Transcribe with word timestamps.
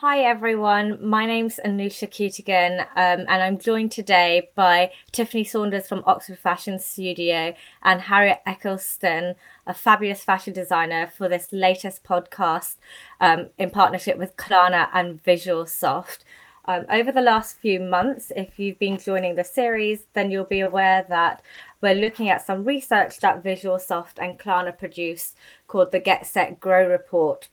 Hi 0.00 0.20
everyone, 0.20 1.04
my 1.04 1.26
name's 1.26 1.58
Anusha 1.64 2.06
Couttigane, 2.06 2.82
um, 2.94 3.26
and 3.26 3.42
I'm 3.42 3.58
joined 3.58 3.90
today 3.90 4.48
by 4.54 4.92
Tiffany 5.10 5.42
Saunders 5.42 5.88
from 5.88 6.04
Oxford 6.06 6.38
Fashion 6.38 6.78
Studio 6.78 7.52
and 7.82 8.02
Harriet 8.02 8.38
Eccleston, 8.46 9.34
a 9.66 9.74
fabulous 9.74 10.22
fashion 10.22 10.52
designer, 10.52 11.08
for 11.08 11.28
this 11.28 11.48
latest 11.50 12.04
podcast 12.04 12.76
um, 13.20 13.48
in 13.58 13.70
partnership 13.70 14.18
with 14.18 14.36
Klarna 14.36 14.88
and 14.92 15.20
Visualsoft. 15.24 16.18
Um, 16.66 16.86
over 16.88 17.10
the 17.10 17.20
last 17.20 17.58
few 17.58 17.80
months, 17.80 18.30
if 18.36 18.56
you've 18.56 18.78
been 18.78 18.98
joining 18.98 19.34
the 19.34 19.42
series, 19.42 20.04
then 20.12 20.30
you'll 20.30 20.44
be 20.44 20.60
aware 20.60 21.06
that 21.08 21.42
we're 21.80 21.96
looking 21.96 22.28
at 22.28 22.46
some 22.46 22.64
research 22.64 23.18
that 23.18 23.42
Visualsoft 23.42 24.18
and 24.18 24.38
Klarna 24.38 24.78
produced 24.78 25.36
called 25.66 25.90
the 25.90 25.98
Get 25.98 26.24
Set 26.24 26.60
Grow 26.60 26.86
Report 26.86 27.48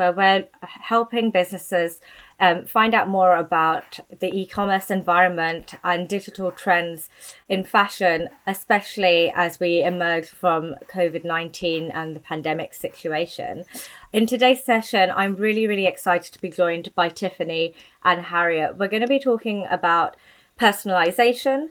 where 0.00 0.12
we're 0.12 0.48
helping 0.62 1.30
businesses 1.30 2.00
um, 2.40 2.64
find 2.64 2.94
out 2.94 3.06
more 3.06 3.36
about 3.36 4.00
the 4.18 4.34
e-commerce 4.34 4.90
environment 4.90 5.74
and 5.84 6.08
digital 6.08 6.50
trends 6.50 7.10
in 7.50 7.64
fashion, 7.64 8.30
especially 8.46 9.30
as 9.36 9.60
we 9.60 9.82
emerge 9.82 10.26
from 10.26 10.74
COVID-19 10.90 11.90
and 11.92 12.16
the 12.16 12.20
pandemic 12.20 12.72
situation. 12.72 13.64
In 14.14 14.26
today's 14.26 14.64
session, 14.64 15.12
I'm 15.14 15.36
really, 15.36 15.66
really 15.66 15.86
excited 15.86 16.32
to 16.32 16.40
be 16.40 16.48
joined 16.48 16.94
by 16.94 17.10
Tiffany 17.10 17.74
and 18.02 18.22
Harriet. 18.22 18.78
We're 18.78 18.88
going 18.88 19.02
to 19.02 19.06
be 19.06 19.20
talking 19.20 19.66
about 19.70 20.16
personalization 20.58 21.68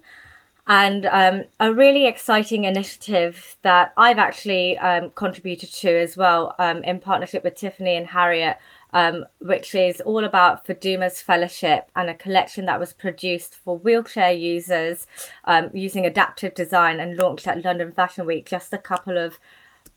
and 0.70 1.08
um, 1.08 1.46
a 1.60 1.74
really 1.74 2.06
exciting 2.06 2.66
initiative 2.66 3.58
that 3.64 3.92
I've 3.98 4.20
actually 4.20 4.78
um, 4.78 5.10
contributed 5.16 5.74
to 5.74 5.90
as 5.90 6.16
well 6.16 6.54
um, 6.60 6.84
in 6.84 7.00
partnership 7.00 7.44
with 7.44 7.56
Tiffany 7.56 7.96
and 7.96 8.06
Harriet, 8.06 8.60
um, 8.94 9.26
which 9.40 9.74
is 9.74 10.00
all 10.02 10.24
about 10.24 10.68
Faduma's 10.68 11.24
Fellowship 11.24 11.90
and 11.96 12.08
a 12.08 12.14
collection 12.14 12.68
that 12.68 12.80
was 12.80 12.94
produced 12.94 13.56
for 13.56 13.80
wheelchair 13.80 14.32
users 14.32 15.08
um, 15.46 15.72
using 15.74 16.06
adaptive 16.06 16.54
design 16.54 17.00
and 17.00 17.18
launched 17.18 17.48
at 17.48 17.66
London 17.66 17.92
Fashion 17.92 18.28
Week 18.28 18.48
just 18.48 18.72
a 18.72 18.78
couple 18.78 19.18
of 19.18 19.40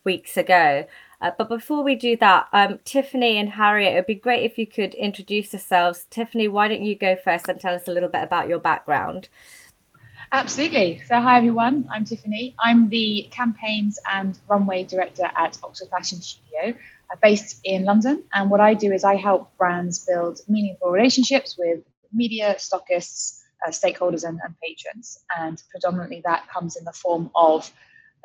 weeks 0.05 0.39
ago. 0.39 0.86
Uh, 1.20 1.33
but 1.36 1.50
before 1.50 1.84
we 1.84 1.94
do 1.94 2.16
that, 2.16 2.48
um, 2.55 2.78
Tiffany 2.86 3.36
and 3.36 3.50
Harriet, 3.50 3.92
it 3.92 3.96
would 3.96 4.06
be 4.06 4.14
great 4.14 4.42
if 4.42 4.56
you 4.56 4.66
could 4.66 4.94
introduce 4.94 5.52
yourselves. 5.52 6.06
Tiffany, 6.08 6.48
why 6.48 6.66
don't 6.66 6.83
you 6.83 6.94
go 6.94 7.14
first 7.14 7.46
and 7.46 7.61
tell 7.61 7.74
us 7.74 7.86
a 7.86 7.92
little 7.92 8.08
bit 8.08 8.22
about 8.22 8.48
your 8.48 8.58
background? 8.58 9.28
Absolutely. 10.34 11.02
So, 11.06 11.20
hi 11.20 11.36
everyone. 11.36 11.86
I'm 11.91 12.06
Tiffany. 12.06 12.55
I'm 12.58 12.88
the 12.88 13.28
campaigns 13.30 13.98
and 14.11 14.39
runway 14.48 14.83
director 14.83 15.28
at 15.36 15.58
Oxford 15.62 15.89
Fashion 15.91 16.22
Studio, 16.22 16.74
uh, 17.12 17.16
based 17.22 17.61
in 17.64 17.84
London. 17.84 18.24
And 18.33 18.50
what 18.50 18.58
I 18.58 18.72
do 18.72 18.92
is 18.92 19.05
I 19.05 19.16
help 19.16 19.55
brands 19.58 20.06
build 20.06 20.41
meaningful 20.48 20.91
relationships 20.91 21.56
with 21.58 21.80
media, 22.14 22.55
stockists, 22.56 23.41
uh, 23.66 23.70
stakeholders, 23.72 24.27
and, 24.27 24.41
and 24.42 24.55
patrons. 24.64 25.19
And 25.39 25.62
predominantly 25.70 26.22
that 26.24 26.48
comes 26.48 26.77
in 26.77 26.86
the 26.86 26.94
form 26.94 27.30
of 27.34 27.70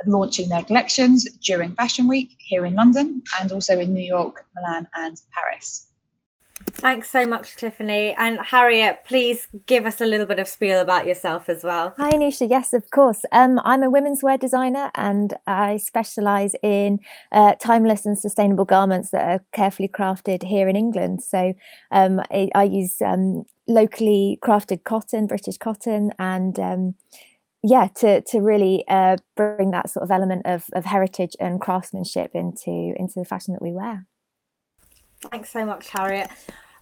launching 0.06 0.48
their 0.48 0.64
collections 0.64 1.26
during 1.44 1.76
Fashion 1.76 2.08
Week 2.08 2.38
here 2.38 2.66
in 2.66 2.76
London 2.76 3.22
and 3.38 3.52
also 3.52 3.78
in 3.78 3.94
New 3.94 4.06
York, 4.06 4.46
Milan, 4.56 4.88
and 4.96 5.20
Paris. 5.34 5.88
Thanks 6.80 7.10
so 7.10 7.26
much, 7.26 7.56
Tiffany. 7.56 8.14
And 8.14 8.40
Harriet, 8.40 9.00
please 9.04 9.48
give 9.66 9.88
us 9.88 10.00
a 10.00 10.06
little 10.06 10.28
bit 10.28 10.38
of 10.38 10.48
spiel 10.48 10.80
about 10.80 11.08
yourself 11.08 11.50
as 11.50 11.64
well. 11.64 11.96
Hi, 11.98 12.12
Anisha. 12.12 12.48
Yes, 12.48 12.72
of 12.72 12.92
course. 12.92 13.22
Um, 13.32 13.60
I'm 13.66 13.82
a 13.82 13.90
women's 13.90 14.22
wear 14.22 14.38
designer 14.38 14.92
and 14.94 15.34
I 15.48 15.78
specialise 15.78 16.54
in 16.62 17.00
uh, 17.32 17.56
timeless 17.56 18.06
and 18.06 18.18
sustainable 18.18 18.66
garments 18.66 19.10
that 19.10 19.28
are 19.28 19.44
carefully 19.54 19.88
crafted 19.88 20.44
here 20.44 20.70
in 20.70 20.76
England. 20.76 21.24
So 21.24 21.56
um, 21.90 22.22
I, 22.32 22.50
I, 22.54 22.66
use 22.66 23.02
um, 23.02 23.46
locally 23.68 24.38
crafted 24.44 24.84
cotton, 24.84 25.26
British 25.26 25.58
cotton, 25.58 26.12
and 26.20 26.60
um, 26.60 26.96
yeah, 27.64 27.88
to 27.96 28.22
to 28.22 28.40
really 28.40 28.84
uh, 28.88 29.18
bring 29.36 29.72
that 29.72 29.90
sort 29.90 30.04
of 30.04 30.12
element 30.12 30.44
of, 30.46 30.66
of 30.74 30.86
heritage 30.86 31.36
and 31.40 31.60
craftsmanship 31.60 32.32
into 32.36 32.94
into 32.98 33.14
the 33.16 33.26
fashion 33.26 33.54
that 33.54 33.64
we 33.64 33.72
wear. 33.72 34.06
Thanks 35.32 35.50
so 35.50 35.66
much, 35.66 35.90
Harriet. 35.90 36.30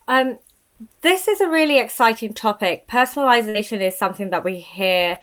Um, 0.07 0.39
this 1.01 1.27
is 1.27 1.41
a 1.41 1.49
really 1.49 1.79
exciting 1.79 2.33
topic. 2.33 2.87
Personalization 2.87 3.81
is 3.81 3.97
something 3.97 4.29
that 4.29 4.43
we 4.43 4.59
hear 4.59 5.19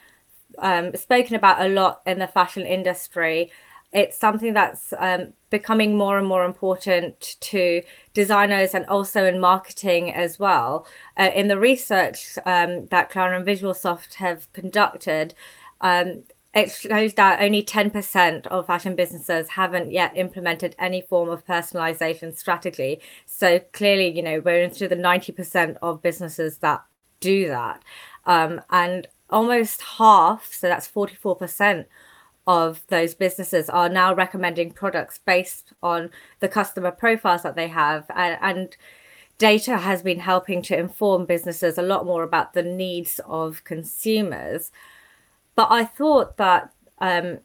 um, 0.58 0.94
spoken 0.94 1.36
about 1.36 1.60
a 1.60 1.68
lot 1.68 2.00
in 2.06 2.18
the 2.18 2.26
fashion 2.26 2.66
industry. 2.66 3.50
It's 3.92 4.18
something 4.18 4.54
that's 4.54 4.94
um, 4.98 5.34
becoming 5.50 5.96
more 5.98 6.18
and 6.18 6.26
more 6.26 6.44
important 6.46 7.36
to 7.40 7.82
designers 8.14 8.74
and 8.74 8.86
also 8.86 9.26
in 9.26 9.38
marketing 9.38 10.12
as 10.12 10.38
well. 10.38 10.86
Uh, 11.18 11.30
in 11.34 11.48
the 11.48 11.58
research 11.58 12.38
um, 12.46 12.86
that 12.86 13.10
Klarna 13.10 13.36
and 13.36 13.46
Visualsoft 13.46 14.14
have 14.14 14.50
conducted, 14.54 15.34
um, 15.82 16.22
it 16.54 16.70
shows 16.70 17.14
that 17.14 17.40
only 17.40 17.62
10% 17.62 18.46
of 18.48 18.66
fashion 18.66 18.94
businesses 18.94 19.50
haven't 19.50 19.90
yet 19.90 20.12
implemented 20.16 20.76
any 20.78 21.00
form 21.00 21.30
of 21.30 21.46
personalization 21.46 22.36
strategy. 22.36 23.00
So 23.24 23.60
clearly, 23.72 24.08
you 24.08 24.22
know, 24.22 24.40
we're 24.44 24.62
into 24.62 24.86
the 24.86 24.96
90% 24.96 25.76
of 25.80 26.02
businesses 26.02 26.58
that 26.58 26.84
do 27.20 27.48
that. 27.48 27.82
Um, 28.26 28.60
and 28.68 29.06
almost 29.30 29.80
half, 29.82 30.52
so 30.52 30.68
that's 30.68 30.86
44% 30.86 31.86
of 32.46 32.82
those 32.88 33.14
businesses 33.14 33.70
are 33.70 33.88
now 33.88 34.14
recommending 34.14 34.72
products 34.72 35.20
based 35.24 35.72
on 35.82 36.10
the 36.40 36.48
customer 36.48 36.90
profiles 36.90 37.44
that 37.44 37.56
they 37.56 37.68
have. 37.68 38.04
And, 38.14 38.36
and 38.42 38.76
data 39.38 39.78
has 39.78 40.02
been 40.02 40.20
helping 40.20 40.60
to 40.62 40.78
inform 40.78 41.24
businesses 41.24 41.78
a 41.78 41.82
lot 41.82 42.04
more 42.04 42.22
about 42.24 42.52
the 42.52 42.62
needs 42.62 43.20
of 43.26 43.64
consumers. 43.64 44.70
But 45.54 45.68
I 45.70 45.84
thought 45.84 46.36
that 46.38 46.72
um, 46.98 47.38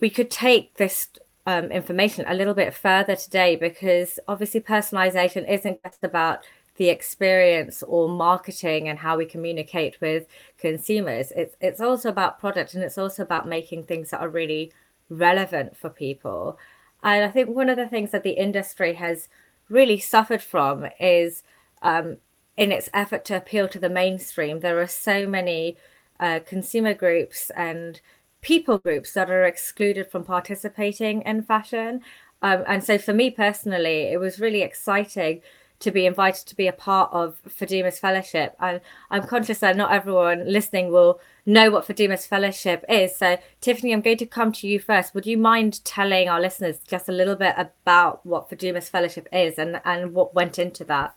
we 0.00 0.10
could 0.10 0.30
take 0.30 0.76
this 0.76 1.08
um, 1.46 1.70
information 1.72 2.24
a 2.28 2.34
little 2.34 2.54
bit 2.54 2.74
further 2.74 3.16
today 3.16 3.56
because 3.56 4.18
obviously 4.28 4.60
personalization 4.60 5.50
isn't 5.50 5.82
just 5.82 6.04
about 6.04 6.40
the 6.76 6.88
experience 6.88 7.82
or 7.82 8.08
marketing 8.08 8.88
and 8.88 8.98
how 8.98 9.16
we 9.16 9.26
communicate 9.26 10.00
with 10.00 10.26
consumers. 10.56 11.32
It's 11.36 11.54
it's 11.60 11.80
also 11.80 12.08
about 12.08 12.38
product 12.38 12.74
and 12.74 12.82
it's 12.82 12.96
also 12.96 13.22
about 13.22 13.46
making 13.46 13.84
things 13.84 14.10
that 14.10 14.20
are 14.20 14.28
really 14.28 14.72
relevant 15.10 15.76
for 15.76 15.90
people. 15.90 16.58
And 17.02 17.24
I 17.24 17.28
think 17.28 17.48
one 17.48 17.68
of 17.68 17.76
the 17.76 17.88
things 17.88 18.12
that 18.12 18.22
the 18.22 18.30
industry 18.30 18.94
has 18.94 19.28
really 19.68 19.98
suffered 19.98 20.42
from 20.42 20.86
is 20.98 21.42
um, 21.82 22.18
in 22.56 22.72
its 22.72 22.88
effort 22.92 23.24
to 23.26 23.36
appeal 23.36 23.68
to 23.68 23.78
the 23.78 23.88
mainstream, 23.88 24.60
there 24.60 24.80
are 24.80 24.86
so 24.86 25.26
many 25.26 25.76
uh, 26.20 26.40
consumer 26.46 26.94
groups 26.94 27.50
and 27.56 28.00
people 28.42 28.78
groups 28.78 29.12
that 29.14 29.30
are 29.30 29.44
excluded 29.44 30.10
from 30.10 30.24
participating 30.24 31.22
in 31.22 31.42
fashion. 31.42 32.00
Um, 32.42 32.64
and 32.66 32.84
so 32.84 32.98
for 32.98 33.12
me 33.12 33.30
personally, 33.30 34.12
it 34.12 34.20
was 34.20 34.40
really 34.40 34.62
exciting 34.62 35.42
to 35.80 35.90
be 35.90 36.04
invited 36.04 36.46
to 36.46 36.54
be 36.54 36.66
a 36.66 36.72
part 36.72 37.10
of 37.12 37.40
Faduma's 37.48 37.98
Fellowship. 37.98 38.54
And 38.60 38.80
I'm 39.10 39.26
conscious 39.26 39.60
that 39.60 39.76
not 39.76 39.92
everyone 39.92 40.50
listening 40.50 40.92
will 40.92 41.20
know 41.46 41.70
what 41.70 41.86
Faduma's 41.86 42.26
Fellowship 42.26 42.84
is. 42.88 43.16
So, 43.16 43.38
Tiffany, 43.62 43.92
I'm 43.92 44.02
going 44.02 44.18
to 44.18 44.26
come 44.26 44.52
to 44.52 44.68
you 44.68 44.78
first. 44.78 45.14
Would 45.14 45.26
you 45.26 45.38
mind 45.38 45.82
telling 45.84 46.28
our 46.28 46.40
listeners 46.40 46.80
just 46.86 47.08
a 47.08 47.12
little 47.12 47.36
bit 47.36 47.54
about 47.56 48.24
what 48.26 48.50
Faduma's 48.50 48.90
Fellowship 48.90 49.26
is 49.32 49.58
and, 49.58 49.80
and 49.86 50.12
what 50.12 50.34
went 50.34 50.58
into 50.58 50.84
that? 50.84 51.14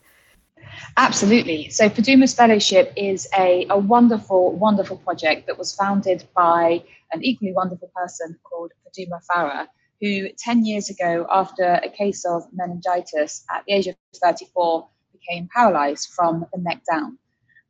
Absolutely. 0.98 1.70
So 1.70 1.90
Faduma's 1.90 2.34
Fellowship 2.34 2.94
is 2.96 3.28
a, 3.38 3.66
a 3.70 3.78
wonderful, 3.78 4.54
wonderful 4.54 4.98
project 4.98 5.48
that 5.48 5.58
was 5.58 5.74
founded 5.74 6.24
by 6.36 6.84
an 7.12 7.24
equally 7.24 7.54
wonderful 7.54 7.92
person 7.96 8.38
called 8.44 8.72
Faduma 8.86 9.20
Farah, 9.30 9.68
who 10.02 10.30
10 10.38 10.66
years 10.66 10.90
ago, 10.90 11.26
after 11.30 11.64
a 11.64 11.90
case 11.90 12.26
of 12.26 12.44
meningitis 12.54 13.44
at 13.54 13.64
the 13.68 13.74
age 13.74 13.88
of 13.88 13.96
34, 14.22 14.88
became 15.14 15.50
paralyzed 15.54 16.10
from 16.16 16.46
the 16.54 16.62
neck 16.62 16.82
down. 16.92 17.18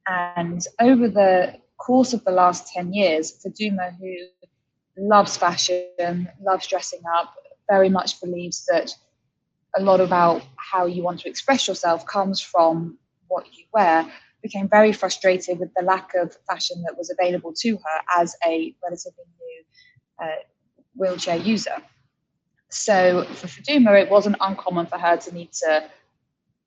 And 0.07 0.65
over 0.79 1.07
the 1.07 1.55
course 1.77 2.13
of 2.13 2.23
the 2.23 2.31
last 2.31 2.71
10 2.73 2.93
years, 2.93 3.43
Faduma, 3.43 3.95
who 3.97 4.15
loves 4.97 5.37
fashion, 5.37 6.29
loves 6.41 6.67
dressing 6.67 7.01
up, 7.15 7.33
very 7.69 7.89
much 7.89 8.19
believes 8.21 8.65
that 8.65 8.93
a 9.75 9.81
lot 9.81 9.99
about 9.99 10.43
how 10.57 10.85
you 10.85 11.03
want 11.03 11.19
to 11.21 11.29
express 11.29 11.67
yourself 11.67 12.05
comes 12.05 12.39
from 12.39 12.97
what 13.27 13.45
you 13.53 13.65
wear, 13.73 14.11
became 14.41 14.67
very 14.67 14.91
frustrated 14.91 15.59
with 15.59 15.73
the 15.75 15.83
lack 15.83 16.13
of 16.15 16.37
fashion 16.49 16.83
that 16.83 16.97
was 16.97 17.09
available 17.09 17.53
to 17.53 17.75
her 17.77 18.21
as 18.21 18.35
a 18.45 18.75
relatively 18.83 19.23
new 19.39 19.63
uh, 20.23 20.35
wheelchair 20.95 21.37
user. 21.37 21.77
So 22.69 23.23
for 23.25 23.47
Faduma, 23.47 24.01
it 24.01 24.09
wasn't 24.09 24.35
uncommon 24.41 24.87
for 24.87 24.97
her 24.97 25.17
to 25.17 25.33
need 25.33 25.51
to 25.53 25.89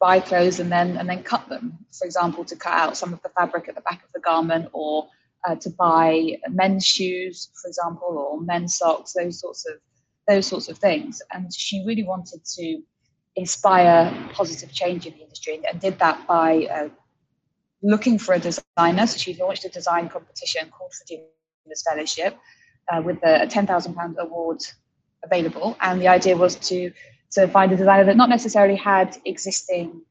buy 0.00 0.20
clothes 0.20 0.60
and 0.60 0.70
then 0.70 0.96
and 0.96 1.08
then 1.08 1.22
cut 1.22 1.48
them. 1.48 1.78
For 1.98 2.06
example, 2.06 2.44
to 2.44 2.56
cut 2.56 2.72
out 2.72 2.96
some 2.96 3.12
of 3.12 3.22
the 3.22 3.28
fabric 3.30 3.68
at 3.68 3.74
the 3.74 3.80
back 3.80 4.04
of 4.04 4.12
the 4.14 4.20
garment, 4.20 4.68
or 4.72 5.08
uh, 5.46 5.56
to 5.56 5.70
buy 5.70 6.38
men's 6.48 6.86
shoes, 6.86 7.50
for 7.60 7.68
example, 7.68 8.08
or 8.08 8.40
men's 8.40 8.76
socks, 8.76 9.12
those 9.12 9.40
sorts 9.40 9.66
of 9.68 9.78
those 10.28 10.46
sorts 10.46 10.68
of 10.68 10.78
things. 10.78 11.22
And 11.32 11.52
she 11.52 11.84
really 11.86 12.04
wanted 12.04 12.44
to 12.56 12.82
inspire 13.36 14.12
positive 14.32 14.72
change 14.72 15.06
in 15.06 15.12
the 15.14 15.20
industry 15.20 15.60
and 15.70 15.80
did 15.80 15.98
that 15.98 16.26
by 16.26 16.66
uh, 16.66 16.88
looking 17.82 18.18
for 18.18 18.34
a 18.34 18.38
designer. 18.38 19.06
So 19.06 19.18
she 19.18 19.34
launched 19.34 19.64
a 19.64 19.68
design 19.68 20.08
competition 20.08 20.70
called 20.70 20.92
Faduma's 20.92 21.82
Fellowship 21.88 22.36
uh, 22.90 23.02
with 23.02 23.18
a 23.18 23.46
£10,000 23.46 24.16
award 24.16 24.62
available. 25.22 25.76
And 25.80 26.00
the 26.00 26.08
idea 26.08 26.36
was 26.36 26.56
to, 26.56 26.90
to 27.32 27.46
find 27.48 27.72
a 27.72 27.76
designer 27.76 28.04
that 28.04 28.16
not 28.16 28.28
necessarily 28.28 28.76
had 28.76 29.16
existing 29.24 30.02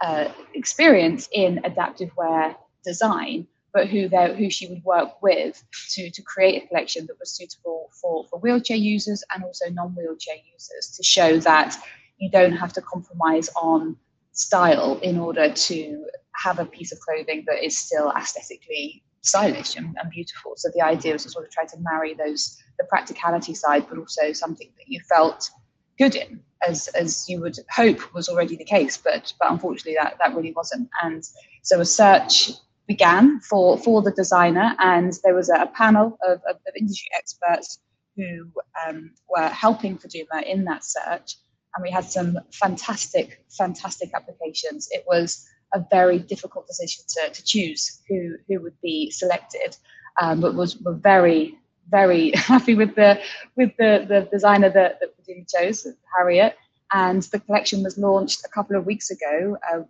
uh, 0.00 0.32
experience 0.54 1.28
in 1.32 1.60
adaptive 1.64 2.10
wear 2.16 2.56
design, 2.84 3.46
but 3.72 3.88
who 3.88 4.08
who 4.08 4.50
she 4.50 4.66
would 4.66 4.84
work 4.84 5.22
with 5.22 5.62
to, 5.90 6.10
to 6.10 6.22
create 6.22 6.64
a 6.64 6.66
collection 6.66 7.06
that 7.06 7.18
was 7.20 7.30
suitable 7.30 7.90
for, 7.92 8.26
for 8.28 8.38
wheelchair 8.40 8.76
users 8.76 9.22
and 9.32 9.44
also 9.44 9.70
non-wheelchair 9.70 10.36
users 10.52 10.94
to 10.96 11.02
show 11.02 11.38
that 11.38 11.76
you 12.22 12.30
don't 12.30 12.52
have 12.52 12.72
to 12.72 12.80
compromise 12.80 13.50
on 13.56 13.96
style 14.30 14.98
in 15.02 15.18
order 15.18 15.52
to 15.52 16.06
have 16.36 16.60
a 16.60 16.64
piece 16.64 16.92
of 16.92 17.00
clothing 17.00 17.44
that 17.46 17.64
is 17.64 17.76
still 17.76 18.12
aesthetically 18.12 19.02
stylish 19.22 19.76
and, 19.76 19.96
and 20.00 20.10
beautiful. 20.10 20.52
So 20.56 20.70
the 20.74 20.82
idea 20.82 21.14
was 21.14 21.24
to 21.24 21.30
sort 21.30 21.44
of 21.44 21.50
try 21.50 21.64
to 21.66 21.76
marry 21.80 22.14
those 22.14 22.58
the 22.78 22.84
practicality 22.84 23.54
side, 23.54 23.86
but 23.88 23.98
also 23.98 24.32
something 24.32 24.68
that 24.78 24.86
you 24.86 25.00
felt 25.08 25.50
good 25.98 26.14
in, 26.14 26.40
as 26.66 26.88
as 26.88 27.28
you 27.28 27.40
would 27.40 27.58
hope 27.70 28.14
was 28.14 28.28
already 28.28 28.56
the 28.56 28.64
case. 28.64 28.96
But 28.96 29.32
but 29.40 29.50
unfortunately 29.50 29.96
that 30.00 30.16
that 30.20 30.34
really 30.36 30.52
wasn't. 30.52 30.88
And 31.02 31.22
so 31.62 31.80
a 31.80 31.84
search 31.84 32.52
began 32.86 33.40
for 33.40 33.78
for 33.78 34.00
the 34.00 34.12
designer, 34.12 34.76
and 34.78 35.12
there 35.24 35.34
was 35.34 35.48
a, 35.50 35.62
a 35.62 35.66
panel 35.66 36.18
of, 36.26 36.40
of, 36.48 36.56
of, 36.68 36.74
industry 36.78 37.10
experts 37.16 37.80
who 38.16 38.50
um, 38.86 39.12
were 39.28 39.48
helping 39.48 39.98
Faduma 39.98 40.42
in 40.44 40.64
that 40.64 40.84
search. 40.84 41.36
And 41.74 41.82
we 41.82 41.90
had 41.90 42.04
some 42.04 42.38
fantastic, 42.52 43.44
fantastic 43.50 44.10
applications. 44.14 44.88
It 44.90 45.04
was 45.06 45.46
a 45.74 45.84
very 45.90 46.18
difficult 46.18 46.66
decision 46.66 47.04
to, 47.08 47.30
to 47.30 47.44
choose 47.44 48.00
who 48.08 48.36
who 48.48 48.60
would 48.60 48.78
be 48.82 49.10
selected, 49.10 49.76
um, 50.20 50.40
but 50.40 50.54
was 50.54 50.78
were 50.78 50.94
very 50.94 51.58
very 51.90 52.32
happy 52.34 52.74
with 52.74 52.94
the 52.94 53.20
with 53.56 53.70
the, 53.78 54.04
the 54.08 54.28
designer 54.30 54.70
that 54.70 55.00
that 55.00 55.12
chose, 55.48 55.86
Harriet. 56.16 56.56
And 56.94 57.22
the 57.22 57.40
collection 57.40 57.82
was 57.82 57.96
launched 57.96 58.44
a 58.44 58.48
couple 58.48 58.76
of 58.76 58.84
weeks 58.84 59.10
ago 59.10 59.56
um, 59.72 59.86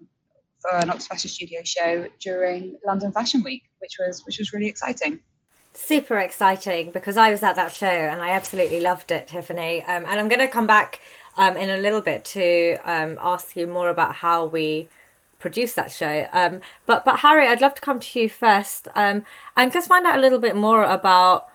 for 0.60 0.76
an 0.76 0.88
Oxford 0.88 1.14
Fashion 1.14 1.30
Studio 1.30 1.60
show 1.64 2.06
during 2.20 2.78
London 2.86 3.10
Fashion 3.10 3.42
Week, 3.42 3.64
which 3.78 3.96
was 3.98 4.24
which 4.24 4.38
was 4.38 4.52
really 4.52 4.68
exciting. 4.68 5.20
Super 5.74 6.18
exciting 6.18 6.90
because 6.90 7.16
I 7.16 7.30
was 7.30 7.42
at 7.42 7.56
that 7.56 7.72
show 7.72 7.86
and 7.86 8.20
I 8.20 8.30
absolutely 8.30 8.80
loved 8.80 9.10
it, 9.10 9.28
Tiffany. 9.28 9.82
Um, 9.82 10.04
and 10.06 10.20
I'm 10.20 10.28
going 10.28 10.40
to 10.40 10.48
come 10.48 10.66
back 10.66 11.00
um, 11.36 11.56
in 11.56 11.70
a 11.70 11.78
little 11.78 12.00
bit 12.00 12.24
to 12.24 12.78
um, 12.84 13.18
ask 13.20 13.56
you 13.56 13.66
more 13.66 13.88
about 13.88 14.16
how 14.16 14.44
we 14.44 14.88
produce 15.38 15.74
that 15.74 15.90
show. 15.90 16.26
Um, 16.32 16.60
but 16.86 17.04
but 17.04 17.20
Harry, 17.20 17.46
I'd 17.46 17.60
love 17.60 17.74
to 17.74 17.80
come 17.80 18.00
to 18.00 18.20
you 18.20 18.28
first 18.28 18.88
um, 18.94 19.24
and 19.56 19.72
just 19.72 19.88
find 19.88 20.06
out 20.06 20.18
a 20.18 20.20
little 20.20 20.38
bit 20.38 20.56
more 20.56 20.84
about 20.84 21.48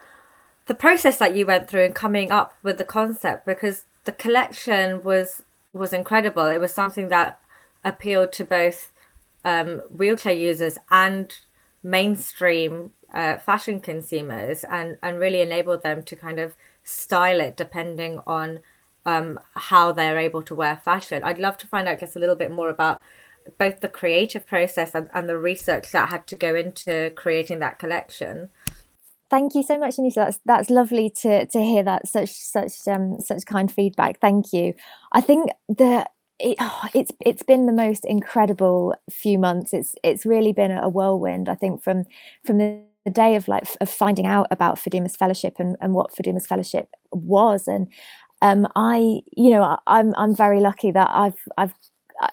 the 0.65 0.75
process 0.75 1.17
that 1.17 1.35
you 1.35 1.45
went 1.45 1.69
through 1.69 1.83
in 1.83 1.93
coming 1.93 2.31
up 2.31 2.53
with 2.61 2.77
the 2.77 2.83
concept 2.83 3.45
because 3.45 3.85
the 4.03 4.11
collection 4.11 5.01
was 5.03 5.41
was 5.73 5.93
incredible. 5.93 6.45
It 6.45 6.59
was 6.59 6.73
something 6.73 7.09
that 7.09 7.39
appealed 7.83 8.33
to 8.33 8.43
both 8.43 8.91
um, 9.45 9.81
wheelchair 9.89 10.33
users 10.33 10.77
and 10.91 11.33
mainstream 11.81 12.91
uh, 13.13 13.37
fashion 13.37 13.79
consumers 13.79 14.65
and 14.65 14.97
and 15.01 15.19
really 15.19 15.41
enabled 15.41 15.83
them 15.83 16.03
to 16.03 16.15
kind 16.15 16.39
of 16.39 16.55
style 16.83 17.39
it 17.39 17.55
depending 17.55 18.19
on 18.27 18.59
um, 19.07 19.39
how 19.55 19.91
they're 19.91 20.19
able 20.19 20.43
to 20.43 20.53
wear 20.53 20.79
fashion. 20.83 21.23
I'd 21.23 21.39
love 21.39 21.57
to 21.59 21.67
find 21.67 21.87
out 21.87 21.99
just 21.99 22.15
a 22.15 22.19
little 22.19 22.35
bit 22.35 22.51
more 22.51 22.69
about 22.69 23.01
both 23.57 23.79
the 23.79 23.87
creative 23.87 24.45
process 24.45 24.93
and, 24.93 25.09
and 25.13 25.27
the 25.27 25.37
research 25.37 25.91
that 25.91 26.09
had 26.09 26.27
to 26.27 26.35
go 26.35 26.53
into 26.53 27.11
creating 27.15 27.59
that 27.59 27.79
collection. 27.79 28.49
Thank 29.29 29.55
you 29.55 29.63
so 29.63 29.79
much, 29.79 29.97
Anita. 29.97 30.19
That's 30.19 30.39
that's 30.45 30.69
lovely 30.69 31.09
to 31.21 31.45
to 31.47 31.61
hear 31.61 31.83
that 31.83 32.07
such 32.07 32.29
such 32.29 32.87
um 32.87 33.19
such 33.19 33.45
kind 33.45 33.71
feedback. 33.71 34.19
Thank 34.19 34.53
you. 34.53 34.73
I 35.11 35.21
think 35.21 35.51
the 35.67 36.05
it, 36.39 36.57
oh, 36.59 36.83
it's 36.93 37.11
it's 37.25 37.43
been 37.43 37.65
the 37.65 37.73
most 37.73 38.05
incredible 38.05 38.95
few 39.09 39.37
months. 39.39 39.73
It's 39.73 39.95
it's 40.03 40.25
really 40.25 40.53
been 40.53 40.71
a 40.71 40.89
whirlwind. 40.89 41.49
I 41.49 41.55
think 41.55 41.81
from 41.81 42.05
from 42.45 42.57
the, 42.57 42.81
the 43.05 43.11
day 43.11 43.35
of 43.35 43.47
like 43.47 43.67
of 43.81 43.89
finding 43.89 44.25
out 44.25 44.47
about 44.51 44.77
Faduma's 44.77 45.15
fellowship 45.15 45.55
and, 45.59 45.75
and 45.81 45.93
what 45.93 46.15
Faduma's 46.15 46.47
fellowship 46.47 46.89
was, 47.11 47.67
and 47.67 47.87
um, 48.41 48.67
I 48.75 49.21
you 49.35 49.49
know 49.49 49.77
I'm 49.87 50.13
I'm 50.15 50.35
very 50.35 50.59
lucky 50.59 50.91
that 50.91 51.09
I've 51.11 51.39
I've 51.57 51.73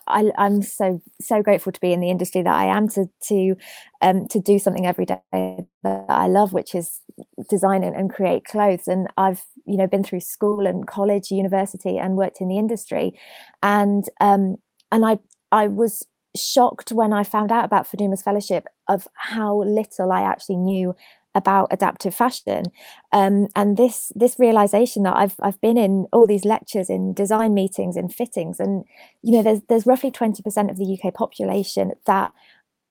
I, 0.06 0.30
am 0.38 0.62
so 0.62 1.02
so 1.20 1.42
grateful 1.42 1.72
to 1.72 1.80
be 1.80 1.92
in 1.92 2.00
the 2.00 2.10
industry 2.10 2.42
that 2.42 2.54
I 2.54 2.64
am 2.64 2.88
to 2.90 3.06
to 3.28 3.56
um, 4.00 4.26
to 4.28 4.40
do 4.40 4.58
something 4.58 4.86
every 4.86 5.06
day 5.06 5.20
that 5.32 6.04
I 6.08 6.26
love, 6.26 6.52
which 6.52 6.74
is 6.74 7.00
design 7.48 7.84
and, 7.84 7.94
and 7.94 8.12
create 8.12 8.44
clothes. 8.44 8.88
And 8.88 9.08
I've 9.16 9.44
you 9.66 9.76
know 9.76 9.86
been 9.86 10.04
through 10.04 10.20
school 10.20 10.66
and 10.66 10.86
college, 10.86 11.30
university, 11.30 11.98
and 11.98 12.16
worked 12.16 12.40
in 12.40 12.48
the 12.48 12.58
industry, 12.58 13.18
and 13.62 14.04
um, 14.20 14.56
and 14.90 15.04
I 15.04 15.18
I 15.52 15.68
was 15.68 16.06
shocked 16.36 16.90
when 16.90 17.12
I 17.12 17.22
found 17.22 17.52
out 17.52 17.64
about 17.64 17.86
Faduma's 17.86 18.22
fellowship 18.22 18.66
of 18.88 19.06
how 19.14 19.62
little 19.62 20.10
I 20.10 20.22
actually 20.22 20.56
knew 20.56 20.94
about 21.34 21.68
adaptive 21.70 22.14
fashion. 22.14 22.64
Um, 23.12 23.48
and 23.56 23.76
this 23.76 24.12
this 24.14 24.38
realization 24.38 25.02
that 25.04 25.16
I've 25.16 25.34
I've 25.40 25.60
been 25.60 25.76
in 25.76 26.06
all 26.12 26.26
these 26.26 26.44
lectures 26.44 26.88
in 26.88 27.14
design 27.14 27.54
meetings 27.54 27.96
and 27.96 28.14
fittings 28.14 28.60
and 28.60 28.84
you 29.22 29.32
know 29.32 29.42
there's 29.42 29.60
there's 29.68 29.86
roughly 29.86 30.10
20% 30.10 30.70
of 30.70 30.76
the 30.76 30.98
UK 30.98 31.12
population 31.12 31.92
that 32.06 32.32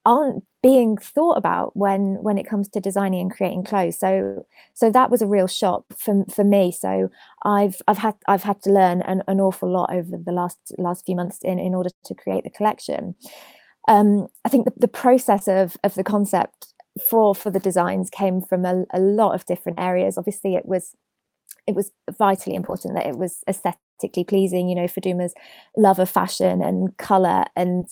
aren't 0.06 0.44
being 0.62 0.96
thought 0.96 1.36
about 1.36 1.76
when 1.76 2.16
when 2.22 2.38
it 2.38 2.48
comes 2.48 2.68
to 2.68 2.80
designing 2.80 3.20
and 3.20 3.30
creating 3.30 3.64
clothes. 3.64 3.98
So 3.98 4.46
so 4.74 4.90
that 4.90 5.10
was 5.10 5.22
a 5.22 5.26
real 5.26 5.46
shock 5.46 5.84
for, 5.96 6.24
for 6.30 6.44
me. 6.44 6.72
So 6.72 7.10
I've 7.44 7.80
I've 7.88 7.98
had 7.98 8.14
I've 8.28 8.42
had 8.42 8.62
to 8.62 8.70
learn 8.70 9.02
an, 9.02 9.22
an 9.28 9.40
awful 9.40 9.70
lot 9.70 9.92
over 9.92 10.16
the 10.16 10.32
last 10.32 10.58
last 10.78 11.06
few 11.06 11.16
months 11.16 11.38
in 11.42 11.58
in 11.58 11.74
order 11.74 11.90
to 12.04 12.14
create 12.14 12.44
the 12.44 12.50
collection. 12.50 13.14
Um, 13.88 14.28
I 14.44 14.48
think 14.48 14.64
the, 14.64 14.72
the 14.76 14.88
process 14.88 15.48
of 15.48 15.76
of 15.84 15.94
the 15.94 16.04
concept 16.04 16.73
for 17.10 17.34
for 17.34 17.50
the 17.50 17.60
designs 17.60 18.10
came 18.10 18.40
from 18.40 18.64
a, 18.64 18.84
a 18.92 19.00
lot 19.00 19.34
of 19.34 19.46
different 19.46 19.80
areas. 19.80 20.16
Obviously 20.18 20.54
it 20.54 20.66
was 20.66 20.94
it 21.66 21.74
was 21.74 21.92
vitally 22.18 22.54
important 22.54 22.94
that 22.94 23.06
it 23.06 23.16
was 23.16 23.42
aesthetically 23.48 24.24
pleasing 24.24 24.68
you 24.68 24.74
know 24.74 24.86
Faduma's 24.86 25.34
love 25.76 25.98
of 25.98 26.10
fashion 26.10 26.62
and 26.62 26.96
color 26.98 27.44
and 27.56 27.86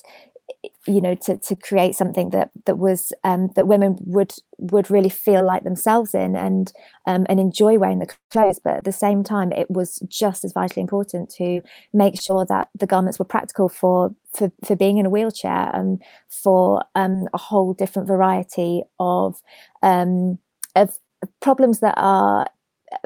you 0.86 1.00
know 1.00 1.14
to 1.14 1.38
to 1.38 1.54
create 1.54 1.94
something 1.94 2.30
that 2.30 2.50
that 2.66 2.76
was 2.76 3.12
um, 3.24 3.50
that 3.54 3.68
women 3.68 3.96
would 4.00 4.32
would 4.58 4.90
really 4.90 5.08
feel 5.08 5.44
like 5.44 5.62
themselves 5.62 6.14
in 6.14 6.34
and 6.34 6.72
um, 7.06 7.24
and 7.28 7.38
enjoy 7.38 7.78
wearing 7.78 8.00
the 8.00 8.12
clothes. 8.30 8.60
But 8.62 8.78
at 8.78 8.84
the 8.84 8.92
same 8.92 9.22
time 9.22 9.52
it 9.52 9.70
was 9.70 9.98
just 10.08 10.44
as 10.44 10.52
vitally 10.52 10.82
important 10.82 11.30
to 11.36 11.62
make 11.92 12.20
sure 12.20 12.44
that 12.46 12.68
the 12.78 12.86
garments 12.86 13.18
were 13.18 13.24
practical 13.24 13.68
for 13.68 14.14
for, 14.34 14.50
for 14.64 14.74
being 14.74 14.98
in 14.98 15.06
a 15.06 15.10
wheelchair 15.10 15.70
and 15.72 16.02
for 16.28 16.82
um, 16.94 17.28
a 17.32 17.38
whole 17.38 17.74
different 17.74 18.08
variety 18.08 18.82
of 18.98 19.40
um, 19.82 20.38
of 20.74 20.98
problems 21.40 21.80
that 21.80 21.94
are 21.96 22.46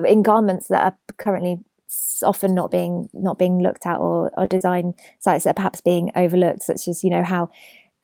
in 0.07 0.23
garments 0.23 0.69
that 0.69 0.83
are 0.83 0.97
currently 1.19 1.59
often 2.23 2.55
not 2.55 2.71
being 2.71 3.09
not 3.13 3.39
being 3.39 3.63
looked 3.63 3.87
at 3.87 3.99
or, 3.99 4.31
or 4.39 4.47
design 4.47 4.95
sites 5.19 5.45
that 5.45 5.51
are 5.51 5.55
perhaps 5.55 5.81
being 5.81 6.11
overlooked 6.17 6.63
such 6.63 6.89
as 6.89 7.05
you 7.05 7.11
know 7.11 7.23
how 7.23 7.51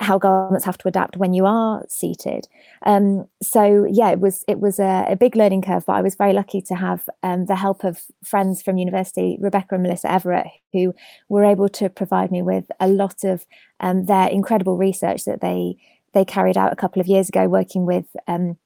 how 0.03 0.19
garments 0.19 0.65
have 0.65 0.77
to 0.79 0.89
adapt 0.89 1.17
when 1.17 1.33
you 1.33 1.47
are 1.47 1.85
seated. 1.89 2.49
Um, 2.85 3.27
so 3.41 3.87
yeah 3.89 4.11
it 4.11 4.21
was 4.21 4.45
it 4.49 4.61
was 4.61 4.79
a, 4.79 5.07
a, 5.09 5.17
big 5.17 5.37
learning 5.37 5.63
curve 5.63 5.85
but 5.87 5.93
i 5.93 6.03
was 6.03 6.17
very 6.17 6.33
lucky 6.33 6.61
to 6.63 6.75
have 6.75 7.09
um, 7.23 7.47
the 7.47 7.55
help 7.55 7.85
of 7.85 8.03
friends 8.25 8.61
from 8.63 8.79
university 8.79 9.39
rebecca 9.41 9.77
and 9.77 9.85
melissa 9.85 10.11
everett 10.11 10.49
who 10.73 10.93
were 11.29 11.45
able 11.45 11.69
to 11.69 11.89
provide 11.89 12.33
me 12.33 12.43
with 12.43 12.67
a 12.81 12.89
lot 12.89 13.23
of 13.23 13.47
um, 13.79 14.07
their 14.07 14.29
incredible 14.29 14.77
research 14.77 15.25
that 15.25 15.41
they 15.41 15.77
they 16.13 16.25
carried 16.25 16.59
out 16.59 16.73
a 16.73 16.77
couple 16.77 17.01
of 17.01 17.07
years 17.07 17.29
ago 17.29 17.47
working 17.47 17.87
with 17.87 18.07
um, 18.27 18.57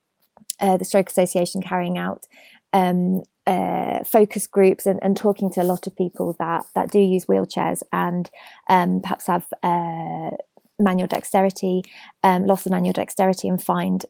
uh, 0.61 0.79
the 0.79 0.85
stroke 0.85 1.11
association 1.11 1.61
carrying 1.61 1.99
out 1.99 2.25
um, 2.73 3.23
uh, 3.47 4.03
focus 4.05 4.47
groups 4.47 4.87
and, 4.87 4.99
and, 5.03 5.17
talking 5.17 5.51
to 5.53 5.63
a 5.63 5.65
lot 5.65 5.87
of 5.87 5.97
people 5.97 6.35
that 6.39 6.65
that 6.75 6.91
do 6.91 6.99
use 6.99 7.27
wheelchairs 7.27 7.83
and 7.93 8.29
um, 8.69 9.01
perhaps 9.01 9.27
have 9.27 9.47
uh, 9.63 10.31
manual 10.79 11.07
dexterity, 11.07 11.83
um, 12.23 12.47
loss 12.47 12.67
of 12.67 12.73
manual 12.73 12.93
dexterity, 12.93 13.49
and 13.49 13.63
find 13.63 14.05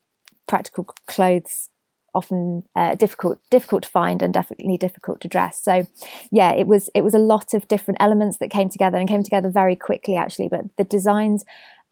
practical 0.49 0.85
clothes 1.07 1.69
often 2.15 2.63
uh, 2.75 2.95
difficult 2.95 3.39
difficult 3.51 3.83
to 3.83 3.89
find 3.91 4.23
and 4.23 4.33
definitely 4.33 4.79
difficult 4.79 5.21
to 5.21 5.29
dress. 5.29 5.61
So 5.63 5.87
yeah 6.31 6.53
it 6.53 6.67
was 6.67 6.89
it 6.95 7.05
was 7.05 7.15
a 7.15 7.19
lot 7.19 7.53
of 7.53 7.69
different 7.69 7.99
elements 8.01 8.39
that 8.39 8.51
came 8.51 8.71
together 8.71 8.97
and 8.97 9.09
came 9.09 9.23
together 9.23 9.51
very 9.51 9.77
quickly 9.77 10.17
actually 10.17 10.49
but 10.49 10.65
the 10.79 10.85
designs 10.85 11.45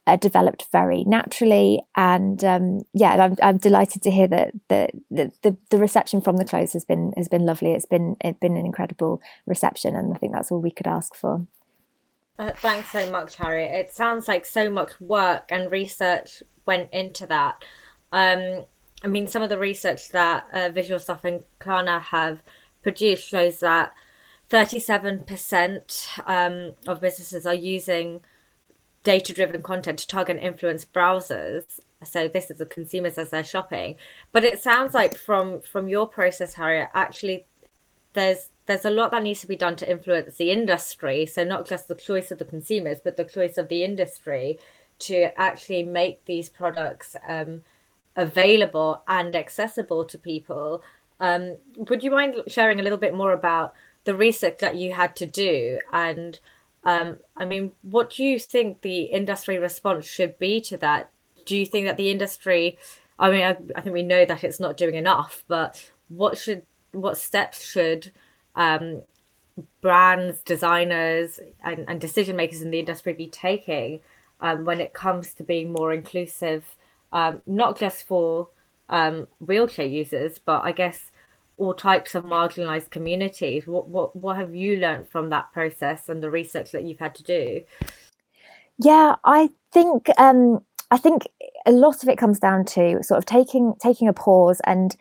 uh, 0.07 0.17
developed 0.17 0.67
very 0.71 1.05
naturally. 1.05 1.83
And 1.97 2.43
um, 2.45 2.83
yeah, 2.93 3.25
I'm, 3.25 3.37
I'm 3.43 3.59
delighted 3.59 4.03
to 4.03 4.11
hear 4.11 4.29
that 4.29 4.53
the, 4.69 4.89
the 5.11 5.57
the 5.71 5.79
reception 5.79 6.21
from 6.21 6.37
the 6.37 6.45
clothes 6.45 6.73
has 6.75 6.85
been 6.85 7.13
has 7.17 7.29
been 7.29 7.47
lovely. 7.47 7.73
It's 7.73 7.87
been 7.87 8.17
it's 8.21 8.39
been 8.39 8.57
an 8.57 8.67
incredible 8.67 9.21
reception, 9.47 9.95
and 9.97 10.15
I 10.15 10.19
think 10.19 10.33
that's 10.33 10.51
all 10.51 10.61
we 10.61 10.71
could 10.71 10.87
ask 10.87 11.15
for. 11.15 11.47
Uh, 12.39 12.53
thanks 12.57 12.91
so 12.91 13.11
much, 13.11 13.37
Harriet. 13.37 13.73
It 13.73 13.95
sounds 13.95 14.27
like 14.27 14.45
so 14.45 14.69
much 14.69 15.01
work 15.01 15.45
and 15.51 15.71
research 15.71 16.43
went 16.67 16.93
into 16.93 17.27
that. 17.29 17.63
Um, 18.11 18.65
I 19.05 19.07
mean, 19.07 19.29
some 19.29 19.43
of 19.43 19.51
the 19.51 19.59
research 19.59 20.09
that 20.11 20.47
uh, 20.53 20.71
Visualsoft 20.71 21.25
and 21.25 21.45
Klarna 21.61 22.01
have 22.01 22.43
produced 22.83 23.29
shows 23.29 23.61
that 23.61 23.93
37% 24.51 26.21
um, 26.27 26.75
of 26.89 27.01
businesses 27.01 27.47
are 27.47 27.55
using 27.55 28.21
data 29.05 29.33
driven 29.33 29.63
content 29.63 30.01
to 30.01 30.07
target 30.09 30.37
and 30.37 30.45
influence 30.45 30.85
browsers. 30.85 31.65
So 32.03 32.29
this 32.29 32.51
is 32.51 32.59
the 32.59 32.67
consumers 32.67 33.17
as 33.17 33.31
they're 33.31 33.45
shopping. 33.45 33.97
But 34.33 34.45
it 34.45 34.63
sounds 34.63 34.93
like 34.93 35.17
from 35.17 35.61
from 35.61 35.89
your 35.89 36.09
process, 36.09 36.55
Harriet, 36.55 36.89
actually 36.95 37.47
there's 38.15 38.49
there's 38.67 38.85
a 38.85 38.91
lot 38.91 39.11
that 39.11 39.23
needs 39.23 39.41
to 39.41 39.47
be 39.47 39.57
done 39.57 39.77
to 39.77 39.91
influence 39.91 40.37
the 40.37 40.51
industry. 40.51 41.27
So 41.27 41.45
not 41.45 41.69
just 41.69 41.87
the 41.87 41.95
choice 41.95 42.31
of 42.31 42.39
the 42.39 42.45
consumers, 42.45 42.99
but 43.05 43.17
the 43.17 43.25
choice 43.25 43.59
of 43.59 43.69
the 43.69 43.85
industry 43.85 44.59
to 45.01 45.39
actually 45.39 45.83
make 45.83 46.25
these 46.25 46.49
products 46.49 47.15
um, 47.29 47.63
available 48.17 49.03
and 49.07 49.37
accessible 49.37 50.05
to 50.07 50.19
people. 50.19 50.83
Um, 51.21 51.57
would 51.77 52.03
you 52.03 52.11
mind 52.11 52.37
sharing 52.47 52.81
a 52.81 52.83
little 52.83 52.99
bit 52.99 53.15
more 53.15 53.33
about 53.33 53.75
the 54.05 54.15
research 54.15 54.59
that 54.59 54.77
you 54.77 54.93
had 54.93 55.15
to 55.17 55.27
do? 55.27 55.79
And 55.93 56.39
um, 56.85 57.19
I 57.37 57.45
mean, 57.45 57.73
what 57.83 58.11
do 58.11 58.25
you 58.25 58.39
think 58.39 58.83
the 58.83 59.03
industry 59.05 59.59
response 59.59 60.07
should 60.07 60.39
be 60.39 60.61
to 60.63 60.77
that? 60.79 61.11
Do 61.47 61.57
you 61.57 61.67
think 61.67 61.87
that 61.87 61.97
the 61.97 62.11
industry, 62.11 62.79
I 63.19 63.31
mean, 63.31 63.43
I, 63.43 63.57
I 63.75 63.81
think 63.81 63.95
we 63.95 64.03
know 64.03 64.25
that 64.25 64.45
it's 64.45 64.61
not 64.61 64.77
doing 64.77 64.95
enough, 64.95 65.45
but 65.49 65.91
what 66.09 66.37
should, 66.39 66.63
what 66.93 67.17
steps 67.17 67.65
should 67.65 68.13
um, 68.55 69.03
brands, 69.81 70.41
designers, 70.43 71.41
and, 71.63 71.85
and 71.89 72.01
decision 72.01 72.37
makers 72.37 72.63
in 72.63 72.71
the 72.71 72.79
industry 72.79 73.13
be 73.13 73.29
taking 73.29 74.01
um, 74.41 74.65
when 74.65 74.81
it 74.81 74.93
comes 74.93 75.33
to 75.35 75.43
being 75.43 75.73
more 75.73 75.93
inclusive, 75.93 76.65
um, 77.13 77.41
not 77.47 77.79
just 77.79 78.07
for 78.07 78.49
um, 78.89 79.27
wheelchair 79.39 79.87
users, 79.87 80.39
but 80.39 80.63
I 80.63 80.73
guess 80.73 81.11
all 81.57 81.75
types 81.75 82.15
of 82.15 82.25
marginalized 82.25 82.91
communities. 82.91 83.67
What 83.67 83.89
what 83.89 84.15
what 84.17 84.37
have 84.37 84.55
you 84.55 84.79
learned 84.79 85.09
from 85.09 85.31
that 85.31 85.53
process 85.53 86.09
and 86.09 86.23
the 86.23 86.31
research 86.31 86.73
that 86.73 86.85
you've 86.85 86.99
had 86.99 87.15
to 87.17 87.23
do? 87.23 87.63
Yeah, 88.79 89.17
I 89.25 89.51
think 89.73 90.09
um, 90.19 90.61
I 90.91 90.99
think 90.99 91.29
a 91.67 91.73
lot 91.73 92.03
of 92.03 92.09
it 92.09 92.19
comes 92.19 92.39
down 92.39 92.65
to 92.67 93.03
sort 93.03 93.19
of 93.19 93.27
taking 93.27 93.75
taking 93.81 94.09
a 94.09 94.13
pause 94.13 94.61
and 94.65 94.97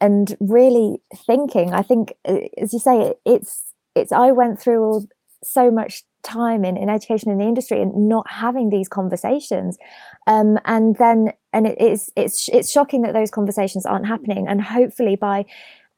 and 0.00 0.36
really 0.40 1.00
thinking 1.26 1.72
i 1.72 1.82
think 1.82 2.12
uh, 2.28 2.38
as 2.56 2.72
you 2.72 2.78
say 2.78 3.14
it's 3.24 3.74
it's 3.94 4.12
i 4.12 4.30
went 4.30 4.60
through 4.60 4.84
all, 4.84 5.06
so 5.42 5.70
much 5.70 6.02
time 6.24 6.64
in, 6.64 6.76
in 6.76 6.90
education 6.90 7.30
in 7.30 7.38
the 7.38 7.44
industry 7.44 7.80
and 7.80 7.94
not 8.08 8.28
having 8.28 8.70
these 8.70 8.88
conversations 8.88 9.78
um, 10.26 10.58
and 10.64 10.96
then 10.96 11.32
and 11.52 11.66
it 11.66 11.80
is 11.80 12.10
it's 12.16 12.48
it's 12.48 12.70
shocking 12.70 13.02
that 13.02 13.14
those 13.14 13.30
conversations 13.30 13.86
aren't 13.86 14.06
happening 14.06 14.48
and 14.48 14.60
hopefully 14.60 15.14
by 15.14 15.44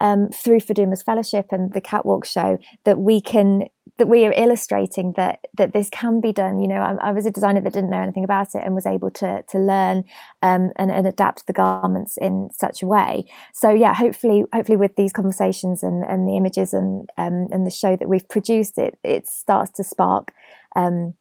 um, 0.01 0.29
through 0.29 0.61
Faduma's 0.61 1.03
fellowship 1.03 1.47
and 1.51 1.73
the 1.73 1.81
catwalk 1.81 2.25
show 2.25 2.59
that 2.85 2.99
we 2.99 3.21
can 3.21 3.69
that 3.99 4.07
we 4.07 4.25
are 4.25 4.33
illustrating 4.33 5.13
that 5.13 5.41
that 5.55 5.73
this 5.73 5.91
can 5.91 6.21
be 6.21 6.33
done. 6.33 6.59
You 6.59 6.69
know, 6.69 6.81
I, 6.81 7.09
I 7.09 7.13
was 7.13 7.27
a 7.27 7.31
designer 7.31 7.61
that 7.61 7.73
didn't 7.73 7.91
know 7.91 8.01
anything 8.01 8.25
about 8.25 8.55
it 8.55 8.63
and 8.65 8.75
was 8.75 8.87
able 8.87 9.11
to 9.13 9.43
to 9.43 9.59
learn 9.59 10.05
um, 10.43 10.73
and, 10.77 10.91
and 10.91 11.07
adapt 11.07 11.47
the 11.47 11.53
garments 11.53 12.17
in 12.17 12.51
such 12.53 12.83
a 12.83 12.87
way. 12.87 13.27
So 13.53 13.71
yeah, 13.71 13.95
hopefully, 13.95 14.45
hopefully 14.53 14.77
with 14.77 14.97
these 14.97 15.13
conversations 15.13 15.83
and 15.83 16.05
and 16.05 16.27
the 16.27 16.37
images 16.37 16.73
and 16.73 17.09
um, 17.19 17.49
and 17.53 17.67
the 17.67 17.71
show 17.71 17.97
that 17.97 18.09
we've 18.09 18.29
produced, 18.29 18.79
it 18.79 18.99
it 19.05 19.29
starts 19.29 19.71
to 19.73 19.85
spark. 19.85 20.33
Um, 20.77 21.15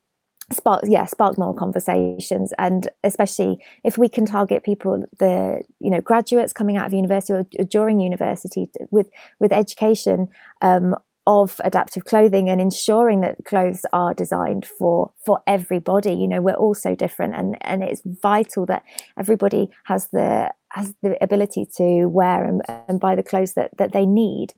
spark 0.51 0.83
yeah 0.85 1.05
spark 1.05 1.37
more 1.37 1.53
conversations. 1.53 2.53
And 2.57 2.89
especially 3.03 3.63
if 3.83 3.97
we 3.97 4.09
can 4.09 4.25
target 4.25 4.63
people 4.63 5.05
the 5.19 5.61
you 5.79 5.89
know 5.89 6.01
graduates 6.01 6.53
coming 6.53 6.77
out 6.77 6.87
of 6.87 6.93
university 6.93 7.33
or, 7.33 7.65
during 7.65 7.99
university 7.99 8.69
with 8.91 9.09
with 9.39 9.51
education 9.51 10.27
um, 10.61 10.95
of 11.27 11.61
adaptive 11.63 12.05
clothing 12.05 12.49
and 12.49 12.59
ensuring 12.59 13.21
that 13.21 13.37
clothes 13.45 13.85
are 13.93 14.13
designed 14.13 14.65
for 14.65 15.11
for 15.25 15.41
everybody. 15.45 16.13
You 16.13 16.27
know 16.27 16.41
we're 16.41 16.53
all 16.53 16.75
so 16.75 16.95
different 16.95 17.35
and 17.35 17.57
and 17.61 17.83
it's 17.83 18.01
vital 18.05 18.65
that 18.67 18.83
everybody 19.17 19.69
has 19.85 20.07
the 20.07 20.51
has 20.71 20.93
the 21.01 21.17
ability 21.23 21.65
to 21.77 22.05
wear 22.05 22.45
and, 22.45 22.61
and 22.87 22.99
buy 22.99 23.15
the 23.15 23.23
clothes 23.23 23.53
that 23.53 23.77
that 23.77 23.91
they 23.91 24.05
need. 24.05 24.53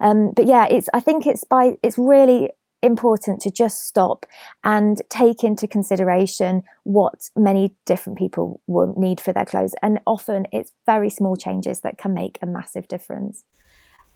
Um, 0.00 0.32
but 0.34 0.46
yeah 0.46 0.66
it's 0.66 0.88
i 0.94 1.00
think 1.00 1.26
it's 1.26 1.44
by 1.44 1.76
it's 1.82 1.98
really 1.98 2.50
important 2.82 3.40
to 3.42 3.50
just 3.50 3.86
stop 3.86 4.26
and 4.64 5.00
take 5.08 5.44
into 5.44 5.66
consideration 5.66 6.62
what 6.82 7.30
many 7.36 7.74
different 7.86 8.18
people 8.18 8.60
will 8.66 8.94
need 8.96 9.20
for 9.20 9.32
their 9.32 9.44
clothes. 9.44 9.74
And 9.82 10.00
often 10.06 10.46
it's 10.52 10.72
very 10.86 11.10
small 11.10 11.36
changes 11.36 11.80
that 11.80 11.98
can 11.98 12.12
make 12.12 12.38
a 12.42 12.46
massive 12.46 12.88
difference. 12.88 13.44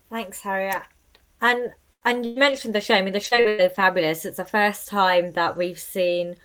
Thanks, 0.09 0.41
Harriet. 0.41 0.83
And 1.41 1.71
and 2.05 2.25
you 2.25 2.35
mentioned 2.35 2.73
the 2.73 2.81
show. 2.81 2.95
I 2.95 3.01
mean, 3.01 3.13
the 3.13 3.19
show 3.19 3.37
is 3.37 3.71
fabulous. 3.73 4.23
It's 4.23 4.37
the 4.37 4.45
first 4.45 4.87
time 4.87 5.33
that 5.33 5.57
we've 5.57 5.79
seen 5.79 6.35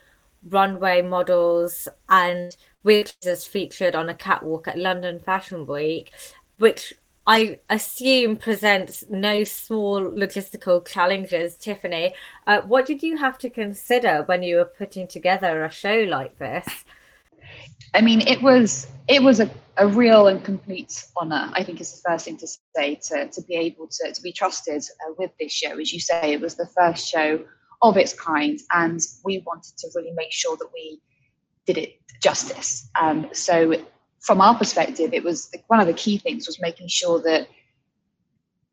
runway 0.48 1.02
models 1.02 1.86
and 2.08 2.56
wheelchairs 2.84 3.46
featured 3.46 3.94
on 3.94 4.08
a 4.08 4.14
catwalk 4.14 4.66
at 4.66 4.76
London 4.76 5.20
Fashion 5.20 5.64
Week, 5.66 6.12
which 6.58 6.94
I 7.26 7.60
assume 7.70 8.36
presents 8.36 9.04
no 9.08 9.44
small 9.44 10.00
logistical 10.00 10.86
challenges, 10.86 11.56
Tiffany. 11.56 12.14
Uh, 12.46 12.62
what 12.62 12.84
did 12.84 13.02
you 13.02 13.16
have 13.16 13.38
to 13.38 13.50
consider 13.50 14.24
when 14.26 14.42
you 14.42 14.56
were 14.56 14.64
putting 14.64 15.06
together 15.06 15.64
a 15.64 15.70
show 15.70 16.04
like 16.08 16.36
this? 16.38 16.66
I 17.94 18.00
mean, 18.00 18.22
it 18.22 18.42
was 18.42 18.88
it 19.06 19.22
was 19.22 19.38
a, 19.38 19.50
a 19.76 19.86
real 19.86 20.26
and 20.26 20.42
complete 20.44 21.04
honor. 21.16 21.50
I 21.54 21.62
think 21.62 21.80
is 21.80 22.00
the 22.00 22.10
first 22.10 22.24
thing 22.24 22.38
to 22.38 22.48
say 22.74 22.96
to, 23.08 23.28
to 23.28 23.42
be 23.42 23.54
able 23.54 23.86
to, 23.86 24.12
to 24.12 24.22
be 24.22 24.32
trusted 24.32 24.82
uh, 25.06 25.12
with 25.18 25.30
this 25.38 25.52
show. 25.52 25.78
As 25.78 25.92
you 25.92 26.00
say, 26.00 26.32
it 26.32 26.40
was 26.40 26.56
the 26.56 26.66
first 26.76 27.06
show 27.06 27.44
of 27.82 27.96
its 27.96 28.14
kind, 28.14 28.58
and 28.72 29.00
we 29.24 29.44
wanted 29.46 29.76
to 29.78 29.88
really 29.94 30.12
make 30.16 30.32
sure 30.32 30.56
that 30.56 30.68
we 30.74 31.00
did 31.66 31.78
it 31.78 32.00
justice. 32.20 32.88
Um, 33.00 33.28
so 33.32 33.74
from 34.22 34.40
our 34.40 34.56
perspective, 34.56 35.12
it 35.12 35.24
was 35.24 35.50
one 35.66 35.80
of 35.80 35.88
the 35.88 35.92
key 35.92 36.16
things 36.16 36.46
was 36.46 36.60
making 36.60 36.86
sure 36.88 37.20
that, 37.22 37.48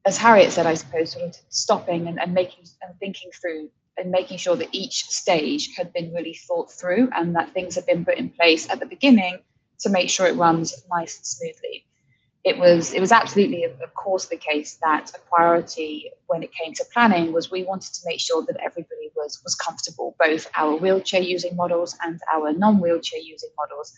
as 0.06 0.18
Harriet 0.18 0.52
said, 0.52 0.68
I 0.68 0.76
suppose, 0.76 1.12
sort 1.12 1.26
of 1.26 1.36
stopping 1.50 2.08
and, 2.08 2.20
and 2.20 2.34
making 2.34 2.66
and 2.84 2.98
thinking 3.00 3.32
through 3.32 3.70
and 3.98 4.12
making 4.12 4.38
sure 4.38 4.56
that 4.56 4.70
each 4.72 5.06
stage 5.10 5.76
had 5.76 5.92
been 5.92 6.14
really 6.14 6.36
thought 6.36 6.72
through 6.72 7.10
and 7.16 7.36
that 7.36 7.52
things 7.54 7.76
had 7.76 7.86
been 7.88 8.06
put 8.06 8.18
in 8.18 8.30
place 8.30 8.70
at 8.70 8.80
the 8.80 8.86
beginning 8.86 9.40
to 9.80 9.90
make 9.90 10.10
sure 10.10 10.28
it 10.28 10.36
runs 10.36 10.84
nice 10.92 11.18
and 11.18 11.26
smoothly. 11.26 11.84
It 12.46 12.58
was 12.58 12.94
it 12.94 13.02
was 13.02 13.12
absolutely 13.12 13.66
of 13.66 13.94
course 13.96 14.28
the 14.28 14.38
case 14.38 14.78
that 14.82 15.12
a 15.14 15.20
priority 15.30 16.12
when 16.28 16.42
it 16.42 16.52
came 16.54 16.74
to 16.76 16.86
planning 16.94 17.34
was 17.34 17.52
we 17.52 17.64
wanted 17.64 17.94
to 17.96 18.02
make 18.06 18.20
sure 18.22 18.46
that 18.46 18.56
everybody 18.64 19.12
was 19.16 19.42
was 19.44 19.56
comfortable, 19.56 20.16
both 20.20 20.48
our 20.56 20.76
wheelchair 20.78 21.22
using 21.22 21.56
models 21.58 21.98
and 22.02 22.22
our 22.34 22.54
non-wheelchair 22.54 23.20
using 23.20 23.50
models 23.58 23.94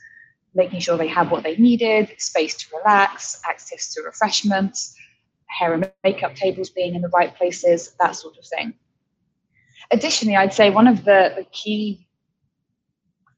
making 0.53 0.79
sure 0.79 0.97
they 0.97 1.07
had 1.07 1.31
what 1.31 1.43
they 1.43 1.55
needed, 1.55 2.13
space 2.17 2.55
to 2.55 2.65
relax, 2.77 3.41
access 3.47 3.93
to 3.93 4.01
refreshments, 4.01 4.95
hair 5.45 5.73
and 5.73 5.91
makeup 6.03 6.35
tables 6.35 6.69
being 6.69 6.95
in 6.95 7.01
the 7.01 7.09
right 7.09 7.35
places, 7.35 7.93
that 7.99 8.15
sort 8.15 8.37
of 8.37 8.45
thing. 8.45 8.73
Additionally, 9.91 10.35
I'd 10.35 10.53
say 10.53 10.69
one 10.69 10.87
of 10.87 11.03
the, 11.03 11.33
the 11.35 11.45
key 11.51 12.07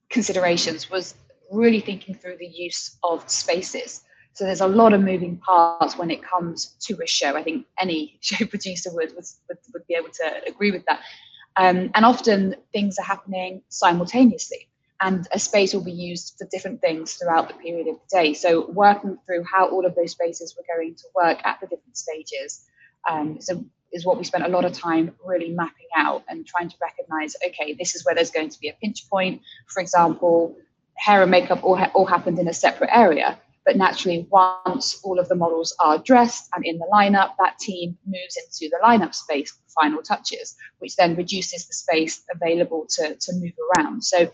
considerations 0.10 0.90
was 0.90 1.16
really 1.52 1.80
thinking 1.80 2.16
through 2.16 2.38
the 2.38 2.48
use 2.48 2.98
of 3.04 3.28
spaces. 3.30 4.04
So 4.34 4.46
there's 4.46 4.62
a 4.62 4.68
lot 4.68 4.94
of 4.94 5.02
moving 5.02 5.38
parts 5.38 5.98
when 5.98 6.10
it 6.10 6.24
comes 6.24 6.76
to 6.82 6.98
a 7.04 7.08
show. 7.08 7.36
I 7.36 7.44
think 7.44 7.66
any 7.80 8.18
show 8.22 8.46
producer 8.46 8.90
would 8.94 9.14
would, 9.16 9.58
would 9.74 9.88
be 9.88 9.96
able 9.96 10.10
to 10.10 10.42
agree 10.48 10.72
with 10.72 10.84
that. 10.88 11.02
Um, 11.56 11.92
and 11.94 12.04
often 12.04 12.56
things 12.72 12.98
are 12.98 13.06
happening 13.06 13.62
simultaneously 13.70 14.68
and 15.02 15.28
a 15.32 15.40
space 15.40 15.74
will 15.74 15.84
be 15.84 15.92
used 15.92 16.36
for 16.38 16.48
different 16.52 16.82
things 16.82 17.14
throughout 17.16 17.48
the 17.48 17.54
period 17.56 17.88
of 17.88 17.96
the 17.96 18.18
day. 18.18 18.34
So 18.34 18.70
working 18.72 19.18
through 19.26 19.44
how 19.44 19.70
all 19.70 19.86
of 19.86 19.96
those 19.96 20.12
spaces 20.12 20.56
were 20.58 20.64
going 20.76 20.96
to 20.96 21.04
work 21.16 21.40
at 21.44 21.60
the 21.60 21.68
different 21.68 21.98
stages 21.98 22.66
um, 23.10 23.40
is 23.92 24.06
what 24.06 24.18
we 24.18 24.24
spent 24.24 24.46
a 24.46 24.50
lot 24.50 24.66
of 24.66 24.74
time 24.74 25.14
really 25.24 25.50
mapping 25.50 25.88
out 25.96 26.24
and 26.28 26.46
trying 26.46 26.70
to 26.70 26.76
recognize, 26.82 27.36
okay, 27.46 27.74
this 27.74 27.96
is 27.96 28.06
where 28.06 28.16
there's 28.16 28.32
going 28.32 28.50
to 28.50 28.60
be 28.60 28.70
a 28.70 28.74
pinch 28.82 29.10
point. 29.10 29.42
For 29.68 29.82
example, 29.82 30.56
hair 30.96 31.22
and 31.22 31.32
makeup 31.32 31.64
all, 31.64 31.76
ha- 31.76 31.92
all 31.94 32.06
happened 32.06 32.40
in 32.40 32.48
a 32.48 32.54
separate 32.54 32.90
area. 32.94 33.40
But 33.66 33.78
naturally, 33.78 34.28
once 34.30 35.00
all 35.04 35.20
of 35.20 35.30
the 35.30 35.36
models 35.36 35.74
are 35.80 35.98
dressed 35.98 36.50
and 36.54 36.66
in 36.66 36.78
the 36.80 36.88
lineup, 36.92 37.32
that 37.40 37.58
team 37.60 37.98
moves 38.06 38.38
into 38.38 38.70
the 38.70 38.80
lineup 38.84 39.16
space 39.16 39.52
for 39.52 39.82
final 39.82 40.02
touches, 40.02 40.56
which 40.80 40.98
then 40.98 41.16
reduces 41.16 41.66
the 41.66 41.74
space 41.74 42.24
available 42.34 42.86
to, 42.90 43.16
to 43.16 43.34
move 43.34 43.54
around. 43.78 44.04
So 44.04 44.30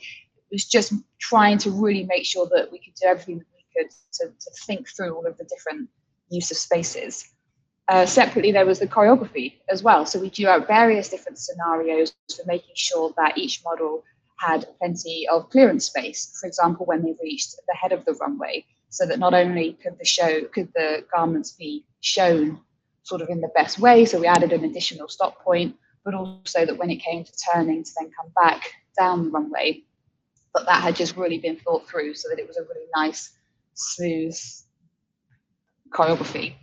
was 0.52 0.66
just 0.66 0.94
trying 1.20 1.58
to 1.60 1.72
really 1.72 2.04
make 2.06 2.26
sure 2.26 2.48
that 2.54 2.72
we 2.72 2.80
could 2.80 2.94
do 3.02 3.08
everything 3.08 3.40
that 3.40 3.48
we 3.56 3.64
could 3.76 3.92
to, 4.14 4.28
to 4.28 4.52
think 4.66 4.88
through 4.90 5.16
all 5.16 5.26
of 5.26 5.38
the 5.38 5.46
different 5.46 5.90
use 6.30 6.52
of 6.52 6.58
spaces. 6.58 7.30
uh, 7.90 8.06
separately, 8.06 8.52
there 8.52 8.66
was 8.66 8.80
the 8.80 8.88
choreography 8.88 9.56
as 9.70 9.82
well. 9.82 10.06
So 10.06 10.20
we 10.20 10.30
drew 10.30 10.48
out 10.48 10.68
various 10.68 11.10
different 11.10 11.40
scenarios 11.40 12.14
for 12.36 12.44
making 12.46 12.76
sure 12.76 13.12
that 13.18 13.38
each 13.38 13.62
model 13.66 14.04
had 14.38 14.66
plenty 14.80 15.28
of 15.28 15.50
clearance 15.50 15.86
space. 15.86 16.38
For 16.40 16.48
example, 16.48 16.86
when 16.86 17.02
they 17.04 17.16
reached 17.22 17.56
the 17.68 17.76
head 17.76 17.92
of 17.92 18.06
the 18.06 18.14
runway, 18.14 18.66
so 18.92 19.06
that 19.06 19.20
not 19.20 19.34
only 19.34 19.74
could 19.84 19.98
the 20.00 20.06
show 20.06 20.46
could 20.46 20.70
the 20.74 21.04
garments 21.14 21.52
be 21.52 21.86
shown 22.02 22.60
sort 23.04 23.22
of 23.22 23.30
in 23.30 23.42
the 23.42 23.52
best 23.56 23.80
way, 23.80 24.06
so 24.06 24.20
we 24.20 24.28
added 24.28 24.54
an 24.54 24.64
additional 24.64 25.08
stop 25.08 25.44
point, 25.44 25.76
but 26.06 26.14
also 26.14 26.66
that 26.66 26.78
when 26.78 26.90
it 26.92 26.98
came 26.98 27.24
to 27.24 27.32
turning 27.54 27.84
to 27.84 27.92
then 28.00 28.12
come 28.20 28.32
back 28.36 28.72
down 28.98 29.26
the 29.26 29.30
runway, 29.30 29.82
that 30.60 30.66
that 30.68 30.84
had 30.84 30.96
just 30.96 31.16
really 31.16 31.38
been 31.38 31.58
thought 31.58 31.88
through, 31.88 32.14
so 32.14 32.30
that 32.30 32.40
it 32.40 32.48
was 32.48 32.58
a 32.58 32.62
really 32.62 32.88
nice, 32.96 33.32
smooth 33.74 34.38
choreography. 35.92 36.56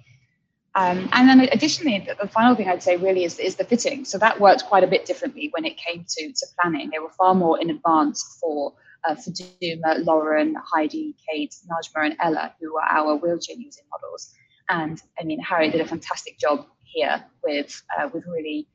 Um, 0.75 1.09
and 1.13 1.27
then 1.27 1.41
additionally, 1.53 2.05
the, 2.07 2.15
the, 2.21 2.29
final 2.29 2.55
thing 2.55 2.69
I'd 2.69 2.83
say 2.83 2.97
really 2.97 3.25
is, 3.25 3.39
is 3.39 3.57
the 3.57 3.65
fitting. 3.65 4.05
So 4.05 4.19
that 4.19 4.39
worked 4.39 4.65
quite 4.67 4.85
a 4.85 4.87
bit 4.87 5.07
differently 5.07 5.49
when 5.53 5.65
it 5.65 5.79
came 5.79 6.05
to, 6.07 6.29
to 6.29 6.47
planning. 6.61 6.91
They 6.91 6.99
were 6.99 7.11
far 7.19 7.35
more 7.35 7.59
in 7.59 7.71
advance 7.71 8.39
for 8.39 8.75
uh, 9.09 9.15
Faduma, 9.15 10.05
Lauren, 10.05 10.55
Heidi, 10.71 11.17
Kate, 11.27 11.55
Najma, 11.71 12.05
and 12.05 12.17
Ella, 12.21 12.55
who 12.61 12.77
are 12.77 12.89
our 12.91 13.17
wheelchair 13.17 13.57
using 13.57 13.85
models. 13.91 14.35
And 14.69 15.01
I 15.19 15.25
mean, 15.25 15.41
Harriet 15.41 15.73
did 15.73 15.81
a 15.81 15.87
fantastic 15.87 16.39
job 16.39 16.67
here 16.83 17.25
with 17.43 17.83
uh, 17.99 18.11
with 18.13 18.25
really 18.27 18.69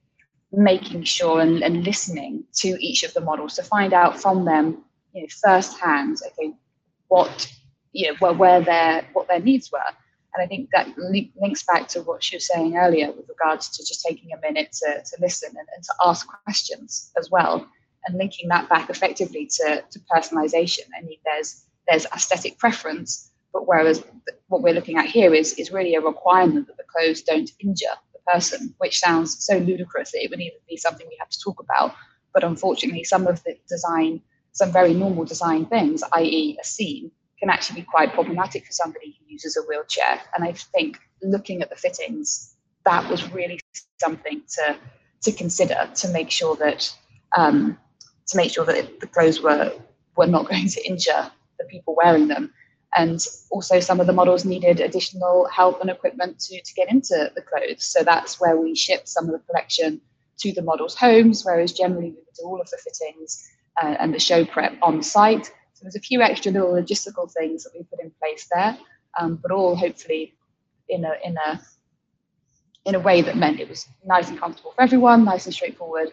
making 0.52 1.04
sure 1.04 1.40
and, 1.40 1.64
and 1.64 1.84
listening 1.84 2.44
to 2.54 2.70
each 2.84 3.04
of 3.04 3.14
the 3.14 3.22
models 3.22 3.56
to 3.56 3.64
find 3.64 3.94
out 3.94 4.20
from 4.20 4.46
them, 4.46 4.84
you 5.14 5.22
know, 5.22 5.28
firsthand, 5.44 6.18
okay, 6.28 6.54
what 7.08 7.52
you 7.94 8.08
know, 8.08 8.16
where, 8.20 8.34
where 8.34 8.62
their 8.62 9.08
what 9.14 9.28
their 9.28 9.40
needs 9.40 9.72
were 9.72 9.80
and 10.34 10.44
I 10.44 10.48
think 10.48 10.70
that 10.72 10.88
links 10.98 11.64
back 11.64 11.88
to 11.90 12.02
what 12.04 12.24
she 12.24 12.38
was 12.38 12.48
saying 12.48 12.78
earlier 12.78 13.12
with 13.12 13.28
regards 13.28 13.70
to 13.70 13.86
just 13.86 14.06
taking 14.08 14.32
a 14.32 14.40
minute 14.40 14.72
to, 14.84 15.04
to 15.04 15.18
listen 15.20 15.50
and, 15.50 15.68
and 15.76 15.84
to 15.84 15.94
ask 16.06 16.28
questions 16.46 17.12
as 17.18 17.30
well, 17.30 17.68
and 18.08 18.18
linking 18.18 18.48
that 18.50 18.70
back 18.70 18.90
effectively 18.90 19.50
to, 19.58 19.84
to 19.92 20.00
personalization. 20.14 20.88
I 20.98 21.04
mean, 21.06 21.18
there's 21.26 21.66
there's 21.88 22.06
aesthetic 22.06 22.58
preference, 22.60 23.32
but 23.52 23.68
whereas 23.68 24.04
what 24.48 24.62
we're 24.62 24.74
looking 24.74 24.98
at 24.98 25.08
here 25.08 25.34
is 25.34 25.54
is 25.54 25.72
really 25.72 25.96
a 25.96 26.02
requirement 26.02 26.68
that 26.68 26.78
the 26.78 26.84
clothes 26.84 27.22
don't 27.22 27.52
injure 27.60 27.98
the 28.14 28.20
person, 28.32 28.74
which 28.78 29.00
sounds 29.00 29.44
so 29.44 29.58
ludicrous 29.58 30.12
that 30.12 30.24
it 30.24 30.30
would 30.30 30.40
even 30.40 30.60
be 30.70 30.78
something 30.78 31.08
we 31.10 31.18
have 31.20 31.30
to 31.30 31.40
talk 31.44 31.60
about. 31.60 31.94
But 32.34 32.46
unfortunately, 32.46 33.04
some 33.04 33.28
of 33.28 33.44
the 33.44 33.58
design, 33.68 34.22
some 34.54 34.72
very 34.72 34.94
normal 34.94 35.26
design 35.26 35.66
things, 35.66 36.04
i.e., 36.14 36.58
a 36.60 36.66
seam, 36.66 37.12
can 37.40 37.50
actually 37.50 37.82
be 37.82 37.88
quite 37.88 38.14
problematic 38.14 38.66
for 38.66 38.72
somebody 38.72 39.18
who 39.20 39.34
uses 39.34 39.58
a 39.58 39.62
wheelchair. 39.62 40.22
And 40.36 40.44
I 40.44 40.54
think 40.54 41.00
looking 41.24 41.62
at 41.62 41.70
the 41.70 41.76
fittings, 41.76 42.56
that 42.86 43.10
was 43.10 43.32
really 43.32 43.60
something 44.00 44.42
to 44.56 44.78
to 45.24 45.32
consider 45.32 45.90
to 45.94 46.08
make 46.10 46.32
sure 46.32 46.56
that 46.56 46.94
um, 47.38 47.78
to 48.28 48.38
make 48.38 48.52
sure 48.52 48.66
that 48.66 49.00
the 49.00 49.08
clothes 49.08 49.42
were 49.42 49.74
were 50.16 50.28
not 50.28 50.48
going 50.50 50.68
to 50.68 50.88
injure 50.88 51.32
the 51.60 51.66
people 51.66 51.96
wearing 51.96 52.28
them. 52.28 52.54
And 52.94 53.26
also, 53.52 53.80
some 53.80 54.02
of 54.02 54.08
the 54.08 54.14
models 54.14 54.44
needed 54.44 54.82
additional 54.82 55.48
help 55.48 55.80
and 55.80 55.90
equipment 55.90 56.40
to, 56.42 56.62
to 56.62 56.74
get 56.74 56.92
into 56.92 57.32
the 57.36 57.42
clothes. 57.42 57.86
So 57.86 58.04
that's 58.04 58.42
where 58.42 58.58
we 58.58 58.76
shipped 58.76 59.08
some 59.08 59.26
of 59.26 59.32
the 59.32 59.40
collection 59.48 60.02
to 60.40 60.52
the 60.52 60.62
models' 60.62 60.96
homes, 60.96 61.46
whereas 61.46 61.72
generally 61.72 62.10
we 62.10 62.16
would 62.16 62.36
do 62.38 62.44
all 62.44 62.60
of 62.60 62.70
the 62.70 62.78
fittings 62.78 63.50
uh, 63.82 63.96
and 64.00 64.14
the 64.14 64.20
show 64.20 64.46
prep 64.46 64.78
on 64.82 65.04
site. 65.04 65.46
So 65.46 65.84
there's 65.84 65.96
a 65.96 66.00
few 66.00 66.22
extra 66.22 66.52
little 66.52 66.74
logistical 66.74 67.32
things 67.32 67.64
that 67.64 67.72
we 67.76 67.84
put 67.84 68.00
in 68.00 68.12
place 68.20 68.48
there, 68.54 68.78
um, 69.20 69.36
but 69.36 69.52
all 69.52 69.76
hopefully 69.76 70.34
in 70.90 71.06
a 71.06 71.14
in 71.24 71.38
a 71.38 71.62
in 72.86 72.96
a 72.96 73.00
way 73.00 73.22
that 73.22 73.38
meant 73.38 73.60
it 73.60 73.70
was 73.70 73.88
nice 74.06 74.30
and 74.30 74.40
comfortable 74.40 74.72
for 74.72 74.82
everyone, 74.82 75.24
nice 75.24 75.46
and 75.46 75.54
straightforward, 75.54 76.12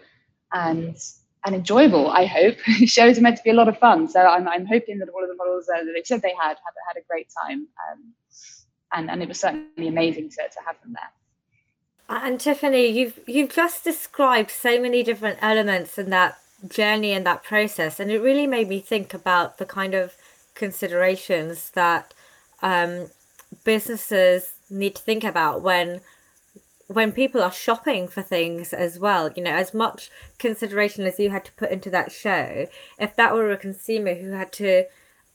and 0.52 0.96
and 1.44 1.54
enjoyable. 1.54 2.10
I 2.10 2.26
hope 2.26 2.58
shows 2.86 3.18
are 3.18 3.22
meant 3.22 3.36
to 3.36 3.42
be 3.42 3.50
a 3.50 3.54
lot 3.54 3.68
of 3.68 3.78
fun, 3.78 4.08
so 4.08 4.20
I'm 4.20 4.48
I'm 4.48 4.66
hoping 4.66 4.98
that 4.98 5.08
all 5.08 5.22
of 5.22 5.28
the 5.28 5.36
models 5.36 5.68
uh, 5.68 5.78
that 5.84 5.92
they 5.94 6.02
said 6.04 6.22
they 6.22 6.34
had 6.40 6.50
had 6.50 6.74
had 6.86 6.96
a 6.96 7.04
great 7.08 7.28
time, 7.42 7.66
um, 7.90 8.14
and 8.92 9.10
and 9.10 9.22
it 9.22 9.28
was 9.28 9.40
certainly 9.40 9.88
amazing 9.88 10.30
to 10.30 10.36
to 10.36 10.60
have 10.66 10.80
them 10.82 10.94
there. 10.94 11.12
And 12.08 12.40
Tiffany, 12.40 12.86
you've 12.86 13.20
you've 13.26 13.52
just 13.52 13.84
described 13.84 14.50
so 14.50 14.80
many 14.80 15.02
different 15.02 15.38
elements 15.42 15.98
in 15.98 16.10
that 16.10 16.38
journey 16.66 17.12
and 17.12 17.26
that 17.26 17.44
process. 17.44 18.00
And 18.00 18.10
it 18.10 18.20
really 18.20 18.46
made 18.46 18.68
me 18.68 18.80
think 18.80 19.14
about 19.14 19.58
the 19.58 19.66
kind 19.66 19.94
of 19.94 20.14
considerations 20.54 21.70
that 21.70 22.12
um, 22.62 23.08
businesses 23.64 24.54
need 24.68 24.96
to 24.96 25.02
think 25.02 25.24
about 25.24 25.62
when 25.62 26.00
when 26.88 27.12
people 27.12 27.42
are 27.42 27.52
shopping 27.52 28.08
for 28.08 28.22
things 28.22 28.72
as 28.72 28.98
well. 28.98 29.30
You 29.36 29.42
know 29.44 29.52
as 29.52 29.72
much 29.72 30.10
consideration 30.38 31.04
as 31.04 31.18
you 31.18 31.30
had 31.30 31.44
to 31.44 31.52
put 31.52 31.70
into 31.70 31.90
that 31.90 32.10
show 32.10 32.66
if 32.98 33.14
that 33.16 33.34
were 33.34 33.50
a 33.50 33.56
consumer 33.56 34.14
who 34.14 34.30
had 34.32 34.52
to 34.54 34.84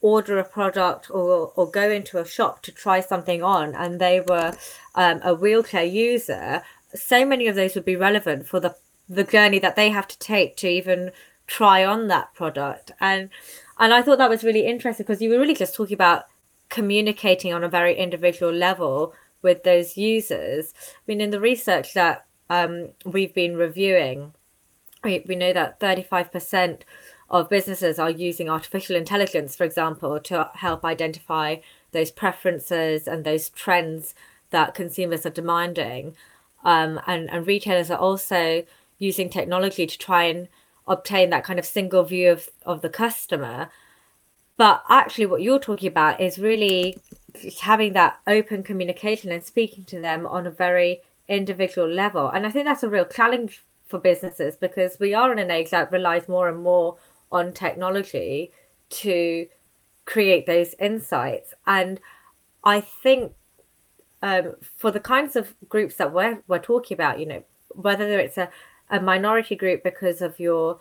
order 0.01 0.37
a 0.37 0.43
product 0.43 1.09
or 1.09 1.53
or 1.55 1.69
go 1.69 1.89
into 1.89 2.19
a 2.19 2.27
shop 2.27 2.61
to 2.61 2.71
try 2.71 2.99
something 2.99 3.41
on 3.41 3.73
and 3.73 3.99
they 3.99 4.19
were 4.19 4.53
um, 4.95 5.21
a 5.23 5.33
wheelchair 5.33 5.85
user 5.85 6.61
so 6.93 7.25
many 7.25 7.47
of 7.47 7.55
those 7.55 7.73
would 7.73 7.85
be 7.85 7.95
relevant 7.95 8.45
for 8.45 8.59
the 8.59 8.75
the 9.09 9.23
journey 9.23 9.59
that 9.59 9.75
they 9.75 9.89
have 9.89 10.07
to 10.07 10.19
take 10.19 10.55
to 10.57 10.67
even 10.67 11.11
try 11.45 11.83
on 11.83 12.07
that 12.07 12.33
product 12.33 12.91
and 12.99 13.29
and 13.77 13.93
I 13.93 14.01
thought 14.01 14.19
that 14.19 14.29
was 14.29 14.43
really 14.43 14.65
interesting 14.65 15.03
because 15.03 15.21
you 15.21 15.29
were 15.29 15.39
really 15.39 15.55
just 15.55 15.75
talking 15.75 15.95
about 15.95 16.25
communicating 16.69 17.53
on 17.53 17.63
a 17.63 17.69
very 17.69 17.95
individual 17.95 18.51
level 18.51 19.13
with 19.41 19.63
those 19.63 19.97
users. 19.97 20.73
I 20.77 21.01
mean, 21.07 21.21
in 21.21 21.29
the 21.31 21.39
research 21.39 21.93
that 21.93 22.25
um, 22.49 22.89
we've 23.05 23.33
been 23.33 23.55
reviewing, 23.55 24.33
we, 25.03 25.23
we 25.27 25.35
know 25.35 25.53
that 25.53 25.79
35% 25.79 26.81
of 27.29 27.49
businesses 27.49 27.99
are 27.99 28.09
using 28.09 28.49
artificial 28.49 28.95
intelligence, 28.95 29.55
for 29.55 29.63
example, 29.63 30.19
to 30.21 30.49
help 30.55 30.85
identify 30.85 31.57
those 31.91 32.11
preferences 32.11 33.07
and 33.07 33.23
those 33.23 33.49
trends 33.49 34.15
that 34.51 34.73
consumers 34.73 35.25
are 35.25 35.31
demanding. 35.31 36.15
Um, 36.63 36.99
and, 37.05 37.29
and 37.29 37.45
retailers 37.45 37.91
are 37.91 37.99
also 37.99 38.63
using 38.99 39.29
technology 39.29 39.85
to 39.85 39.97
try 39.97 40.23
and 40.23 40.47
obtain 40.87 41.29
that 41.29 41.43
kind 41.43 41.59
of 41.59 41.65
single 41.65 42.03
view 42.03 42.31
of, 42.31 42.49
of 42.65 42.81
the 42.81 42.89
customer. 42.89 43.69
But 44.57 44.83
actually, 44.89 45.25
what 45.25 45.41
you're 45.41 45.59
talking 45.59 45.87
about 45.87 46.21
is 46.21 46.37
really 46.37 46.97
having 47.61 47.93
that 47.93 48.19
open 48.27 48.63
communication 48.63 49.31
and 49.31 49.43
speaking 49.43 49.85
to 49.85 49.99
them 49.99 50.25
on 50.27 50.45
a 50.45 50.51
very 50.51 51.01
individual 51.27 51.87
level. 51.87 52.29
And 52.29 52.45
I 52.45 52.51
think 52.51 52.65
that's 52.65 52.83
a 52.83 52.89
real 52.89 53.05
challenge 53.05 53.63
for 53.87 53.99
businesses 53.99 54.55
because 54.55 54.97
we 54.99 55.13
are 55.13 55.31
in 55.31 55.39
an 55.39 55.51
age 55.51 55.71
that 55.71 55.91
relies 55.91 56.27
more 56.27 56.47
and 56.47 56.61
more 56.61 56.97
on 57.31 57.53
technology 57.53 58.51
to 58.89 59.47
create 60.05 60.45
those 60.45 60.75
insights. 60.79 61.53
And 61.65 61.99
I 62.63 62.81
think 62.81 63.33
um, 64.21 64.55
for 64.77 64.91
the 64.91 64.99
kinds 64.99 65.35
of 65.35 65.53
groups 65.67 65.95
that 65.95 66.13
we're, 66.13 66.43
we're 66.47 66.59
talking 66.59 66.95
about, 66.95 67.19
you 67.19 67.25
know, 67.25 67.43
whether 67.69 68.19
it's 68.19 68.37
a 68.37 68.49
a 68.93 69.01
minority 69.01 69.55
group 69.55 69.83
because 69.83 70.21
of 70.21 70.39
your 70.39 70.79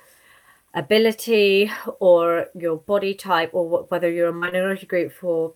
ability 0.75 1.71
or 1.99 2.47
your 2.55 2.77
body 2.77 3.15
type 3.15 3.51
or 3.53 3.85
whether 3.89 4.11
you're 4.11 4.29
a 4.29 4.33
minority 4.33 4.87
group 4.87 5.11
for 5.13 5.55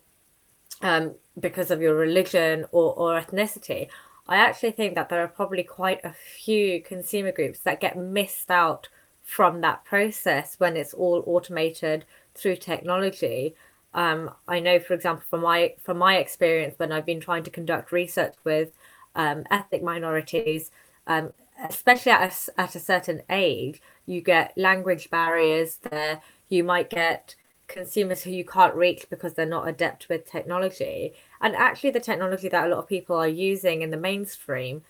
um, 0.81 1.13
because 1.39 1.71
of 1.71 1.81
your 1.81 1.95
religion 1.95 2.65
or, 2.71 2.93
or 2.95 3.21
ethnicity. 3.21 3.87
I 4.27 4.37
actually 4.37 4.71
think 4.71 4.95
that 4.95 5.07
there 5.07 5.23
are 5.23 5.27
probably 5.27 5.63
quite 5.63 6.03
a 6.03 6.13
few 6.13 6.81
consumer 6.81 7.31
groups 7.31 7.59
that 7.59 7.79
get 7.79 7.95
missed 7.95 8.49
out 8.49 8.89
from 9.23 9.61
that 9.61 9.85
process 9.85 10.55
when 10.57 10.75
it's 10.75 10.93
all 10.93 11.23
automated 11.27 12.05
through 12.33 12.57
technology. 12.57 13.55
Um, 13.93 14.31
i 14.47 14.59
know 14.59 14.79
for 14.79 14.93
example 14.93 15.23
from 15.27 15.41
my 15.41 15.73
from 15.81 15.97
my 15.97 16.17
experience 16.17 16.75
when 16.77 16.91
i've 16.91 17.05
been 17.05 17.21
trying 17.21 17.43
to 17.43 17.49
conduct 17.49 17.91
research 17.91 18.35
with 18.43 18.69
um, 19.15 19.43
ethnic 19.49 19.81
minorities 19.81 20.71
um, 21.07 21.31
especially 21.69 22.11
at 22.11 22.31
a, 22.31 22.61
at 22.61 22.75
a 22.75 22.79
certain 22.79 23.21
age, 23.29 23.81
you 24.05 24.21
get 24.21 24.57
language 24.57 25.09
barriers 25.09 25.77
there. 25.77 26.21
You 26.49 26.63
might 26.63 26.89
get 26.89 27.35
consumers 27.67 28.23
who 28.23 28.31
you 28.31 28.45
can't 28.45 28.75
reach 28.75 29.05
because 29.09 29.33
they're 29.33 29.45
not 29.45 29.67
adept 29.67 30.07
with 30.09 30.29
technology. 30.29 31.13
And 31.41 31.55
actually, 31.55 31.91
the 31.91 31.99
technology 31.99 32.49
that 32.49 32.65
a 32.65 32.69
lot 32.69 32.79
of 32.79 32.87
people 32.87 33.15
are 33.17 33.27
using 33.27 33.81
in 33.81 33.91
the 33.91 33.97
mainstream 33.97 34.83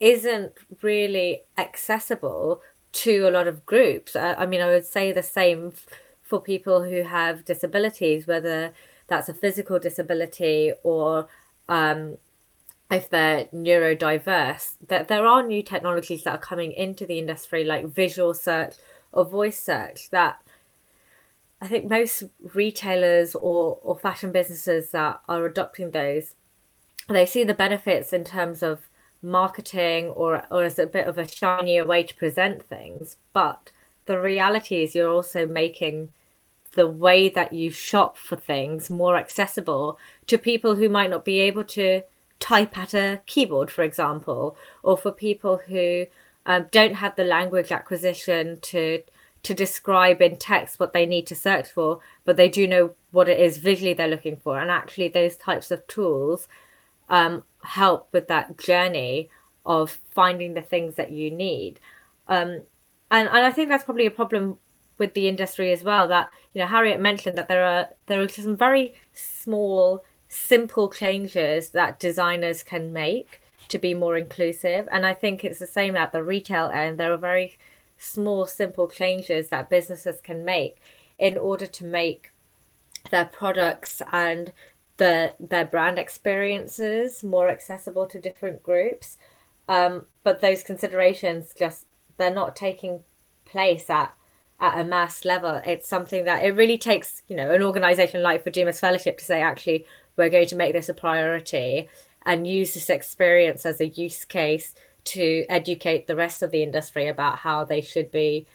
isn't 0.00 0.52
really 0.82 1.42
accessible 1.58 2.60
to 2.92 3.28
a 3.28 3.30
lot 3.30 3.48
of 3.48 3.64
groups. 3.66 4.14
I, 4.14 4.34
I 4.34 4.46
mean, 4.46 4.60
I 4.60 4.66
would 4.66 4.86
say 4.86 5.12
the 5.12 5.22
same 5.22 5.72
for 6.22 6.40
people 6.40 6.84
who 6.84 7.02
have 7.02 7.44
disabilities, 7.44 8.26
whether 8.26 8.72
that's 9.06 9.28
a 9.28 9.34
physical 9.34 9.78
disability 9.78 10.72
or 10.82 11.28
um, 11.68 12.16
if 12.92 13.08
they're 13.08 13.46
neurodiverse, 13.46 14.76
that 14.88 15.08
there 15.08 15.26
are 15.26 15.42
new 15.42 15.62
technologies 15.62 16.24
that 16.24 16.34
are 16.34 16.38
coming 16.38 16.72
into 16.72 17.06
the 17.06 17.18
industry, 17.18 17.64
like 17.64 17.86
visual 17.86 18.34
search 18.34 18.74
or 19.12 19.24
voice 19.24 19.58
search, 19.58 20.10
that 20.10 20.40
I 21.60 21.68
think 21.68 21.88
most 21.88 22.24
retailers 22.52 23.34
or, 23.34 23.78
or 23.82 23.98
fashion 23.98 24.30
businesses 24.30 24.90
that 24.90 25.20
are 25.28 25.46
adopting 25.46 25.92
those, 25.92 26.34
they 27.08 27.24
see 27.24 27.44
the 27.44 27.54
benefits 27.54 28.12
in 28.12 28.24
terms 28.24 28.62
of 28.62 28.88
marketing 29.22 30.08
or 30.08 30.44
or 30.50 30.64
as 30.64 30.78
a 30.78 30.86
bit 30.86 31.06
of 31.06 31.16
a 31.16 31.28
shinier 31.28 31.86
way 31.86 32.02
to 32.02 32.14
present 32.16 32.62
things. 32.62 33.16
But 33.32 33.70
the 34.06 34.20
reality 34.20 34.82
is 34.82 34.94
you're 34.94 35.12
also 35.12 35.46
making 35.46 36.10
the 36.74 36.88
way 36.88 37.28
that 37.28 37.52
you 37.52 37.70
shop 37.70 38.16
for 38.16 38.36
things 38.36 38.90
more 38.90 39.16
accessible 39.16 39.98
to 40.26 40.38
people 40.38 40.74
who 40.74 40.88
might 40.88 41.10
not 41.10 41.24
be 41.24 41.40
able 41.40 41.64
to 41.64 42.02
type 42.42 42.76
at 42.76 42.92
a 42.92 43.20
keyboard 43.26 43.70
for 43.70 43.82
example 43.82 44.56
or 44.82 44.98
for 44.98 45.12
people 45.12 45.60
who 45.68 46.04
um, 46.46 46.66
don't 46.72 46.94
have 46.94 47.14
the 47.16 47.24
language 47.24 47.70
acquisition 47.70 48.58
to 48.60 49.02
to 49.44 49.54
describe 49.54 50.20
in 50.20 50.36
text 50.36 50.78
what 50.80 50.92
they 50.92 51.06
need 51.06 51.26
to 51.26 51.34
search 51.34 51.68
for 51.68 52.00
but 52.24 52.36
they 52.36 52.48
do 52.48 52.66
know 52.66 52.94
what 53.12 53.28
it 53.28 53.38
is 53.38 53.58
visually 53.58 53.94
they're 53.94 54.08
looking 54.08 54.36
for 54.36 54.58
and 54.58 54.70
actually 54.70 55.08
those 55.08 55.36
types 55.36 55.70
of 55.70 55.86
tools 55.86 56.48
um, 57.08 57.44
help 57.62 58.08
with 58.12 58.28
that 58.28 58.58
journey 58.58 59.30
of 59.64 59.98
finding 60.10 60.54
the 60.54 60.62
things 60.62 60.96
that 60.96 61.12
you 61.12 61.30
need. 61.30 61.78
Um, 62.28 62.62
and, 63.10 63.28
and 63.28 63.46
I 63.46 63.52
think 63.52 63.68
that's 63.68 63.84
probably 63.84 64.06
a 64.06 64.10
problem 64.10 64.58
with 64.98 65.14
the 65.14 65.28
industry 65.28 65.72
as 65.72 65.82
well. 65.82 66.08
That 66.08 66.30
you 66.54 66.60
know, 66.60 66.66
Harriet 66.66 67.00
mentioned 67.00 67.36
that 67.38 67.48
there 67.48 67.64
are 67.64 67.88
there 68.06 68.20
are 68.20 68.28
some 68.28 68.56
very 68.56 68.94
small, 69.12 70.04
simple 70.32 70.88
changes 70.88 71.70
that 71.70 72.00
designers 72.00 72.62
can 72.62 72.90
make 72.92 73.42
to 73.68 73.78
be 73.78 73.92
more 73.92 74.16
inclusive. 74.16 74.88
And 74.90 75.04
I 75.04 75.12
think 75.12 75.44
it's 75.44 75.58
the 75.58 75.66
same 75.66 75.94
at 75.94 76.12
the 76.12 76.24
retail 76.24 76.70
end. 76.72 76.98
There 76.98 77.12
are 77.12 77.18
very 77.18 77.58
small, 77.98 78.46
simple 78.46 78.88
changes 78.88 79.48
that 79.48 79.68
businesses 79.68 80.20
can 80.22 80.44
make 80.44 80.76
in 81.18 81.36
order 81.36 81.66
to 81.66 81.84
make 81.84 82.32
their 83.10 83.26
products 83.26 84.00
and 84.10 84.52
the 84.96 85.34
their 85.38 85.64
brand 85.64 85.98
experiences 85.98 87.22
more 87.22 87.48
accessible 87.48 88.06
to 88.06 88.20
different 88.20 88.62
groups. 88.62 89.18
Um, 89.68 90.06
but 90.24 90.40
those 90.40 90.62
considerations 90.62 91.52
just 91.58 91.86
they're 92.16 92.32
not 92.32 92.56
taking 92.56 93.00
place 93.44 93.90
at 93.90 94.14
at 94.60 94.78
a 94.78 94.84
mass 94.84 95.24
level. 95.24 95.60
It's 95.66 95.88
something 95.88 96.24
that 96.24 96.44
it 96.44 96.54
really 96.54 96.78
takes, 96.78 97.22
you 97.28 97.36
know, 97.36 97.50
an 97.50 97.62
organization 97.62 98.22
like 98.22 98.44
Faduma's 98.44 98.80
Fellowship 98.80 99.18
to 99.18 99.24
say, 99.24 99.42
actually, 99.42 99.84
we're 100.16 100.30
going 100.30 100.48
to 100.48 100.56
make 100.56 100.72
this 100.72 100.88
a 100.88 100.94
priority 100.94 101.88
and 102.24 102.46
use 102.46 102.74
this 102.74 102.90
experience 102.90 103.66
as 103.66 103.80
a 103.80 103.88
use 103.88 104.24
case 104.24 104.74
to 105.04 105.44
educate 105.48 106.06
the 106.06 106.16
rest 106.16 106.42
of 106.42 106.50
the 106.50 106.62
industry 106.62 107.08
about 107.08 107.38
how 107.38 107.64
they 107.64 107.80
should 107.80 108.10
be 108.10 108.46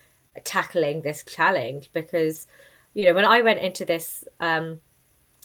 tackling 0.44 1.02
this 1.02 1.24
challenge. 1.24 1.90
Because, 1.94 2.48
you 2.94 3.06
know, 3.06 3.14
when 3.14 3.26
I 3.26 3.42
went 3.42 3.60
into 3.60 3.84
this 3.84 4.24
um, 4.40 4.80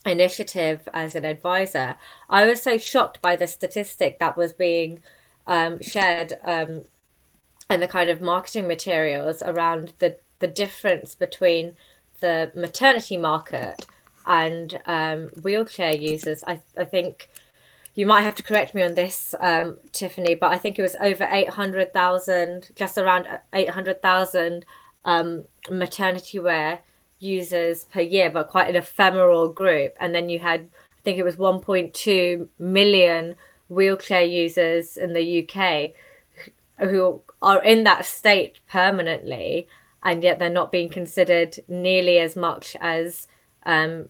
initiative 0.07 0.89
as 0.95 1.15
an 1.15 1.25
advisor, 1.25 1.97
I 2.29 2.47
was 2.47 2.63
so 2.63 2.79
shocked 2.79 3.21
by 3.21 3.37
the 3.37 3.47
statistic 3.47 4.19
that 4.19 4.37
was 4.37 4.53
being 4.53 5.01
um, 5.47 5.81
shared 5.81 6.35
um, 6.45 6.83
in 7.69 7.81
the 7.81 7.89
kind 7.89 8.11
of 8.11 8.21
marketing 8.21 8.69
materials 8.69 9.43
around 9.43 9.95
the, 9.99 10.17
the 10.39 10.47
difference 10.47 11.15
between 11.15 11.77
the 12.21 12.53
maternity 12.55 13.17
market 13.17 13.87
and 14.27 14.81
um, 14.87 15.31
wheelchair 15.43 15.95
users. 15.95 16.43
I, 16.47 16.61
I 16.77 16.85
think 16.85 17.29
you 17.95 18.07
might 18.07 18.23
have 18.23 18.35
to 18.37 18.43
correct 18.43 18.75
me 18.75 18.83
on 18.83 18.95
this, 18.95 19.35
um, 19.41 19.79
Tiffany, 19.93 20.35
but 20.35 20.53
I 20.53 20.59
think 20.59 20.79
it 20.79 20.83
was 20.83 20.97
over 21.01 21.29
800,000, 21.31 22.71
just 22.75 22.97
around 22.97 23.27
800,000 23.53 24.65
um, 25.05 25.45
maternity 25.71 26.39
wear 26.39 26.81
users 27.19 27.85
per 27.85 28.01
year, 28.01 28.31
but 28.31 28.49
quite 28.49 28.69
an 28.69 28.77
ephemeral 28.77 29.49
group. 29.49 29.95
And 30.01 30.15
then 30.15 30.29
you 30.29 30.39
had, 30.39 30.61
I 30.63 31.01
think 31.05 31.19
it 31.19 31.25
was 31.25 31.37
1.2 31.37 32.49
million 32.59 33.37
wheelchair 33.69 34.23
users 34.23 34.97
in 34.97 35.13
the 35.13 35.49
UK 35.49 35.93
who 36.89 37.23
are 37.41 37.63
in 37.63 37.85
that 37.85 38.07
state 38.07 38.59
permanently, 38.69 39.69
and 40.03 40.23
yet 40.23 40.39
they're 40.39 40.51
not 40.51 40.73
being 40.73 40.89
considered 40.89 41.59
nearly 41.69 42.19
as 42.19 42.37
much 42.37 42.77
as 42.81 43.29
um, 43.67 44.09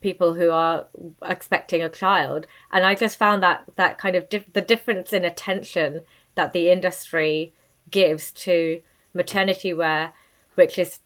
people 0.00 0.34
who 0.34 0.50
are 0.50 0.86
expecting 1.22 1.82
a 1.82 1.88
child. 1.88 2.46
And 2.72 2.84
I 2.84 2.94
just 2.94 3.18
found 3.18 3.42
that 3.42 3.64
that 3.76 3.98
kind 3.98 4.16
of 4.16 4.28
the 4.30 4.60
difference 4.60 5.12
in 5.12 5.24
attention 5.24 6.02
that 6.34 6.52
the 6.52 6.70
industry 6.70 7.52
gives 7.90 8.30
to 8.32 8.80
maternity 9.14 9.74
wear, 9.74 10.12
which 10.54 10.78
is 10.78 11.00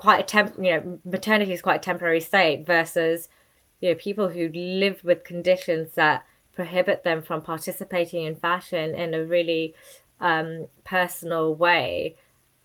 quite 0.00 0.20
a 0.20 0.22
temp 0.22 0.54
you 0.56 0.70
know 0.70 0.98
maternity 1.04 1.52
is 1.52 1.60
quite 1.60 1.76
a 1.76 1.84
temporary 1.84 2.20
state 2.20 2.64
versus 2.64 3.28
you 3.80 3.90
know 3.90 3.94
people 3.94 4.30
who 4.30 4.48
live 4.48 5.04
with 5.04 5.24
conditions 5.24 5.92
that 5.94 6.24
prohibit 6.54 7.04
them 7.04 7.20
from 7.20 7.42
participating 7.42 8.24
in 8.24 8.34
fashion 8.34 8.94
in 8.94 9.12
a 9.12 9.22
really 9.22 9.74
um, 10.20 10.66
personal 10.84 11.54
way 11.54 12.16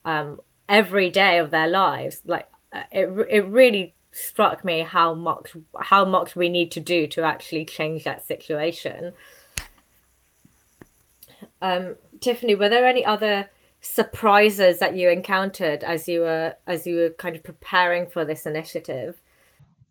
um, 0.06 0.40
every 0.70 1.10
day 1.10 1.38
of 1.38 1.52
their 1.52 1.68
lives 1.68 2.22
like 2.26 2.48
uh, 2.72 2.84
it, 2.90 3.10
it 3.30 3.46
really 3.48 3.94
struck 4.16 4.64
me 4.64 4.80
how 4.80 5.14
much 5.14 5.56
how 5.80 6.06
much 6.06 6.36
we 6.36 6.48
need 6.50 6.72
to 6.72 6.80
do 6.80 7.06
to 7.06 7.22
actually 7.22 7.66
change 7.66 8.04
that 8.04 8.26
situation 8.26 9.12
um, 11.62 11.96
tiffany 12.22 12.56
were 12.56 12.70
there 12.70 12.86
any 12.86 13.04
other 13.06 13.50
surprises 13.86 14.80
that 14.80 14.96
you 14.96 15.10
encountered 15.10 15.84
as 15.84 16.08
you 16.08 16.22
were 16.22 16.56
as 16.66 16.88
you 16.88 16.96
were 16.96 17.10
kind 17.12 17.36
of 17.36 17.44
preparing 17.44 18.08
for 18.08 18.26
this 18.26 18.46
initiative? 18.46 19.22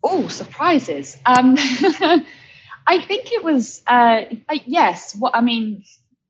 Oh, 0.03 0.27
surprises. 0.27 1.17
Um, 1.25 1.55
I 2.87 3.01
think 3.07 3.31
it 3.31 3.43
was 3.43 3.81
uh, 3.87 4.23
I, 4.49 4.61
yes. 4.65 5.15
What 5.15 5.35
I 5.35 5.41
mean, 5.41 5.83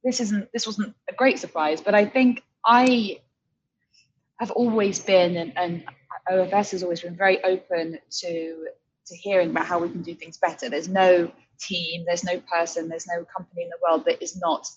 this 0.04 0.20
isn't 0.20 0.52
this 0.54 0.68
wasn't 0.68 0.96
a 1.10 1.14
great 1.14 1.40
surprise, 1.40 1.82
but 1.82 1.96
I 1.96 2.06
think 2.06 2.44
I 2.64 3.20
have 4.40 4.52
always 4.52 5.00
been 5.00 5.36
and, 5.36 5.58
and 5.58 5.84
OFS 6.30 6.72
has 6.72 6.84
always 6.84 7.02
been 7.02 7.16
very 7.16 7.44
open 7.44 8.00
to 8.20 8.68
to 9.08 9.16
hearing 9.16 9.52
about 9.52 9.68
how 9.68 9.80
we 9.80 9.90
can 9.90 10.02
do 10.02 10.16
things 10.16 10.38
better. 10.38 10.68
There's 10.68 10.90
no 10.90 11.32
team, 11.60 12.06
there's 12.08 12.24
no 12.24 12.40
person, 12.40 12.90
there's 12.90 13.08
no 13.08 13.24
company 13.36 13.64
in 13.64 13.70
the 13.70 13.78
world 13.88 14.04
that 14.06 14.22
is 14.22 14.36
not 14.36 14.68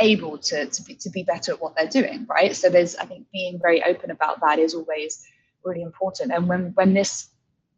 able 0.00 0.38
to, 0.38 0.66
to, 0.66 0.82
be, 0.82 0.94
to 0.94 1.10
be 1.10 1.22
better 1.22 1.52
at 1.52 1.60
what 1.60 1.76
they're 1.76 1.86
doing, 1.86 2.26
right? 2.28 2.56
So 2.56 2.68
there's, 2.68 2.96
I 2.96 3.04
think, 3.04 3.26
being 3.32 3.58
very 3.60 3.82
open 3.82 4.10
about 4.10 4.40
that 4.40 4.58
is 4.58 4.74
always 4.74 5.24
really 5.64 5.82
important. 5.82 6.32
And 6.32 6.48
when 6.48 6.72
when 6.74 6.94
this 6.94 7.28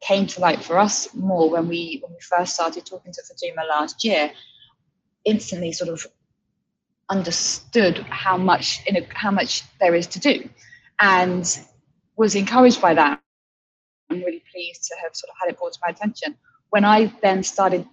came 0.00 0.26
to 0.26 0.40
light 0.40 0.62
for 0.62 0.78
us 0.78 1.12
more 1.14 1.48
when 1.48 1.68
we 1.68 2.00
when 2.02 2.12
we 2.12 2.20
first 2.20 2.54
started 2.54 2.84
talking 2.84 3.12
to 3.12 3.22
Faduma 3.22 3.68
last 3.68 4.04
year, 4.04 4.30
instantly 5.24 5.72
sort 5.72 5.90
of 5.90 6.06
understood 7.08 7.98
how 8.10 8.36
much 8.36 8.80
in 8.86 8.96
a, 8.96 9.06
how 9.14 9.30
much 9.30 9.62
there 9.80 9.94
is 9.94 10.06
to 10.08 10.20
do, 10.20 10.48
and 11.00 11.58
was 12.16 12.34
encouraged 12.34 12.80
by 12.80 12.94
that. 12.94 13.20
I'm 14.10 14.20
really 14.20 14.42
pleased 14.52 14.84
to 14.84 14.96
have 15.02 15.14
sort 15.14 15.30
of 15.30 15.36
had 15.40 15.50
it 15.50 15.58
brought 15.58 15.72
to 15.74 15.78
my 15.84 15.90
attention. 15.90 16.36
When 16.70 16.84
I 16.84 17.12
then 17.22 17.42
started 17.42 17.86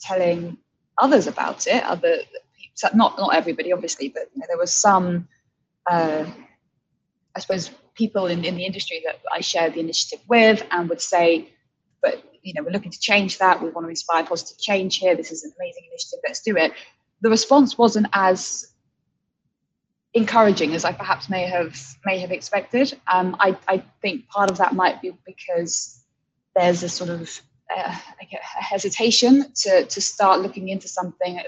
telling 0.00 0.56
others 0.98 1.26
about 1.26 1.66
it, 1.66 1.82
other 1.84 2.18
not 2.94 3.18
not 3.18 3.34
everybody 3.34 3.72
obviously, 3.72 4.08
but 4.08 4.30
you 4.34 4.40
know, 4.40 4.46
there 4.48 4.58
was 4.58 4.72
some, 4.72 5.28
uh, 5.90 6.24
I 7.36 7.40
suppose, 7.40 7.70
people 7.94 8.26
in, 8.26 8.44
in 8.44 8.56
the 8.56 8.64
industry 8.64 9.02
that 9.04 9.20
I 9.32 9.40
shared 9.40 9.74
the 9.74 9.80
initiative 9.80 10.24
with 10.28 10.64
and 10.70 10.88
would 10.88 11.00
say, 11.00 11.50
but 12.02 12.22
you 12.42 12.54
know, 12.54 12.62
we're 12.62 12.70
looking 12.70 12.90
to 12.90 13.00
change 13.00 13.38
that. 13.38 13.62
We 13.62 13.68
want 13.70 13.86
to 13.86 13.90
inspire 13.90 14.24
positive 14.24 14.58
change 14.58 14.96
here. 14.96 15.14
This 15.14 15.30
is 15.30 15.44
an 15.44 15.52
amazing 15.58 15.84
initiative. 15.90 16.20
Let's 16.26 16.40
do 16.40 16.56
it. 16.56 16.72
The 17.20 17.28
response 17.28 17.76
wasn't 17.76 18.06
as 18.14 18.72
encouraging 20.14 20.74
as 20.74 20.84
I 20.84 20.92
perhaps 20.92 21.28
may 21.28 21.46
have 21.46 21.78
may 22.04 22.18
have 22.18 22.32
expected. 22.32 22.98
Um, 23.12 23.36
I, 23.38 23.56
I 23.68 23.84
think 24.02 24.28
part 24.28 24.50
of 24.50 24.58
that 24.58 24.74
might 24.74 25.00
be 25.00 25.12
because 25.24 26.02
there's 26.56 26.82
a 26.82 26.88
sort 26.88 27.10
of 27.10 27.40
uh, 27.76 27.96
a 28.20 28.62
hesitation 28.62 29.52
to 29.54 29.84
to 29.84 30.00
start 30.00 30.40
looking 30.40 30.68
into 30.68 30.88
something 30.88 31.40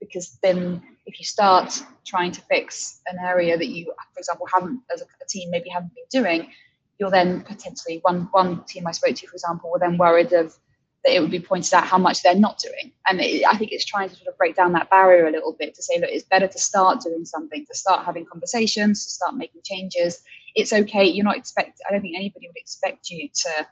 because 0.00 0.38
then 0.42 0.82
if 1.06 1.18
you 1.18 1.24
start 1.24 1.82
trying 2.04 2.32
to 2.32 2.40
fix 2.42 3.00
an 3.06 3.18
area 3.24 3.56
that 3.56 3.66
you, 3.66 3.92
for 4.12 4.18
example, 4.18 4.46
haven't 4.52 4.80
as 4.92 5.00
a, 5.00 5.04
a 5.04 5.26
team 5.28 5.50
maybe 5.50 5.68
haven't 5.68 5.92
been 5.94 6.22
doing, 6.22 6.50
you're 6.98 7.10
then 7.10 7.42
potentially 7.42 7.98
one 8.02 8.28
one 8.32 8.64
team 8.64 8.86
I 8.86 8.92
spoke 8.92 9.16
to, 9.16 9.26
for 9.26 9.34
example, 9.34 9.70
were 9.70 9.78
then 9.78 9.98
worried 9.98 10.32
of 10.32 10.56
that 11.04 11.14
it 11.14 11.20
would 11.20 11.30
be 11.30 11.40
pointed 11.40 11.74
out 11.74 11.84
how 11.84 11.98
much 11.98 12.22
they're 12.22 12.34
not 12.34 12.58
doing. 12.58 12.92
And 13.08 13.20
it, 13.20 13.44
I 13.46 13.56
think 13.56 13.72
it's 13.72 13.84
trying 13.84 14.08
to 14.08 14.16
sort 14.16 14.28
of 14.28 14.38
break 14.38 14.56
down 14.56 14.72
that 14.72 14.90
barrier 14.90 15.26
a 15.26 15.30
little 15.30 15.54
bit 15.58 15.74
to 15.74 15.82
say, 15.82 16.00
look, 16.00 16.10
it's 16.10 16.24
better 16.24 16.48
to 16.48 16.58
start 16.58 17.02
doing 17.02 17.24
something, 17.24 17.64
to 17.66 17.74
start 17.74 18.04
having 18.04 18.24
conversations, 18.24 19.04
to 19.04 19.10
start 19.10 19.34
making 19.36 19.60
changes. 19.64 20.22
It's 20.54 20.72
okay. 20.72 21.04
You're 21.04 21.24
not 21.24 21.36
expect. 21.36 21.80
I 21.88 21.92
don't 21.92 22.02
think 22.02 22.16
anybody 22.16 22.48
would 22.48 22.56
expect 22.56 23.10
you 23.10 23.28
to 23.28 23.66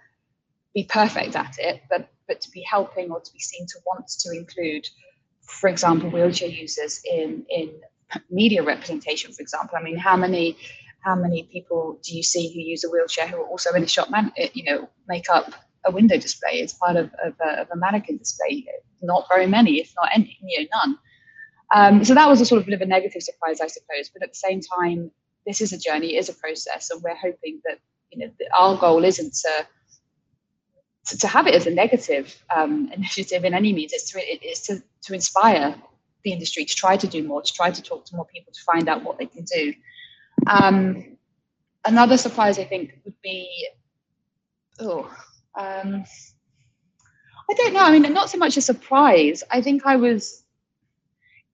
be 0.74 0.84
perfect 0.84 1.36
at 1.36 1.54
it, 1.58 1.82
but 1.90 2.08
but 2.28 2.40
to 2.40 2.50
be 2.50 2.64
helping 2.68 3.10
or 3.10 3.20
to 3.20 3.32
be 3.32 3.40
seen 3.40 3.66
to 3.66 3.78
want 3.86 4.08
to 4.08 4.30
include 4.32 4.86
for 5.52 5.68
example, 5.68 6.10
wheelchair 6.10 6.48
users 6.48 7.00
in 7.04 7.44
in 7.48 7.70
media 8.30 8.62
representation, 8.62 9.32
for 9.32 9.42
example. 9.42 9.76
I 9.78 9.82
mean, 9.82 9.96
how 9.96 10.16
many 10.16 10.56
how 11.00 11.14
many 11.14 11.44
people 11.44 11.98
do 12.02 12.16
you 12.16 12.22
see 12.22 12.52
who 12.52 12.60
use 12.60 12.84
a 12.84 12.90
wheelchair 12.90 13.26
who 13.26 13.36
are 13.38 13.46
also 13.46 13.72
in 13.74 13.82
a 13.82 13.88
shop 13.88 14.10
man, 14.10 14.32
you 14.52 14.64
know, 14.64 14.88
make 15.08 15.28
up 15.28 15.52
a 15.84 15.90
window 15.90 16.16
display 16.16 16.62
as 16.62 16.72
part 16.74 16.96
of, 16.96 17.10
of, 17.24 17.34
a, 17.44 17.62
of 17.62 17.68
a 17.72 17.76
mannequin 17.76 18.18
display? 18.18 18.66
Not 19.02 19.26
very 19.28 19.46
many, 19.46 19.80
if 19.80 19.92
not 19.96 20.10
any, 20.14 20.38
you 20.42 20.60
know, 20.60 20.68
none. 20.74 20.98
Um, 21.74 22.04
so 22.04 22.14
that 22.14 22.28
was 22.28 22.40
a 22.40 22.46
sort 22.46 22.60
of 22.60 22.66
bit 22.66 22.74
of 22.74 22.82
a 22.82 22.86
negative 22.86 23.22
surprise, 23.22 23.60
I 23.60 23.66
suppose. 23.66 24.10
But 24.12 24.22
at 24.22 24.30
the 24.30 24.36
same 24.36 24.60
time, 24.60 25.10
this 25.46 25.60
is 25.60 25.72
a 25.72 25.78
journey, 25.78 26.16
it 26.16 26.18
is 26.18 26.28
a 26.28 26.34
process, 26.34 26.90
and 26.90 27.02
we're 27.02 27.16
hoping 27.16 27.60
that 27.64 27.78
you 28.10 28.18
know 28.18 28.32
our 28.58 28.76
goal 28.76 29.04
isn't 29.04 29.34
to 29.34 29.66
to, 31.06 31.18
to 31.18 31.26
have 31.26 31.46
it 31.46 31.54
as 31.54 31.66
a 31.66 31.70
negative 31.70 32.42
um, 32.54 32.90
initiative 32.94 33.44
in 33.44 33.54
any 33.54 33.72
means. 33.72 33.92
It's 33.92 34.10
to 34.12 34.20
it's 34.22 34.60
to 34.66 34.82
to 35.02 35.14
inspire 35.14 35.74
the 36.24 36.32
industry 36.32 36.64
to 36.64 36.74
try 36.74 36.96
to 36.96 37.06
do 37.06 37.24
more, 37.24 37.42
to 37.42 37.52
try 37.52 37.70
to 37.70 37.82
talk 37.82 38.04
to 38.06 38.16
more 38.16 38.26
people, 38.26 38.52
to 38.52 38.60
find 38.62 38.88
out 38.88 39.02
what 39.02 39.18
they 39.18 39.26
can 39.26 39.44
do. 39.44 39.74
Um, 40.46 41.16
another 41.84 42.16
surprise, 42.16 42.58
I 42.58 42.64
think, 42.64 42.98
would 43.04 43.20
be 43.22 43.68
oh. 44.78 45.10
Um, 45.58 46.04
I 47.50 47.54
don't 47.54 47.74
know. 47.74 47.80
I 47.80 47.98
mean, 47.98 48.12
not 48.12 48.30
so 48.30 48.38
much 48.38 48.56
a 48.56 48.60
surprise. 48.60 49.42
I 49.50 49.60
think 49.60 49.84
I 49.84 49.96
was 49.96 50.42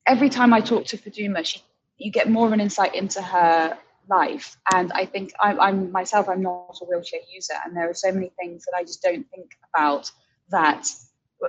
every 0.06 0.28
time 0.28 0.54
I 0.54 0.60
talk 0.60 0.86
to 0.86 0.98
Faduma, 0.98 1.44
she 1.44 1.62
you 1.98 2.12
get 2.12 2.30
more 2.30 2.46
of 2.46 2.52
an 2.52 2.60
insight 2.60 2.94
into 2.94 3.20
her 3.20 3.76
life. 4.08 4.56
And 4.72 4.92
I 4.92 5.04
think 5.04 5.32
I'm, 5.40 5.60
I'm 5.60 5.92
myself, 5.92 6.28
I'm 6.28 6.42
not 6.42 6.78
a 6.80 6.84
wheelchair 6.84 7.20
user, 7.32 7.54
and 7.64 7.76
there 7.76 7.90
are 7.90 7.94
so 7.94 8.12
many 8.12 8.30
things 8.40 8.64
that 8.64 8.76
I 8.76 8.82
just 8.82 9.02
don't 9.02 9.28
think 9.30 9.50
about 9.74 10.10
that 10.50 10.88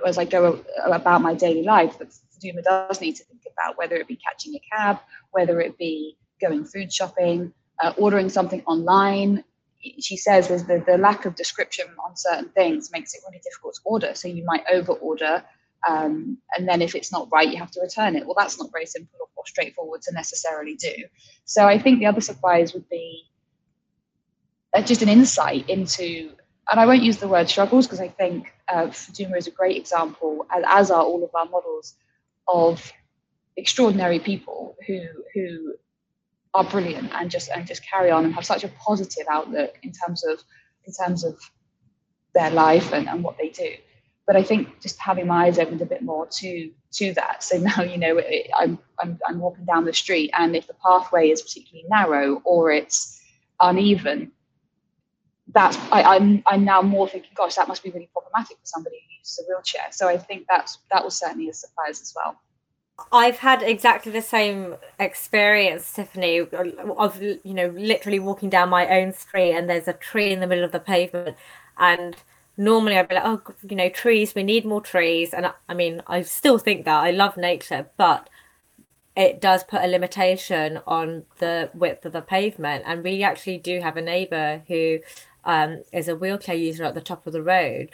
as 0.06 0.18
I 0.18 0.24
go 0.24 0.62
about 0.84 1.22
my 1.22 1.34
daily 1.34 1.62
life 1.62 1.98
that 1.98 2.08
Faduma 2.10 2.62
does 2.62 3.00
need 3.00 3.16
to 3.16 3.24
think 3.24 3.42
about, 3.52 3.78
whether 3.78 3.96
it 3.96 4.06
be 4.06 4.16
catching 4.16 4.54
a 4.54 4.60
cab, 4.76 4.98
whether 5.30 5.60
it 5.60 5.78
be 5.78 6.16
going 6.40 6.64
food 6.64 6.92
shopping, 6.92 7.52
uh, 7.82 7.92
ordering 7.96 8.28
something 8.28 8.62
online. 8.66 9.42
She 10.00 10.16
says 10.16 10.48
there's 10.48 10.64
the, 10.64 10.82
the 10.86 10.98
lack 10.98 11.24
of 11.24 11.34
description 11.34 11.86
on 12.04 12.16
certain 12.16 12.50
things 12.50 12.90
makes 12.92 13.14
it 13.14 13.20
really 13.26 13.40
difficult 13.42 13.74
to 13.74 13.80
order. 13.84 14.14
So 14.14 14.28
you 14.28 14.44
might 14.44 14.64
over 14.70 14.92
order 14.92 15.44
um, 15.88 16.38
and 16.56 16.68
then 16.68 16.82
if 16.82 16.94
it's 16.94 17.12
not 17.12 17.28
right, 17.32 17.48
you 17.48 17.56
have 17.58 17.70
to 17.72 17.80
return 17.80 18.16
it. 18.16 18.26
Well, 18.26 18.34
that's 18.36 18.58
not 18.58 18.70
very 18.72 18.86
simple 18.86 19.18
or, 19.20 19.26
or 19.36 19.46
straightforward 19.46 20.02
to 20.02 20.14
necessarily 20.14 20.74
do. 20.74 20.94
So 21.44 21.66
I 21.66 21.78
think 21.78 21.98
the 21.98 22.06
other 22.06 22.20
surprise 22.20 22.74
would 22.74 22.88
be 22.88 23.24
uh, 24.74 24.82
just 24.82 25.02
an 25.02 25.08
insight 25.08 25.68
into, 25.68 26.32
and 26.70 26.78
I 26.78 26.86
won't 26.86 27.02
use 27.02 27.16
the 27.16 27.28
word 27.28 27.48
struggles 27.48 27.86
because 27.86 28.00
I 28.00 28.08
think 28.08 28.52
uh, 28.68 28.86
Faduma 28.86 29.38
is 29.38 29.46
a 29.46 29.52
great 29.52 29.76
example, 29.76 30.46
as, 30.54 30.64
as 30.66 30.90
are 30.90 31.02
all 31.02 31.24
of 31.24 31.34
our 31.34 31.46
models, 31.46 31.94
of 32.46 32.92
extraordinary 33.56 34.18
people 34.18 34.76
who 34.86 35.00
who 35.34 35.74
are 36.54 36.64
brilliant 36.64 37.10
and 37.14 37.30
just 37.30 37.48
and 37.50 37.66
just 37.66 37.82
carry 37.88 38.10
on 38.10 38.24
and 38.24 38.34
have 38.34 38.44
such 38.44 38.64
a 38.64 38.68
positive 38.68 39.26
outlook 39.30 39.78
in 39.82 39.92
terms 39.92 40.24
of 40.24 40.42
in 40.84 40.92
terms 40.92 41.24
of 41.24 41.38
their 42.34 42.50
life 42.50 42.92
and, 42.92 43.08
and 43.08 43.22
what 43.22 43.36
they 43.38 43.48
do 43.48 43.74
but 44.30 44.36
I 44.36 44.44
think 44.44 44.80
just 44.80 44.96
having 45.00 45.26
my 45.26 45.46
eyes 45.46 45.58
opened 45.58 45.82
a 45.82 45.86
bit 45.86 46.02
more 46.02 46.24
to 46.24 46.70
to 46.92 47.12
that. 47.14 47.42
So 47.42 47.58
now 47.68 47.82
you 47.82 47.98
know 47.98 48.16
it, 48.18 48.48
I'm, 48.56 48.78
I'm 49.00 49.18
I'm 49.26 49.40
walking 49.40 49.64
down 49.64 49.84
the 49.84 49.92
street, 49.92 50.30
and 50.38 50.54
if 50.54 50.68
the 50.68 50.74
pathway 50.74 51.30
is 51.30 51.42
particularly 51.42 51.88
narrow 51.90 52.40
or 52.44 52.70
it's 52.70 53.20
uneven, 53.60 54.30
that's 55.52 55.76
I, 55.90 56.02
I'm 56.14 56.44
I'm 56.46 56.64
now 56.64 56.80
more 56.80 57.08
thinking, 57.08 57.32
gosh, 57.34 57.56
that 57.56 57.66
must 57.66 57.82
be 57.82 57.90
really 57.90 58.08
problematic 58.12 58.56
for 58.58 58.66
somebody 58.66 58.98
who 59.04 59.18
uses 59.18 59.40
a 59.40 59.48
wheelchair. 59.48 59.88
So 59.90 60.08
I 60.08 60.16
think 60.16 60.46
that's 60.48 60.78
that 60.92 61.04
was 61.04 61.18
certainly 61.18 61.48
a 61.48 61.52
surprise 61.52 62.00
as 62.00 62.14
well. 62.14 62.40
I've 63.12 63.38
had 63.38 63.62
exactly 63.62 64.12
the 64.12 64.22
same 64.22 64.76
experience, 64.98 65.92
Tiffany, 65.92 66.40
of 66.40 67.22
you 67.22 67.40
know 67.44 67.68
literally 67.68 68.18
walking 68.18 68.50
down 68.50 68.68
my 68.68 68.88
own 68.88 69.12
street 69.12 69.52
and 69.52 69.68
there's 69.68 69.88
a 69.88 69.92
tree 69.92 70.32
in 70.32 70.40
the 70.40 70.46
middle 70.46 70.64
of 70.64 70.72
the 70.72 70.80
pavement 70.80 71.36
and 71.78 72.16
normally 72.60 72.98
I'd 72.98 73.08
be 73.08 73.14
like, 73.14 73.24
oh, 73.24 73.42
you 73.68 73.74
know, 73.74 73.88
trees, 73.88 74.34
we 74.34 74.42
need 74.42 74.64
more 74.64 74.82
trees. 74.82 75.32
And 75.32 75.46
I, 75.46 75.52
I 75.68 75.74
mean, 75.74 76.02
I 76.06 76.22
still 76.22 76.58
think 76.58 76.84
that 76.84 77.02
I 77.02 77.10
love 77.10 77.36
nature, 77.36 77.88
but 77.96 78.28
it 79.16 79.40
does 79.40 79.64
put 79.64 79.82
a 79.82 79.86
limitation 79.86 80.80
on 80.86 81.24
the 81.38 81.70
width 81.74 82.04
of 82.04 82.12
the 82.12 82.20
pavement. 82.20 82.84
And 82.86 83.02
we 83.02 83.22
actually 83.22 83.58
do 83.58 83.80
have 83.80 83.96
a 83.96 84.02
neighbour 84.02 84.62
who 84.68 84.98
um, 85.44 85.82
is 85.92 86.06
a 86.06 86.14
wheelchair 86.14 86.54
user 86.54 86.84
at 86.84 86.94
the 86.94 87.00
top 87.00 87.26
of 87.26 87.32
the 87.32 87.42
road. 87.42 87.90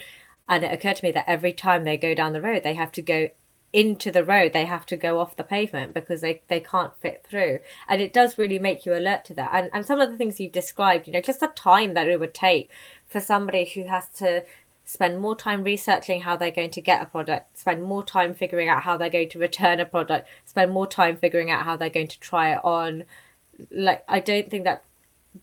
And 0.49 0.65
it 0.65 0.73
occurred 0.73 0.97
to 0.97 1.05
me 1.05 1.13
that 1.13 1.29
every 1.29 1.53
time 1.53 1.85
they 1.85 1.97
go 1.97 2.15
down 2.15 2.33
the 2.33 2.43
road, 2.43 2.63
they 2.65 2.75
have 2.75 2.93
to 2.93 3.03
go 3.03 3.29
into 3.73 4.11
the 4.11 4.25
road, 4.25 4.53
they 4.53 4.65
have 4.65 4.87
to 4.87 4.97
go 4.97 5.19
off 5.19 5.37
the 5.37 5.45
pavement 5.45 5.93
because 5.93 6.21
they, 6.21 6.43
they 6.49 6.61
can't 6.61 6.97
fit 7.01 7.25
through. 7.29 7.59
And 7.89 8.01
it 8.01 8.13
does 8.13 8.39
really 8.39 8.59
make 8.59 8.87
you 8.87 8.95
alert 8.95 9.25
to 9.27 9.35
that. 9.35 9.51
And, 9.53 9.71
and 9.73 9.85
some 9.85 10.01
of 10.01 10.11
the 10.11 10.17
things 10.17 10.41
you've 10.41 10.53
described, 10.53 11.07
you 11.07 11.13
know, 11.13 11.21
just 11.21 11.41
the 11.41 11.49
time 11.49 11.95
that 11.95 12.09
it 12.09 12.21
would 12.21 12.35
take 12.35 12.71
for 13.07 13.21
somebody 13.21 13.65
who 13.65 13.85
has 13.85 14.09
to 14.17 14.45
spend 14.85 15.19
more 15.19 15.35
time 15.35 15.65
researching 15.65 16.23
how 16.23 16.37
they're 16.37 16.51
going 16.51 16.71
to 16.71 16.81
get 16.81 17.03
a 17.03 17.07
product, 17.07 17.59
spend 17.59 17.83
more 17.83 18.05
time 18.05 18.33
figuring 18.33 18.69
out 18.69 18.85
how 18.85 18.97
they're 18.97 19.11
going 19.11 19.29
to 19.29 19.39
return 19.39 19.81
a 19.81 19.85
product, 19.85 20.29
spend 20.45 20.73
more 20.73 20.87
time 20.87 21.17
figuring 21.17 21.51
out 21.51 21.65
how 21.65 21.77
they're 21.77 21.91
going 21.91 22.07
to 22.07 22.21
try 22.21 22.53
it 22.53 22.61
on. 22.65 23.05
Like, 23.71 24.05
I 24.09 24.21
don't 24.21 24.49
think 24.49 24.65
that 24.65 24.85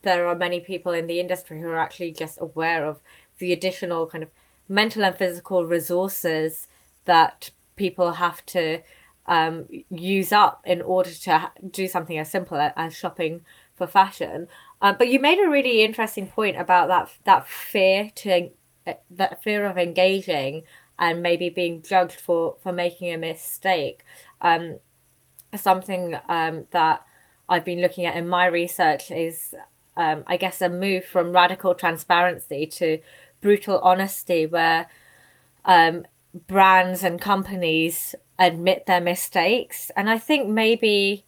there 0.01 0.27
are 0.27 0.36
many 0.36 0.62
people 0.62 0.93
in 0.93 1.07
the 1.07 1.19
industry 1.19 1.59
who 1.59 1.67
are 1.67 1.77
actually 1.77 2.13
just 2.13 2.39
aware 2.41 2.86
of 2.86 2.99
the 3.38 3.51
additional 3.51 4.07
kind 4.07 4.23
of 4.23 4.29
mental 4.69 5.03
and 5.03 5.15
physical 5.15 5.65
resources 5.65 6.67
that 7.05 7.51
people 7.75 8.13
have 8.13 8.45
to 8.47 8.81
um, 9.25 9.67
use 9.89 10.31
up 10.31 10.62
in 10.65 10.81
order 10.81 11.12
to 11.12 11.51
do 11.69 11.88
something 11.88 12.17
as 12.17 12.29
simple 12.29 12.57
as 12.75 12.95
shopping 12.95 13.41
for 13.75 13.88
fashion. 13.88 14.47
Uh, 14.81 14.93
but 14.93 15.07
you 15.07 15.19
made 15.19 15.39
a 15.39 15.49
really 15.49 15.83
interesting 15.83 16.27
point 16.27 16.57
about 16.57 16.88
that 16.89 17.09
that 17.23 17.47
fear 17.47 18.12
to 18.15 18.49
that 19.09 19.41
fear 19.41 19.65
of 19.65 19.77
engaging 19.77 20.63
and 20.99 21.23
maybe 21.23 21.49
being 21.49 21.81
judged 21.81 22.19
for 22.19 22.55
for 22.62 22.71
making 22.71 23.13
a 23.13 23.17
mistake. 23.17 24.03
Um, 24.41 24.79
something 25.55 26.17
um, 26.27 26.65
that 26.71 27.05
I've 27.47 27.65
been 27.65 27.81
looking 27.81 28.05
at 28.05 28.15
in 28.15 28.27
my 28.27 28.45
research 28.45 29.12
is, 29.12 29.53
um, 29.95 30.23
I 30.27 30.38
guess, 30.38 30.62
a 30.62 30.69
move 30.69 31.05
from 31.05 31.31
radical 31.31 31.75
transparency 31.75 32.65
to 32.65 32.99
brutal 33.41 33.79
honesty, 33.79 34.45
where 34.45 34.88
um, 35.65 36.05
brands 36.47 37.03
and 37.03 37.19
companies 37.19 38.15
admit 38.39 38.85
their 38.85 39.01
mistakes. 39.01 39.91
And 39.95 40.09
I 40.09 40.17
think 40.17 40.49
maybe 40.49 41.25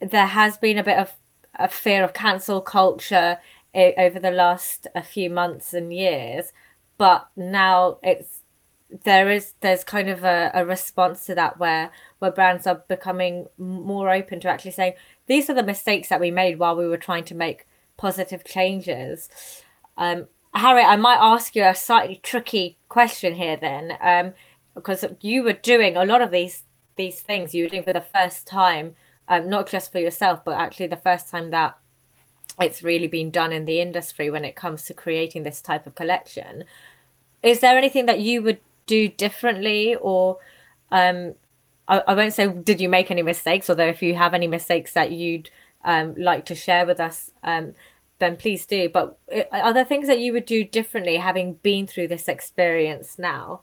there 0.00 0.26
has 0.26 0.56
been 0.56 0.78
a 0.78 0.84
bit 0.84 0.98
of 0.98 1.12
a 1.56 1.68
fear 1.68 2.02
of 2.02 2.12
cancel 2.12 2.60
culture 2.60 3.38
over 3.74 4.20
the 4.20 4.30
last 4.30 4.86
a 4.94 5.02
few 5.02 5.28
months 5.28 5.74
and 5.74 5.92
years 5.92 6.52
but 6.96 7.28
now 7.36 7.98
it's 8.02 8.40
there 9.02 9.30
is 9.30 9.54
there's 9.60 9.82
kind 9.82 10.08
of 10.08 10.22
a, 10.22 10.50
a 10.54 10.64
response 10.64 11.26
to 11.26 11.34
that 11.34 11.58
where 11.58 11.90
where 12.20 12.30
brands 12.30 12.66
are 12.66 12.84
becoming 12.88 13.46
more 13.58 14.10
open 14.10 14.38
to 14.38 14.48
actually 14.48 14.70
saying 14.70 14.92
these 15.26 15.50
are 15.50 15.54
the 15.54 15.62
mistakes 15.62 16.08
that 16.08 16.20
we 16.20 16.30
made 16.30 16.58
while 16.58 16.76
we 16.76 16.86
were 16.86 16.96
trying 16.96 17.24
to 17.24 17.34
make 17.34 17.66
positive 17.96 18.44
changes 18.44 19.28
um 19.96 20.26
harry 20.54 20.82
i 20.82 20.96
might 20.96 21.18
ask 21.20 21.56
you 21.56 21.64
a 21.64 21.74
slightly 21.74 22.20
tricky 22.22 22.76
question 22.88 23.34
here 23.34 23.56
then 23.56 23.96
um 24.00 24.32
because 24.74 25.04
you 25.20 25.42
were 25.42 25.52
doing 25.52 25.96
a 25.96 26.04
lot 26.04 26.20
of 26.22 26.30
these 26.30 26.64
these 26.96 27.20
things 27.20 27.54
you 27.54 27.64
were 27.64 27.70
doing 27.70 27.82
for 27.82 27.92
the 27.92 28.00
first 28.00 28.46
time 28.46 28.94
um, 29.28 29.48
not 29.48 29.68
just 29.68 29.92
for 29.92 29.98
yourself, 29.98 30.44
but 30.44 30.58
actually 30.58 30.86
the 30.86 30.96
first 30.96 31.30
time 31.30 31.50
that 31.50 31.78
it's 32.60 32.82
really 32.82 33.08
been 33.08 33.30
done 33.30 33.52
in 33.52 33.64
the 33.64 33.80
industry 33.80 34.30
when 34.30 34.44
it 34.44 34.54
comes 34.54 34.84
to 34.84 34.94
creating 34.94 35.42
this 35.42 35.60
type 35.60 35.86
of 35.86 35.94
collection. 35.94 36.64
Is 37.42 37.60
there 37.60 37.76
anything 37.76 38.06
that 38.06 38.20
you 38.20 38.42
would 38.42 38.60
do 38.86 39.08
differently, 39.08 39.96
or 39.96 40.38
um, 40.90 41.34
I, 41.88 42.02
I 42.06 42.14
won't 42.14 42.34
say 42.34 42.48
did 42.48 42.80
you 42.80 42.88
make 42.88 43.10
any 43.10 43.22
mistakes, 43.22 43.68
although 43.68 43.86
if 43.86 44.02
you 44.02 44.14
have 44.14 44.34
any 44.34 44.46
mistakes 44.46 44.92
that 44.92 45.10
you'd 45.10 45.50
um, 45.84 46.14
like 46.16 46.44
to 46.46 46.54
share 46.54 46.86
with 46.86 47.00
us, 47.00 47.30
um, 47.42 47.74
then 48.18 48.36
please 48.36 48.66
do. 48.66 48.88
But 48.88 49.18
uh, 49.34 49.42
are 49.52 49.72
there 49.72 49.84
things 49.84 50.06
that 50.06 50.18
you 50.18 50.32
would 50.32 50.46
do 50.46 50.64
differently 50.64 51.16
having 51.16 51.54
been 51.54 51.86
through 51.86 52.08
this 52.08 52.28
experience 52.28 53.18
now? 53.18 53.60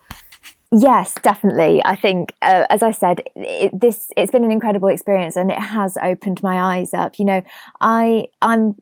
Yes, 0.73 1.15
definitely. 1.21 1.81
I 1.83 1.97
think, 1.97 2.33
uh, 2.41 2.65
as 2.69 2.81
I 2.81 2.91
said, 2.91 3.23
it, 3.35 3.77
this 3.77 4.09
it's 4.15 4.31
been 4.31 4.45
an 4.45 4.51
incredible 4.51 4.87
experience, 4.87 5.35
and 5.35 5.51
it 5.51 5.59
has 5.59 5.97
opened 6.01 6.41
my 6.41 6.77
eyes 6.77 6.93
up. 6.93 7.19
You 7.19 7.25
know, 7.25 7.43
I 7.81 8.27
I'm 8.41 8.75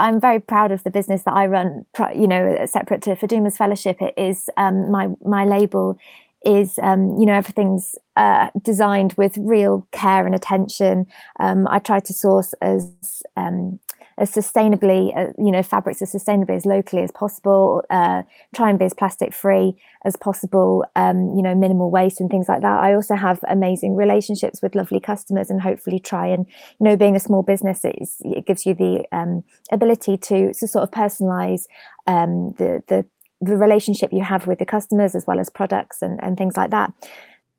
I'm 0.00 0.20
very 0.20 0.40
proud 0.40 0.72
of 0.72 0.82
the 0.82 0.90
business 0.90 1.22
that 1.22 1.34
I 1.34 1.46
run. 1.46 1.86
You 2.16 2.26
know, 2.26 2.66
separate 2.66 3.02
to 3.02 3.14
Faduma's 3.14 3.56
Fellowship, 3.56 4.02
it 4.02 4.14
is 4.16 4.50
um, 4.56 4.90
my 4.90 5.08
my 5.24 5.44
label 5.44 5.96
is 6.44 6.80
um, 6.82 7.16
you 7.16 7.26
know 7.26 7.34
everything's 7.34 7.94
uh, 8.16 8.48
designed 8.60 9.12
with 9.12 9.36
real 9.38 9.86
care 9.92 10.26
and 10.26 10.34
attention. 10.34 11.06
Um, 11.38 11.68
I 11.68 11.78
try 11.78 12.00
to 12.00 12.12
source 12.12 12.54
as 12.60 12.90
um, 13.36 13.78
as 14.20 14.30
sustainably, 14.30 15.16
uh, 15.16 15.32
you 15.38 15.50
know, 15.50 15.62
fabrics 15.62 16.02
as 16.02 16.12
sustainably 16.12 16.56
as 16.56 16.66
locally 16.66 17.02
as 17.02 17.10
possible. 17.10 17.82
Uh, 17.90 18.22
try 18.54 18.70
and 18.70 18.78
be 18.78 18.84
as 18.84 18.94
plastic 18.94 19.32
free 19.32 19.74
as 20.04 20.14
possible. 20.14 20.84
Um, 20.94 21.34
you 21.34 21.42
know, 21.42 21.54
minimal 21.54 21.90
waste 21.90 22.20
and 22.20 22.30
things 22.30 22.48
like 22.48 22.60
that. 22.60 22.80
I 22.80 22.94
also 22.94 23.16
have 23.16 23.40
amazing 23.48 23.96
relationships 23.96 24.60
with 24.62 24.74
lovely 24.74 25.00
customers, 25.00 25.50
and 25.50 25.60
hopefully 25.60 25.98
try 25.98 26.26
and 26.26 26.46
you 26.78 26.84
know, 26.84 26.96
being 26.96 27.16
a 27.16 27.20
small 27.20 27.42
business, 27.42 27.80
it 27.84 28.46
gives 28.46 28.66
you 28.66 28.74
the 28.74 29.04
um, 29.10 29.42
ability 29.72 30.18
to 30.18 30.52
to 30.52 30.68
sort 30.68 30.84
of 30.84 30.90
personalize 30.90 31.64
um, 32.06 32.52
the 32.58 32.82
the 32.88 33.06
the 33.40 33.56
relationship 33.56 34.12
you 34.12 34.22
have 34.22 34.46
with 34.46 34.58
the 34.58 34.66
customers 34.66 35.14
as 35.14 35.26
well 35.26 35.40
as 35.40 35.48
products 35.48 36.02
and, 36.02 36.22
and 36.22 36.36
things 36.36 36.58
like 36.58 36.70
that 36.70 36.92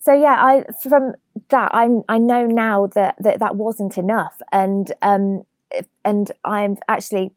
so 0.02 0.14
yeah, 0.14 0.36
I 0.40 0.64
from 0.82 1.14
that 1.50 1.70
I 1.74 1.88
I 2.10 2.18
know 2.18 2.48
now 2.48 2.88
that 2.96 3.16
that, 3.20 3.40
that 3.40 3.56
wasn't 3.56 4.00
enough, 4.00 4.42
and 4.52 4.92
um, 5.04 5.44
and 6.04 6.32
I've 6.44 6.78
actually 6.88 7.32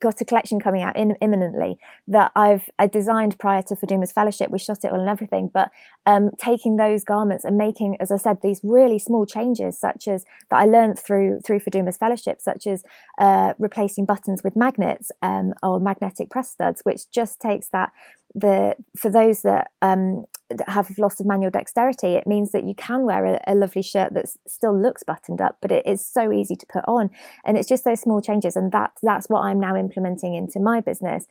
got 0.00 0.20
a 0.20 0.24
collection 0.24 0.60
coming 0.60 0.82
out 0.82 0.96
in, 0.96 1.16
imminently 1.20 1.78
that 2.06 2.30
I've 2.36 2.70
I 2.78 2.86
designed 2.86 3.38
prior 3.38 3.62
to 3.62 3.74
Faduma's 3.74 4.12
fellowship. 4.12 4.50
We 4.50 4.58
shot 4.58 4.84
it 4.84 4.92
all 4.92 5.00
and 5.00 5.08
everything, 5.08 5.50
but 5.52 5.70
um, 6.06 6.30
taking 6.38 6.76
those 6.76 7.04
garments 7.04 7.44
and 7.44 7.56
making, 7.56 7.96
as 8.00 8.12
I 8.12 8.16
said, 8.16 8.38
these 8.42 8.60
really 8.62 8.98
small 8.98 9.26
changes, 9.26 9.78
such 9.78 10.06
as 10.06 10.24
that 10.50 10.58
I 10.60 10.66
learned 10.66 10.98
through 10.98 11.40
through 11.44 11.60
Faduma's 11.60 11.96
fellowship, 11.96 12.40
such 12.40 12.66
as 12.66 12.84
uh, 13.18 13.54
replacing 13.58 14.04
buttons 14.04 14.42
with 14.44 14.56
magnets 14.56 15.10
um, 15.22 15.52
or 15.62 15.80
magnetic 15.80 16.30
press 16.30 16.50
studs, 16.50 16.80
which 16.84 17.10
just 17.10 17.40
takes 17.40 17.68
that 17.68 17.90
the 18.34 18.74
for 18.96 19.10
those 19.10 19.42
that 19.42 19.70
um, 19.82 20.24
have 20.66 20.98
loss 20.98 21.20
of 21.20 21.26
manual 21.26 21.50
dexterity, 21.50 22.14
it 22.14 22.26
means 22.26 22.52
that 22.52 22.64
you 22.64 22.74
can 22.74 23.04
wear 23.04 23.24
a, 23.24 23.40
a 23.46 23.54
lovely 23.54 23.82
shirt 23.82 24.14
that 24.14 24.26
still 24.46 24.78
looks 24.78 25.02
buttoned 25.02 25.40
up, 25.40 25.58
but 25.60 25.70
it 25.70 25.86
is 25.86 26.04
so 26.04 26.32
easy 26.32 26.56
to 26.56 26.66
put 26.66 26.84
on. 26.86 27.10
And 27.44 27.58
it's 27.58 27.68
just 27.68 27.84
those 27.84 28.00
small 28.00 28.20
changes, 28.20 28.56
and 28.56 28.72
that 28.72 28.92
that's 29.02 29.28
what 29.28 29.42
I'm 29.42 29.60
now 29.60 29.76
implementing 29.76 30.34
into 30.34 30.60
my 30.60 30.80
business. 30.80 31.26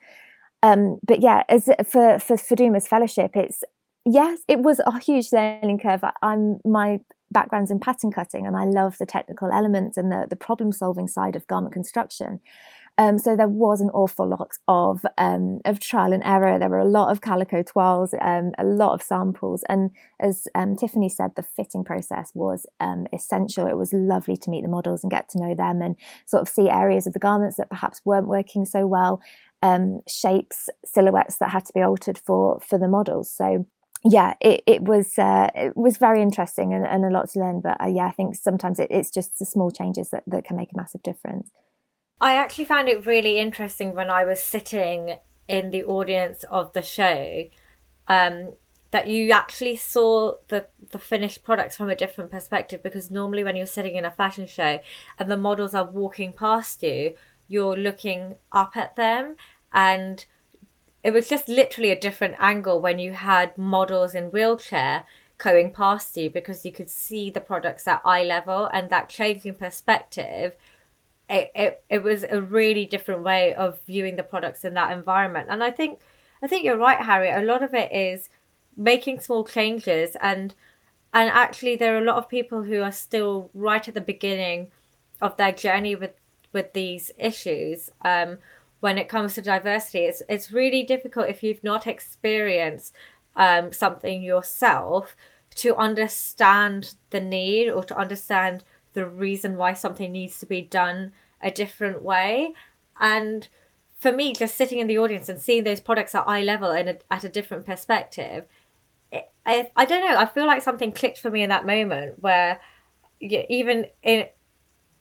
Um, 0.63 0.99
but 1.03 1.21
yeah, 1.21 1.43
as 1.49 1.65
for 1.87 2.19
for 2.19 2.37
Faduma's 2.37 2.87
fellowship, 2.87 3.35
it's 3.35 3.63
yes, 4.05 4.39
it 4.47 4.59
was 4.59 4.79
a 4.85 4.99
huge 4.99 5.31
learning 5.31 5.79
curve. 5.79 6.03
I'm 6.21 6.59
my 6.63 6.99
background's 7.31 7.71
in 7.71 7.79
pattern 7.79 8.11
cutting, 8.11 8.45
and 8.45 8.55
I 8.55 8.65
love 8.65 8.97
the 8.97 9.05
technical 9.05 9.51
elements 9.51 9.97
and 9.97 10.11
the 10.11 10.27
the 10.29 10.35
problem 10.35 10.71
solving 10.71 11.07
side 11.07 11.35
of 11.35 11.47
garment 11.47 11.73
construction. 11.73 12.39
Um, 12.99 13.19
so 13.19 13.35
there 13.35 13.47
was 13.47 13.79
an 13.79 13.91
awful 13.91 14.27
lot 14.27 14.57
of 14.67 15.05
um, 15.19 15.59
of 15.65 15.79
trial 15.79 16.13
and 16.13 16.23
error. 16.23 16.57
There 16.57 16.69
were 16.69 16.79
a 16.79 16.85
lot 16.85 17.11
of 17.11 17.21
calico 17.21 17.61
toiles, 17.61 18.15
um, 18.19 18.53
a 18.57 18.63
lot 18.63 18.93
of 18.93 19.03
samples, 19.03 19.63
and 19.69 19.91
as 20.19 20.47
um, 20.55 20.75
Tiffany 20.75 21.07
said, 21.07 21.31
the 21.35 21.43
fitting 21.43 21.83
process 21.83 22.31
was 22.33 22.65
um, 22.79 23.05
essential. 23.13 23.67
It 23.67 23.77
was 23.77 23.93
lovely 23.93 24.35
to 24.37 24.49
meet 24.49 24.63
the 24.63 24.67
models 24.69 25.03
and 25.03 25.11
get 25.11 25.29
to 25.29 25.39
know 25.39 25.53
them, 25.53 25.81
and 25.81 25.95
sort 26.25 26.41
of 26.41 26.49
see 26.49 26.69
areas 26.69 27.05
of 27.05 27.13
the 27.13 27.19
garments 27.19 27.57
that 27.57 27.69
perhaps 27.69 28.01
weren't 28.03 28.27
working 28.27 28.65
so 28.65 28.87
well, 28.87 29.21
um, 29.61 30.01
shapes, 30.07 30.67
silhouettes 30.83 31.37
that 31.37 31.51
had 31.51 31.65
to 31.65 31.73
be 31.73 31.81
altered 31.81 32.17
for 32.17 32.59
for 32.61 32.79
the 32.79 32.87
models. 32.87 33.31
So 33.31 33.67
yeah, 34.03 34.33
it, 34.41 34.63
it 34.65 34.81
was 34.83 35.19
uh, 35.19 35.49
it 35.53 35.77
was 35.77 35.97
very 35.97 36.21
interesting 36.21 36.73
and, 36.73 36.85
and 36.85 37.05
a 37.05 37.09
lot 37.09 37.29
to 37.29 37.39
learn. 37.39 37.61
But 37.61 37.79
uh, 37.79 37.87
yeah, 37.87 38.07
I 38.07 38.11
think 38.11 38.35
sometimes 38.35 38.79
it, 38.79 38.87
it's 38.89 39.11
just 39.11 39.37
the 39.37 39.45
small 39.45 39.69
changes 39.69 40.09
that, 40.09 40.23
that 40.25 40.45
can 40.45 40.57
make 40.57 40.69
a 40.73 40.77
massive 40.77 41.03
difference. 41.03 41.51
I 42.19 42.35
actually 42.35 42.65
found 42.65 42.89
it 42.89 43.05
really 43.05 43.37
interesting 43.39 43.93
when 43.93 44.09
I 44.09 44.25
was 44.25 44.41
sitting 44.41 45.17
in 45.47 45.71
the 45.71 45.83
audience 45.83 46.43
of 46.49 46.73
the 46.73 46.81
show 46.81 47.45
um, 48.07 48.53
that 48.91 49.07
you 49.07 49.31
actually 49.31 49.75
saw 49.75 50.33
the 50.47 50.67
the 50.91 50.99
finished 50.99 51.43
products 51.43 51.75
from 51.77 51.89
a 51.89 51.95
different 51.95 52.31
perspective 52.31 52.81
because 52.81 53.11
normally 53.11 53.43
when 53.43 53.55
you're 53.55 53.65
sitting 53.65 53.95
in 53.95 54.05
a 54.05 54.11
fashion 54.11 54.47
show 54.47 54.79
and 55.19 55.29
the 55.29 55.37
models 55.37 55.73
are 55.73 55.85
walking 55.85 56.33
past 56.33 56.81
you 56.83 57.13
you're 57.47 57.77
looking 57.77 58.35
up 58.51 58.75
at 58.75 58.95
them. 58.95 59.35
And 59.73 60.25
it 61.03 61.11
was 61.11 61.29
just 61.29 61.47
literally 61.47 61.91
a 61.91 61.99
different 61.99 62.35
angle 62.39 62.81
when 62.81 62.99
you 62.99 63.13
had 63.13 63.57
models 63.57 64.13
in 64.15 64.25
wheelchair 64.25 65.05
going 65.37 65.71
past 65.71 66.17
you 66.17 66.29
because 66.29 66.65
you 66.65 66.71
could 66.71 66.89
see 66.89 67.29
the 67.29 67.39
products 67.39 67.87
at 67.87 68.01
eye 68.03 68.23
level 68.23 68.69
and 68.73 68.89
that 68.89 69.07
changing 69.07 69.53
perspective 69.53 70.53
it, 71.29 71.51
it, 71.55 71.83
it 71.89 72.03
was 72.03 72.23
a 72.23 72.41
really 72.41 72.85
different 72.85 73.23
way 73.23 73.53
of 73.53 73.79
viewing 73.85 74.15
the 74.15 74.23
products 74.23 74.63
in 74.63 74.73
that 74.75 74.91
environment. 74.91 75.47
And 75.49 75.63
I 75.63 75.71
think 75.71 75.99
I 76.41 76.47
think 76.47 76.63
you're 76.63 76.77
right, 76.77 76.99
Harry. 76.99 77.29
A 77.29 77.41
lot 77.41 77.63
of 77.63 77.73
it 77.73 77.91
is 77.91 78.29
making 78.75 79.19
small 79.19 79.43
changes 79.43 80.15
and 80.21 80.53
and 81.13 81.29
actually 81.31 81.75
there 81.75 81.95
are 81.95 82.01
a 82.01 82.05
lot 82.05 82.17
of 82.17 82.29
people 82.29 82.63
who 82.63 82.81
are 82.81 82.91
still 82.91 83.49
right 83.53 83.87
at 83.87 83.93
the 83.93 84.01
beginning 84.01 84.71
of 85.21 85.35
their 85.37 85.51
journey 85.51 85.95
with 85.95 86.13
with 86.53 86.73
these 86.73 87.11
issues. 87.17 87.89
Um, 88.01 88.37
when 88.79 88.97
it 88.97 89.09
comes 89.09 89.33
to 89.33 89.41
diversity, 89.41 90.05
it's 90.05 90.21
it's 90.29 90.51
really 90.51 90.83
difficult 90.83 91.29
if 91.29 91.43
you've 91.43 91.63
not 91.63 91.87
experienced 91.87 92.93
um, 93.35 93.73
something 93.73 94.21
yourself 94.21 95.15
to 95.55 95.75
understand 95.75 96.93
the 97.09 97.19
need 97.19 97.69
or 97.69 97.83
to 97.83 97.97
understand 97.97 98.63
the 98.97 99.07
reason 99.07 99.57
why 99.57 99.73
something 99.73 100.11
needs 100.11 100.39
to 100.39 100.47
be 100.47 100.59
done 100.59 101.11
a 101.39 101.51
different 101.51 102.01
way. 102.01 102.51
And 102.99 103.47
for 103.99 104.11
me, 104.11 104.33
just 104.33 104.55
sitting 104.55 104.79
in 104.79 104.87
the 104.87 104.97
audience 104.97 105.29
and 105.29 105.39
seeing 105.39 105.63
those 105.63 105.79
products 105.79 106.15
at 106.15 106.27
eye 106.27 106.41
level 106.41 106.71
and 106.71 106.97
at 107.11 107.23
a 107.23 107.29
different 107.29 107.67
perspective, 107.67 108.45
it, 109.11 109.29
I, 109.45 109.69
I 109.75 109.85
don't 109.85 110.03
know. 110.03 110.17
I 110.17 110.25
feel 110.25 110.47
like 110.47 110.63
something 110.63 110.91
clicked 110.91 111.19
for 111.19 111.29
me 111.29 111.43
in 111.43 111.49
that 111.49 111.67
moment 111.67 112.23
where 112.23 112.59
even 113.19 113.85
in 114.01 114.25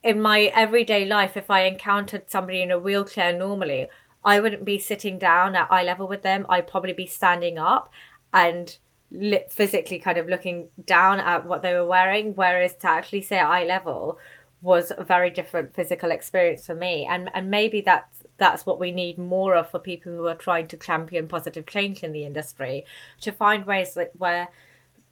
in 0.03 0.21
my 0.21 0.53
everyday 0.55 1.07
life, 1.07 1.35
if 1.39 1.51
I 1.51 1.63
encountered 1.63 2.31
somebody 2.31 2.61
in 2.61 2.71
a 2.71 2.79
wheelchair 2.79 3.33
normally, 3.33 3.89
I 4.23 4.41
wouldn't 4.41 4.67
be 4.67 4.79
sitting 4.79 5.19
down 5.19 5.57
at 5.57 5.73
eye 5.73 5.85
level 5.85 6.07
with 6.07 6.21
them. 6.21 6.45
I'd 6.51 6.69
probably 6.69 6.93
be 6.93 7.07
standing 7.07 7.59
up 7.59 7.91
and 8.31 8.77
physically 9.49 9.99
kind 9.99 10.19
of 10.19 10.29
looking 10.29 10.69
down 10.85 11.21
at 11.21 11.47
what 11.47 11.63
they 11.63 11.75
were 11.75 11.87
wearing, 11.87 12.35
whereas 12.35 12.75
to 12.77 12.89
actually 12.89 13.23
say 13.23 13.39
eye 13.39 13.65
level 13.65 14.19
was 14.63 14.93
a 14.97 15.05
very 15.05 15.31
different 15.31 15.75
physical 15.75 16.11
experience 16.11 16.67
for 16.67 16.75
me, 16.75 17.07
and 17.09 17.31
and 17.35 17.51
maybe 17.51 17.81
that's 17.81 18.23
that's 18.39 18.67
what 18.67 18.81
we 18.81 18.93
need 18.93 19.19
more 19.19 19.55
of 19.55 19.71
for 19.71 19.79
people 19.79 20.13
who 20.13 20.27
are 20.27 20.35
trying 20.35 20.69
to 20.69 20.77
champion 20.77 21.29
positive 21.29 21.67
change 21.67 22.03
in 22.03 22.13
the 22.13 22.25
industry, 22.25 22.85
to 23.21 23.33
find 23.33 23.65
ways 23.67 23.95
that 23.95 24.11
where 24.19 24.49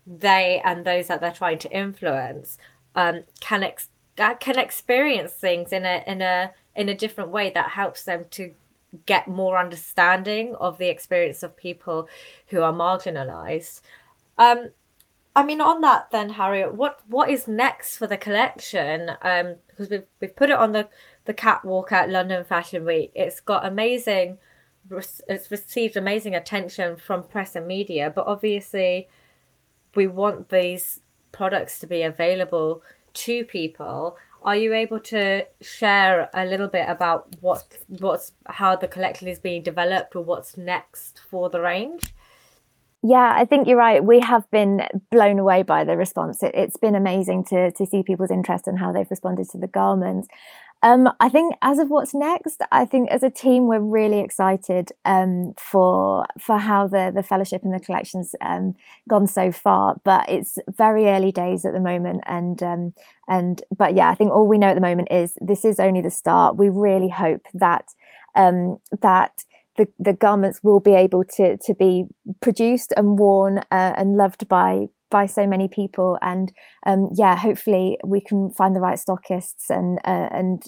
they 0.07 0.61
and 0.65 0.85
those 0.85 1.07
that 1.09 1.21
they're 1.21 1.33
trying 1.33 1.59
to 1.59 1.71
influence 1.71 2.59
um, 2.95 3.23
can 3.41 3.63
ex- 3.63 3.89
can 4.17 4.59
experience 4.59 5.33
things 5.33 5.73
in 5.73 5.85
a 5.85 6.03
in 6.07 6.21
a 6.21 6.53
in 6.77 6.89
a 6.89 6.95
different 6.95 7.31
way 7.31 7.51
that 7.51 7.71
helps 7.71 8.05
them 8.05 8.25
to 8.31 8.53
get 9.07 9.29
more 9.29 9.59
understanding 9.59 10.55
of 10.57 10.79
the 10.79 10.89
experience 10.89 11.43
of 11.43 11.57
people 11.57 12.09
who 12.49 12.63
are 12.63 12.73
marginalized. 12.73 13.81
Um, 14.39 14.71
I 15.37 15.45
mean, 15.45 15.61
on 15.61 15.81
that 15.81 16.11
then, 16.11 16.31
Harriet, 16.31 16.75
what 16.75 17.01
what 17.09 17.29
is 17.29 17.49
next 17.49 17.97
for 17.97 18.07
the 18.07 18.17
collection? 18.17 19.11
Um, 19.23 19.57
because 19.67 19.91
we've 19.91 20.05
we've 20.21 20.37
put 20.37 20.51
it 20.51 20.57
on 20.57 20.73
the 20.73 20.89
the 21.25 21.35
catwalk 21.35 21.91
at 21.93 22.11
London 22.11 22.45
Fashion 22.45 22.85
Week. 22.85 23.11
It's 23.15 23.41
got 23.41 23.67
amazing, 23.67 24.39
it's 24.91 25.51
received 25.51 25.97
amazing 25.97 26.35
attention 26.35 26.97
from 26.97 27.25
press 27.25 27.57
and 27.57 27.67
media. 27.67 28.13
But 28.15 28.27
obviously, 28.27 29.09
we 29.95 30.07
want 30.07 30.51
these 30.51 31.01
products 31.33 31.79
to 31.81 31.87
be 31.87 32.03
available 32.03 32.83
to 33.15 33.45
people 33.45 34.17
are 34.45 34.57
you 34.57 34.75
able 34.75 35.01
to 35.01 35.47
share 35.63 36.29
a 36.35 36.45
little 36.45 36.69
bit 36.69 36.87
about 36.89 37.35
what 37.41 37.65
what's 37.89 38.33
how 38.47 38.77
the 38.77 38.89
collection 38.89 39.27
is 39.27 39.39
being 39.39 39.63
developed 39.63 40.15
or 40.15 40.23
what's 40.23 40.57
next 40.57 41.21
for 41.31 41.49
the 41.49 41.61
range? 41.61 42.15
Yeah, 43.03 43.35
I 43.37 43.45
think 43.45 43.69
you're 43.69 43.77
right. 43.77 44.03
We 44.03 44.21
have 44.21 44.51
been 44.51 44.83
blown 45.11 45.39
away 45.39 45.63
by 45.63 45.85
the 45.85 45.95
response. 45.95 46.43
It, 46.43 46.55
has 46.55 46.77
been 46.81 46.95
amazing 46.95 47.45
to 47.47 47.71
to 47.73 47.87
see 47.87 48.03
people's 48.03 48.31
interest 48.31 48.67
and 48.67 48.79
how 48.79 48.93
they've 48.93 49.11
responded 49.11 49.49
to 49.51 49.59
the 49.59 49.67
garments. 49.67 50.29
Um, 50.85 51.09
I 51.19 51.31
think 51.31 51.55
as 51.63 51.79
of 51.79 51.89
what's 51.89 52.13
next, 52.13 52.61
I 52.71 52.85
think 52.85 53.11
as 53.11 53.23
a 53.23 53.31
team 53.31 53.67
we're 53.69 53.81
really 53.81 54.21
excited 54.21 54.93
um, 55.07 55.55
for 55.57 56.27
for 56.39 56.59
how 56.59 56.87
the 56.87 57.11
the 57.13 57.23
fellowship 57.23 57.63
and 57.65 57.73
the 57.73 57.81
collections 57.81 58.35
um, 58.43 58.75
gone 59.09 59.27
so 59.27 59.51
far. 59.51 59.97
But 60.05 60.29
it's 60.29 60.59
very 60.69 61.07
early 61.07 61.33
days 61.33 61.65
at 61.65 61.73
the 61.73 61.81
moment, 61.81 62.21
and 62.27 62.63
um, 62.63 62.93
and 63.27 63.63
but 63.75 63.95
yeah, 63.95 64.11
I 64.11 64.15
think 64.15 64.31
all 64.33 64.47
we 64.47 64.59
know 64.59 64.69
at 64.69 64.75
the 64.75 64.83
moment 64.83 65.09
is 65.11 65.39
this 65.41 65.65
is 65.65 65.81
only 65.81 66.03
the 66.03 66.11
start. 66.11 66.59
We 66.59 66.69
really 66.69 67.09
hope 67.09 67.47
that 67.55 67.87
um, 68.35 68.77
that 69.01 69.43
the, 69.79 69.89
the 69.99 70.13
garments 70.13 70.61
will 70.63 70.81
be 70.81 70.93
able 70.93 71.25
to 71.37 71.57
to 71.57 71.75
be 71.75 72.05
produced 72.43 72.93
and 72.95 73.19
worn 73.19 73.61
uh, 73.71 73.95
and 73.97 74.19
loved 74.19 74.49
by 74.49 74.89
by 75.15 75.27
so 75.27 75.47
many 75.47 75.69
people 75.69 76.19
and 76.23 76.53
um, 76.87 77.09
yeah 77.15 77.37
hopefully 77.37 77.97
we 78.05 78.21
can 78.21 78.51
find 78.51 78.75
the 78.75 78.81
right 78.81 78.99
stockists 78.99 79.71
and 79.71 80.01
uh, 80.05 80.29
and 80.33 80.65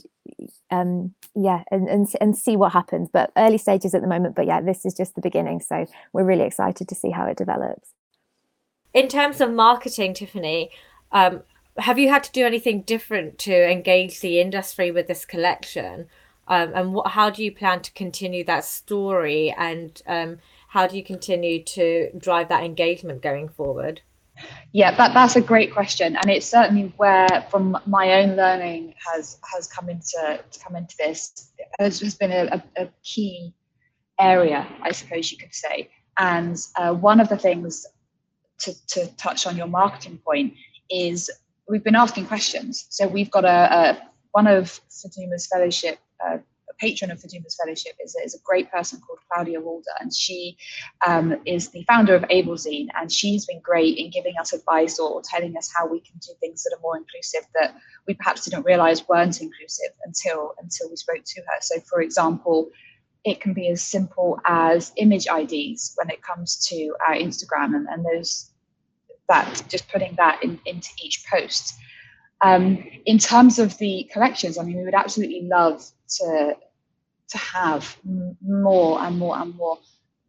um, 0.70 1.12
yeah 1.34 1.64
and, 1.72 1.88
and 1.88 2.06
and 2.20 2.38
see 2.38 2.56
what 2.56 2.70
happens. 2.70 3.08
But 3.12 3.32
early 3.36 3.58
stages 3.58 3.92
at 3.92 4.02
the 4.02 4.06
moment 4.06 4.36
but 4.36 4.46
yeah 4.46 4.60
this 4.60 4.86
is 4.86 4.94
just 4.94 5.16
the 5.16 5.20
beginning 5.20 5.60
so 5.60 5.84
we're 6.12 6.24
really 6.24 6.44
excited 6.44 6.86
to 6.86 6.94
see 6.94 7.10
how 7.10 7.26
it 7.26 7.36
develops. 7.36 7.90
In 8.94 9.08
terms 9.08 9.40
of 9.40 9.50
marketing 9.50 10.14
tiffany 10.14 10.70
um, 11.10 11.42
have 11.78 11.98
you 11.98 12.08
had 12.08 12.22
to 12.22 12.30
do 12.30 12.46
anything 12.46 12.82
different 12.82 13.38
to 13.38 13.68
engage 13.68 14.20
the 14.20 14.40
industry 14.40 14.92
with 14.92 15.08
this 15.08 15.24
collection? 15.24 16.06
Um, 16.46 16.70
and 16.72 16.94
what 16.94 17.08
how 17.08 17.30
do 17.30 17.42
you 17.42 17.50
plan 17.50 17.80
to 17.82 17.92
continue 17.94 18.44
that 18.44 18.64
story 18.64 19.52
and 19.58 20.00
um, 20.06 20.38
how 20.68 20.86
do 20.86 20.96
you 20.96 21.02
continue 21.02 21.64
to 21.64 22.10
drive 22.16 22.48
that 22.50 22.62
engagement 22.62 23.22
going 23.22 23.48
forward 23.48 24.02
yeah, 24.72 24.96
that, 24.96 25.14
that's 25.14 25.36
a 25.36 25.40
great 25.40 25.72
question, 25.72 26.16
and 26.16 26.30
it's 26.30 26.46
certainly 26.46 26.92
where, 26.96 27.46
from 27.50 27.78
my 27.86 28.22
own 28.22 28.36
learning, 28.36 28.94
has 29.12 29.38
has 29.52 29.66
come 29.66 29.88
into 29.88 30.40
to 30.50 30.60
come 30.60 30.76
into 30.76 30.94
this 30.98 31.50
has, 31.78 32.00
has 32.00 32.14
been 32.14 32.32
a, 32.32 32.62
a, 32.76 32.88
key 33.02 33.52
area, 34.18 34.66
I 34.82 34.92
suppose 34.92 35.30
you 35.30 35.38
could 35.38 35.54
say. 35.54 35.90
And 36.18 36.56
uh, 36.76 36.94
one 36.94 37.20
of 37.20 37.28
the 37.28 37.36
things 37.36 37.86
to, 38.60 38.86
to 38.88 39.06
touch 39.16 39.46
on 39.46 39.56
your 39.56 39.66
marketing 39.66 40.18
point 40.24 40.54
is 40.90 41.30
we've 41.68 41.84
been 41.84 41.96
asking 41.96 42.26
questions. 42.26 42.86
So 42.90 43.06
we've 43.06 43.30
got 43.30 43.44
a, 43.44 43.48
a 43.48 44.08
one 44.32 44.46
of 44.46 44.80
Faduma's 44.90 45.46
fellowship, 45.46 45.98
uh, 46.24 46.38
patron 46.78 47.10
of 47.10 47.18
Faduma's 47.20 47.56
fellowship 47.62 47.92
is, 48.02 48.16
is 48.24 48.34
a 48.34 48.38
great 48.44 48.70
person 48.70 49.00
called 49.00 49.18
Claudia 49.30 49.60
Walder, 49.60 49.90
and 50.00 50.14
she 50.14 50.56
um, 51.06 51.40
is 51.44 51.68
the 51.70 51.84
founder 51.84 52.14
of 52.14 52.22
AbleZine, 52.24 52.88
and 52.94 53.10
she's 53.10 53.46
been 53.46 53.60
great 53.60 53.98
in 53.98 54.10
giving 54.10 54.34
us 54.40 54.52
advice 54.52 54.98
or 54.98 55.22
telling 55.22 55.56
us 55.56 55.70
how 55.76 55.86
we 55.86 56.00
can 56.00 56.18
do 56.18 56.32
things 56.40 56.62
that 56.62 56.76
are 56.76 56.80
more 56.82 56.96
inclusive 56.96 57.42
that 57.58 57.74
we 58.06 58.14
perhaps 58.14 58.44
didn't 58.44 58.64
realize 58.64 59.08
weren't 59.08 59.40
inclusive 59.40 59.90
until 60.04 60.54
until 60.60 60.88
we 60.90 60.96
spoke 60.96 61.24
to 61.24 61.40
her. 61.40 61.58
So, 61.60 61.80
for 61.80 62.00
example, 62.00 62.70
it 63.24 63.40
can 63.40 63.52
be 63.52 63.68
as 63.68 63.82
simple 63.82 64.40
as 64.44 64.92
image 64.96 65.26
IDs 65.26 65.94
when 65.96 66.10
it 66.10 66.22
comes 66.22 66.64
to 66.68 66.94
our 67.06 67.14
Instagram 67.14 67.74
and, 67.74 67.88
and 67.88 68.04
those 68.04 68.50
that 69.28 69.64
just 69.68 69.88
putting 69.88 70.14
that 70.16 70.42
in, 70.42 70.60
into 70.64 70.90
each 71.02 71.24
post. 71.28 71.74
Um, 72.40 72.84
in 73.06 73.18
terms 73.18 73.58
of 73.58 73.76
the 73.78 74.08
collections, 74.12 74.58
I 74.58 74.62
mean, 74.62 74.76
we 74.76 74.84
would 74.84 74.94
absolutely 74.94 75.42
love 75.42 75.84
to 76.18 76.56
to 77.30 77.38
have 77.38 77.96
more 78.40 79.00
and 79.02 79.18
more 79.18 79.38
and 79.38 79.54
more 79.56 79.78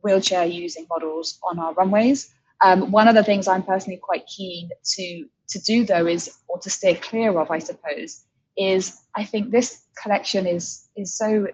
wheelchair 0.02 0.46
using 0.46 0.86
models 0.90 1.40
on 1.44 1.60
our 1.60 1.74
runways. 1.74 2.34
Um, 2.64 2.92
one 2.92 3.08
of 3.08 3.16
the 3.16 3.24
things 3.24 3.48
I'm 3.48 3.64
personally 3.64 4.00
quite 4.02 4.26
keen 4.28 4.70
to 4.96 5.26
to 5.50 5.60
do 5.60 5.86
though 5.86 6.08
is 6.08 6.38
or 6.48 6.60
to 6.60 6.70
steer 6.70 6.96
clear 6.96 7.38
of, 7.40 7.52
I 7.52 7.60
suppose, 7.60 8.26
is 8.58 9.00
I 9.16 9.24
think 9.24 9.52
this 9.52 9.84
collection 10.02 10.46
is 10.48 10.88
is 10.96 11.16
so 11.18 11.48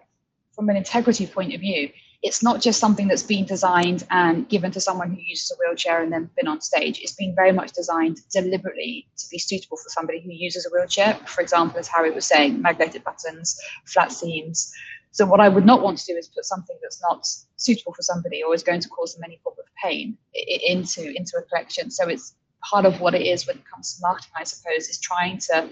from 0.55 0.69
an 0.69 0.77
integrity 0.77 1.27
point 1.27 1.53
of 1.53 1.61
view, 1.61 1.89
it's 2.21 2.41
not 2.41 2.61
just 2.61 2.79
something 2.79 3.09
that's 3.09 3.23
been 3.23 3.45
designed 3.45 4.05
and 4.09 4.47
given 4.47 4.71
to 4.71 4.79
someone 4.79 5.11
who 5.11 5.19
uses 5.19 5.51
a 5.51 5.55
wheelchair 5.59 6.01
and 6.01 6.11
then 6.11 6.29
been 6.37 6.47
on 6.47 6.61
stage. 6.61 6.99
It's 7.01 7.13
been 7.13 7.35
very 7.35 7.51
much 7.51 7.73
designed 7.73 8.19
deliberately 8.31 9.07
to 9.17 9.25
be 9.29 9.37
suitable 9.37 9.75
for 9.75 9.89
somebody 9.89 10.21
who 10.21 10.31
uses 10.31 10.65
a 10.65 10.69
wheelchair. 10.69 11.15
For 11.25 11.41
example, 11.41 11.79
as 11.79 11.89
Harry 11.89 12.11
was 12.11 12.25
saying, 12.25 12.61
magnetic 12.61 13.03
buttons, 13.03 13.59
flat 13.85 14.11
seams. 14.13 14.73
So 15.14 15.28
what 15.28 15.39
I 15.39 15.47
would 15.47 15.66
not 15.66 15.84
want 15.84 15.99
to 15.99 16.05
do 16.05 16.18
is 16.18 16.28
put 16.28 16.43
something 16.43 16.76
that's 16.82 16.99
not 17.01 17.26
suitable 17.55 17.93
for 17.93 18.01
somebody 18.01 18.43
or 18.43 18.53
is 18.55 18.64
going 18.64 18.82
to 18.82 18.89
cause 18.89 19.14
them 19.14 19.24
any 19.24 19.39
form 19.43 19.55
of 19.59 19.66
pain 19.82 20.18
into 20.34 21.14
into 21.16 21.38
a 21.38 21.43
collection. 21.43 21.91
So 21.91 22.09
it's 22.09 22.36
part 22.64 22.86
of 22.86 22.99
what 22.99 23.14
it 23.14 23.22
is 23.22 23.45
when 23.45 23.57
it 23.57 23.64
comes 23.72 23.95
to 23.95 24.01
marketing, 24.01 24.32
I 24.38 24.43
suppose, 24.43 24.89
is 24.89 24.99
trying 24.99 25.38
to 25.49 25.70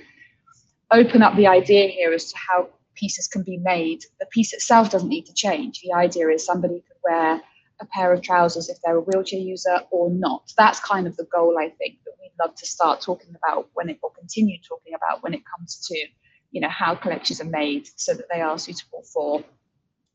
open 0.91 1.23
up 1.23 1.35
the 1.35 1.47
idea 1.47 1.87
here 1.87 2.13
as 2.13 2.31
to 2.31 2.37
how 2.37 2.69
pieces 2.93 3.27
can 3.27 3.41
be 3.41 3.57
made. 3.57 4.03
The 4.19 4.27
piece 4.27 4.53
itself 4.53 4.91
doesn't 4.91 5.09
need 5.09 5.25
to 5.25 5.33
change. 5.33 5.81
The 5.81 5.93
idea 5.93 6.29
is 6.29 6.45
somebody 6.45 6.75
could 6.87 6.97
wear 7.03 7.41
a 7.79 7.85
pair 7.87 8.13
of 8.13 8.21
trousers 8.21 8.69
if 8.69 8.77
they're 8.83 8.97
a 8.97 9.01
wheelchair 9.01 9.39
user 9.39 9.79
or 9.89 10.11
not. 10.11 10.53
That's 10.55 10.79
kind 10.79 11.07
of 11.07 11.17
the 11.17 11.27
goal 11.33 11.57
I 11.57 11.69
think 11.69 11.97
that 12.05 12.13
we'd 12.21 12.31
love 12.39 12.53
to 12.55 12.65
start 12.67 13.01
talking 13.01 13.35
about 13.43 13.69
when 13.73 13.89
it 13.89 13.97
or 14.03 14.11
continue 14.11 14.59
talking 14.67 14.93
about 14.93 15.23
when 15.23 15.33
it 15.33 15.41
comes 15.45 15.87
to, 15.87 16.07
you 16.51 16.61
know, 16.61 16.69
how 16.69 16.95
collections 16.95 17.41
are 17.41 17.45
made 17.45 17.87
so 17.95 18.13
that 18.13 18.27
they 18.31 18.41
are 18.41 18.57
suitable 18.57 19.03
for 19.03 19.43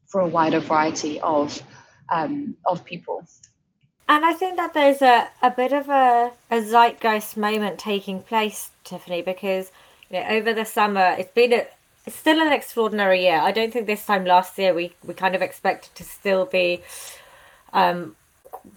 for 0.06 0.20
a 0.20 0.28
wider 0.28 0.60
variety 0.60 1.20
of 1.20 1.62
um, 2.12 2.56
of 2.66 2.84
people. 2.84 3.24
And 4.08 4.24
I 4.24 4.34
think 4.34 4.56
that 4.56 4.72
there's 4.72 5.02
a, 5.02 5.28
a 5.42 5.50
bit 5.50 5.72
of 5.72 5.88
a, 5.88 6.30
a 6.50 6.62
zeitgeist 6.62 7.36
moment 7.36 7.78
taking 7.78 8.22
place, 8.22 8.70
Tiffany, 8.84 9.20
because 9.20 9.72
you 10.10 10.20
know, 10.20 10.26
over 10.28 10.54
the 10.54 10.64
summer 10.64 11.16
it's 11.18 11.32
been 11.32 11.52
a, 11.52 11.66
it's 12.06 12.16
still 12.16 12.40
an 12.40 12.52
extraordinary 12.52 13.22
year. 13.22 13.40
I 13.40 13.50
don't 13.50 13.72
think 13.72 13.86
this 13.86 14.06
time 14.06 14.24
last 14.24 14.56
year 14.58 14.72
we, 14.72 14.94
we 15.04 15.12
kind 15.12 15.34
of 15.34 15.42
expected 15.42 15.92
to 15.96 16.04
still 16.04 16.44
be, 16.44 16.82
um, 17.72 18.14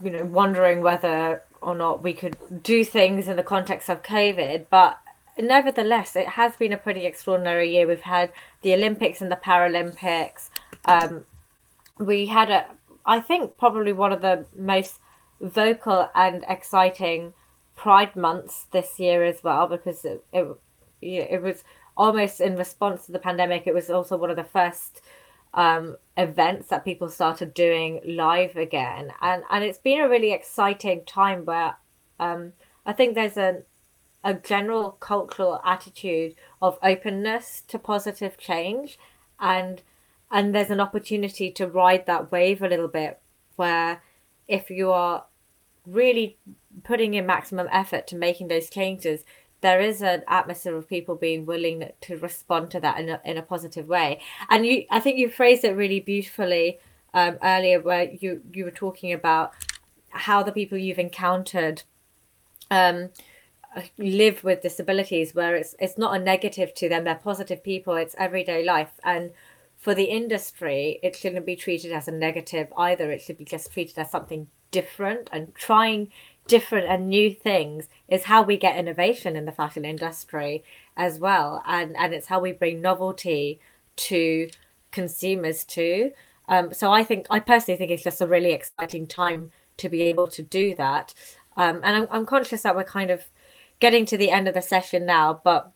you 0.04 0.10
know, 0.10 0.26
wondering 0.26 0.82
whether 0.82 1.44
or 1.62 1.76
not 1.76 2.02
we 2.02 2.14
could 2.14 2.36
do 2.64 2.84
things 2.84 3.28
in 3.28 3.36
the 3.36 3.44
context 3.44 3.88
of 3.88 4.02
COVID. 4.02 4.66
But 4.72 5.00
nevertheless, 5.40 6.16
it 6.16 6.28
has 6.30 6.56
been 6.56 6.74
a 6.74 6.78
pretty 6.78 7.06
extraordinary 7.06 7.72
year. 7.74 7.88
We've 7.88 8.02
had 8.02 8.32
the 8.62 8.74
Olympics 8.74 9.22
and 9.22 9.32
the 9.32 9.36
Paralympics. 9.38 10.50
Um, 10.86 11.26
we 11.98 12.28
had 12.28 12.50
a, 12.50 12.66
I 13.06 13.20
think, 13.20 13.58
probably 13.58 13.94
one 13.94 14.12
of 14.12 14.22
the 14.22 14.46
most 14.56 15.00
vocal 15.42 16.10
and 16.16 16.46
exciting 16.48 17.34
Pride 17.76 18.16
months 18.16 18.66
this 18.72 19.00
year 19.00 19.24
as 19.24 19.42
well, 19.42 19.66
because 19.68 20.04
it, 20.04 20.22
it, 20.34 20.46
it 21.02 21.42
was 21.42 21.64
almost 21.96 22.42
in 22.42 22.58
response 22.58 23.06
to 23.06 23.14
the 23.14 23.20
pandemic, 23.20 23.68
it 23.68 23.74
was 23.74 23.90
also 23.90 24.18
one 24.18 24.30
of 24.30 24.36
the 24.36 24.44
first 24.44 25.02
um, 25.54 25.96
events 26.18 26.68
that 26.68 26.84
people 26.84 27.10
started 27.10 27.54
doing 27.54 28.02
live 28.06 28.56
again, 28.56 29.14
and 29.22 29.44
and 29.50 29.64
it's 29.64 29.80
been 29.80 30.02
a 30.02 30.10
really 30.10 30.32
exciting 30.32 31.04
time 31.06 31.46
where 31.46 31.78
um, 32.20 32.54
I 32.86 32.94
think 32.94 33.16
there's 33.16 33.38
a 33.38 33.64
a 34.24 34.34
general 34.34 34.92
cultural 34.92 35.62
attitude 35.64 36.36
of 36.62 36.78
openness 36.84 37.64
to 37.68 37.80
positive 37.80 38.38
change, 38.38 38.98
and 39.40 39.82
and 40.32 40.54
there's 40.54 40.72
an 40.72 40.80
opportunity 40.80 41.52
to 41.52 41.68
ride 41.68 42.06
that 42.06 42.32
wave 42.32 42.62
a 42.62 42.68
little 42.68 42.88
bit 42.88 43.20
where 43.56 44.02
if 44.48 44.70
you 44.70 44.92
are 44.92 45.26
really 45.86 46.38
putting 46.84 47.14
in 47.16 47.26
maximum 47.26 47.68
effort 47.72 48.06
to 48.08 48.16
making 48.16 48.48
those 48.48 48.70
changes 48.70 49.24
there 49.62 49.82
is 49.82 50.02
an 50.02 50.24
atmosphere 50.28 50.76
of 50.76 50.88
people 50.88 51.16
being 51.16 51.46
willing 51.46 51.92
to 52.02 52.18
respond 52.18 52.72
to 52.72 52.80
that 52.80 53.00
in 53.00 53.10
a, 53.10 53.22
in 53.26 53.38
a 53.38 53.42
positive 53.42 53.88
way. 53.88 54.20
And 54.50 54.66
you, 54.66 54.86
I 54.90 55.00
think 55.00 55.18
you 55.18 55.30
phrased 55.30 55.64
it 55.64 55.76
really 55.76 56.00
beautifully 56.00 56.80
um, 57.14 57.38
earlier, 57.44 57.82
where 57.82 58.10
you 58.12 58.42
you 58.54 58.66
were 58.66 58.72
talking 58.72 59.12
about 59.12 59.52
how 60.10 60.44
the 60.44 60.52
people 60.52 60.78
you've 60.78 61.00
encountered 61.00 61.84
um, 62.72 63.10
live 63.98 64.44
with 64.44 64.62
disabilities, 64.62 65.36
where 65.36 65.56
it's 65.56 65.76
it's 65.80 65.98
not 65.98 66.16
a 66.16 66.24
negative 66.24 66.74
to 66.76 66.90
them; 66.90 67.04
they're 67.04 67.16
positive 67.16 67.64
people. 67.64 67.96
It's 67.96 68.16
everyday 68.18 68.64
life, 68.64 69.00
and 69.04 69.32
for 69.78 69.96
the 69.96 70.06
industry, 70.06 71.00
it 71.02 71.16
shouldn't 71.16 71.46
be 71.46 71.56
treated 71.56 71.92
as 71.92 72.08
a 72.08 72.12
negative 72.12 72.68
either. 72.78 73.12
It 73.12 73.22
should 73.22 73.38
be 73.38 73.46
just 73.46 73.72
treated 73.72 73.98
as 73.98 74.12
something 74.12 74.48
different 74.72 75.30
and 75.32 75.54
trying 75.56 76.10
different 76.48 76.88
and 76.88 77.08
new 77.08 77.32
things 77.34 77.88
is 78.08 78.24
how 78.24 78.42
we 78.42 78.58
get 78.58 78.76
innovation 78.76 79.36
in 79.36 79.46
the 79.46 79.52
fashion 79.52 79.86
industry 79.86 80.64
as 80.98 81.20
well 81.20 81.64
and 81.68 81.96
and 81.96 82.14
it's 82.14 82.28
how 82.28 82.40
we 82.40 82.52
bring 82.52 82.82
novelty 82.82 83.60
to 83.96 84.50
consumers 84.92 85.64
too 85.64 86.12
um, 86.48 86.74
so 86.74 86.92
i 86.92 87.04
think 87.04 87.28
i 87.30 87.40
personally 87.40 87.78
think 87.78 87.92
it's 87.92 88.04
just 88.04 88.20
a 88.20 88.28
really 88.28 88.52
exciting 88.52 89.06
time 89.06 89.52
to 89.78 89.90
be 89.90 90.02
able 90.02 90.28
to 90.28 90.42
do 90.42 90.74
that 90.76 91.14
um, 91.56 91.82
and 91.84 91.96
I'm, 91.98 92.08
I'm 92.10 92.26
conscious 92.26 92.64
that 92.64 92.76
we're 92.76 92.84
kind 92.84 93.12
of 93.12 93.26
getting 93.80 94.06
to 94.06 94.18
the 94.18 94.32
end 94.32 94.48
of 94.48 94.54
the 94.54 94.62
session 94.62 95.06
now 95.06 95.40
but 95.44 95.72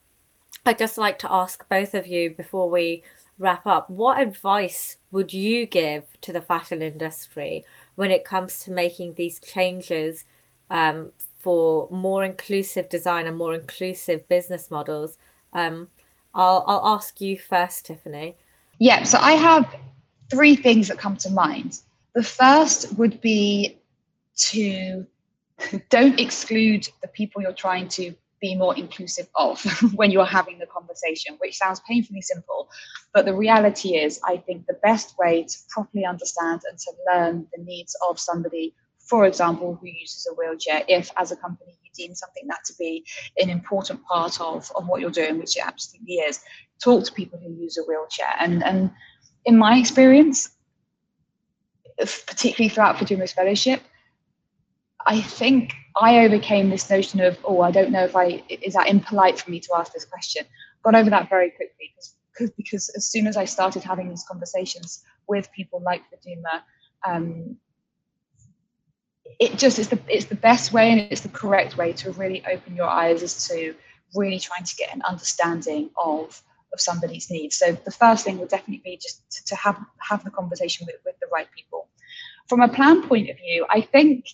i'd 0.66 0.78
just 0.78 0.98
like 0.98 1.20
to 1.20 1.32
ask 1.32 1.68
both 1.70 1.94
of 1.94 2.08
you 2.08 2.30
before 2.32 2.70
we 2.70 3.04
wrap 3.40 3.66
up 3.66 3.90
what 3.90 4.22
advice 4.22 4.98
would 5.12 5.34
you 5.34 5.66
give 5.66 6.06
to 6.22 6.32
the 6.32 6.42
fashion 6.42 6.82
industry 6.82 7.66
when 7.96 8.12
it 8.12 8.24
comes 8.24 8.60
to 8.60 8.72
making 8.72 9.14
these 9.14 9.40
changes 9.40 10.26
um, 10.70 11.12
for 11.44 11.90
more 11.92 12.24
inclusive 12.24 12.88
design 12.88 13.28
and 13.28 13.38
more 13.38 13.54
inclusive 13.54 14.28
business 14.30 14.72
models. 14.72 15.18
Um, 15.52 15.90
I'll, 16.34 16.64
I'll 16.68 16.96
ask 16.96 17.20
you 17.20 17.38
first, 17.38 17.86
Tiffany. 17.86 18.38
Yeah, 18.80 19.04
so 19.04 19.20
I 19.20 19.34
have 19.34 19.76
three 20.32 20.56
things 20.56 20.88
that 20.88 20.98
come 20.98 21.18
to 21.18 21.30
mind. 21.30 21.82
The 22.16 22.24
first 22.24 22.98
would 22.98 23.20
be 23.20 23.78
to 24.38 25.06
don't 25.90 26.20
exclude 26.20 26.88
the 27.02 27.08
people 27.08 27.42
you're 27.42 27.54
trying 27.54 27.88
to 27.90 28.14
be 28.42 28.56
more 28.56 28.76
inclusive 28.76 29.28
of 29.36 29.64
when 29.96 30.12
you're 30.12 30.26
having 30.26 30.60
the 30.60 30.66
conversation, 30.66 31.36
which 31.40 31.58
sounds 31.58 31.82
painfully 31.88 32.22
simple. 32.22 32.70
But 33.14 33.26
the 33.26 33.34
reality 33.34 33.96
is, 33.96 34.20
I 34.26 34.38
think 34.38 34.66
the 34.66 34.80
best 34.84 35.18
way 35.18 35.44
to 35.44 35.58
properly 35.70 36.06
understand 36.06 36.62
and 36.70 36.78
to 36.78 36.92
learn 37.12 37.48
the 37.56 37.64
needs 37.64 37.96
of 38.10 38.20
somebody 38.20 38.74
for 39.04 39.26
example, 39.26 39.78
who 39.80 39.88
uses 39.88 40.28
a 40.32 40.34
wheelchair, 40.34 40.84
if 40.88 41.12
as 41.18 41.32
a 41.32 41.36
company 41.36 41.78
you 41.84 41.92
deem 41.94 42.16
something 42.16 42.48
that 42.48 42.64
to 42.66 42.74
be 42.80 43.06
an 43.38 43.50
important 43.50 44.04
part 44.06 44.40
of, 44.40 44.72
of 44.76 44.88
what 44.88 45.02
you're 45.02 45.12
doing, 45.12 45.38
which 45.40 45.58
it 45.58 45.66
absolutely 45.66 46.16
is, 46.16 46.40
talk 46.82 47.04
to 47.06 47.12
people 47.12 47.40
who 47.40 47.52
use 47.54 47.78
a 47.78 47.84
wheelchair. 47.84 48.34
And, 48.40 48.64
and 48.64 48.92
in 49.46 49.58
my 49.58 49.78
experience, 49.78 50.50
particularly 51.98 52.70
throughout 52.70 52.96
Faduma's 52.96 53.34
fellowship, 53.34 53.82
I 55.06 55.22
think 55.22 55.74
I 56.00 56.26
overcame 56.26 56.70
this 56.70 56.90
notion 56.90 57.20
of, 57.22 57.38
oh, 57.44 57.62
I 57.62 57.72
don't 57.72 57.92
know 57.92 58.04
if 58.04 58.16
I, 58.16 58.44
is 58.50 58.74
that 58.74 58.88
impolite 58.88 59.40
for 59.40 59.52
me 59.52 59.60
to 59.60 59.70
ask 59.76 59.94
this 59.94 60.06
question? 60.06 60.46
Got 60.84 60.96
over 60.96 61.10
that 61.10 61.30
very 61.30 61.52
quickly 61.52 61.94
because, 61.96 62.52
because 62.58 62.90
as 62.90 63.06
soon 63.06 63.28
as 63.28 63.38
I 63.38 63.46
started 63.46 63.84
having 63.84 64.10
these 64.10 64.26
conversations 64.28 65.04
with 65.28 65.52
people 65.52 65.82
like 65.82 66.02
Faduma, 66.12 66.62
um, 67.06 67.58
it 69.40 69.58
just 69.58 69.80
is 69.80 69.90
the 69.90 70.00
it's 70.08 70.26
the 70.26 70.36
best 70.36 70.74
way 70.74 70.92
and 70.92 71.00
it's 71.00 71.22
the 71.22 71.30
correct 71.30 71.78
way 71.78 71.94
to 71.94 72.12
really 72.12 72.44
open 72.52 72.76
your 72.76 72.88
eyes 72.88 73.24
as 73.24 73.48
to 73.48 73.74
really 74.16 74.40
trying 74.40 74.64
to 74.64 74.76
get 74.76 74.94
an 74.94 75.02
understanding 75.02 75.90
of 75.98 76.42
of 76.74 76.82
somebody's 76.82 77.30
needs. 77.30 77.56
So 77.56 77.72
the 77.72 77.92
first 77.92 78.26
thing 78.26 78.40
would 78.40 78.50
definitely 78.50 78.82
be 78.84 78.98
just 78.98 79.48
to 79.48 79.56
have 79.56 79.80
have 80.00 80.24
the 80.24 80.32
conversation 80.32 80.86
with, 80.86 80.98
with 81.06 81.16
the 81.20 81.28
right 81.32 81.48
people. 81.56 81.88
From 82.48 82.62
a 82.62 82.68
plan 82.68 83.08
point 83.08 83.30
of 83.30 83.38
view, 83.38 83.66
I 83.70 83.82
think 83.82 84.26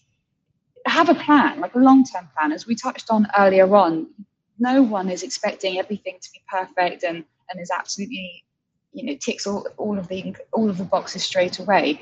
have 0.86 1.10
a 1.10 1.16
plan, 1.16 1.60
like 1.60 1.76
a 1.76 1.80
long 1.80 2.04
term 2.04 2.30
plan. 2.38 2.52
As 2.52 2.66
we 2.66 2.76
touched 2.76 3.10
on 3.10 3.28
earlier 3.38 3.74
on, 3.76 4.08
no 4.58 4.82
one 4.82 5.10
is 5.10 5.24
expecting 5.24 5.80
everything 5.80 6.18
to 6.22 6.30
be 6.32 6.42
perfect 6.50 7.04
and, 7.04 7.24
and 7.50 7.62
is 7.62 7.72
absolutely, 7.72 8.44
you 8.92 9.06
know, 9.06 9.16
ticks 9.16 9.48
all, 9.48 9.68
all 9.78 9.98
of 9.98 10.08
the 10.08 10.36
all 10.52 10.70
of 10.70 10.78
the 10.78 10.84
boxes 10.84 11.24
straight 11.24 11.60
away. 11.60 12.02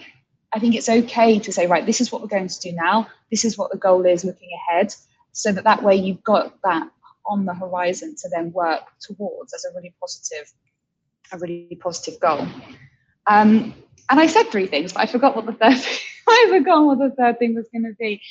I 0.53 0.59
think 0.59 0.75
it's 0.75 0.89
okay 0.89 1.39
to 1.39 1.51
say, 1.51 1.67
right, 1.67 1.85
this 1.85 2.01
is 2.01 2.11
what 2.11 2.21
we're 2.21 2.27
going 2.27 2.47
to 2.47 2.59
do 2.59 2.71
now. 2.71 3.07
This 3.29 3.43
is 3.43 3.57
what 3.57 3.71
the 3.71 3.77
goal 3.77 4.05
is 4.05 4.23
looking 4.23 4.49
ahead, 4.69 4.93
so 5.31 5.51
that 5.51 5.65
that 5.65 5.83
way 5.83 5.95
you've 5.95 6.23
got 6.23 6.61
that 6.63 6.89
on 7.25 7.45
the 7.45 7.53
horizon 7.53 8.15
to 8.21 8.29
then 8.29 8.51
work 8.53 8.83
towards 9.01 9.53
as 9.53 9.65
a 9.65 9.75
really 9.75 9.93
positive, 9.99 10.51
a 11.33 11.37
really 11.37 11.77
positive 11.81 12.19
goal. 12.19 12.47
Um, 13.27 13.73
and 14.09 14.19
I 14.19 14.27
said 14.27 14.49
three 14.49 14.67
things, 14.67 14.93
but 14.93 15.01
I 15.01 15.05
forgot 15.05 15.35
what 15.35 15.45
the 15.45 15.53
third. 15.53 15.77
I 16.29 16.47
forgot 16.49 16.85
what 16.85 16.99
the 16.99 17.11
third 17.11 17.39
thing 17.39 17.55
was 17.55 17.67
going 17.71 17.85
to 17.85 17.93
be. 17.97 18.21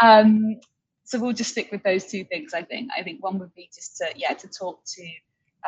Um, 0.00 0.60
so 1.04 1.20
we'll 1.20 1.32
just 1.32 1.50
stick 1.50 1.70
with 1.70 1.82
those 1.82 2.06
two 2.06 2.24
things. 2.24 2.52
I 2.54 2.62
think. 2.62 2.90
I 2.96 3.02
think 3.02 3.22
one 3.22 3.38
would 3.38 3.54
be 3.54 3.70
just 3.74 3.96
to 3.98 4.06
yeah 4.16 4.34
to 4.34 4.48
talk 4.48 4.80
to 4.84 5.08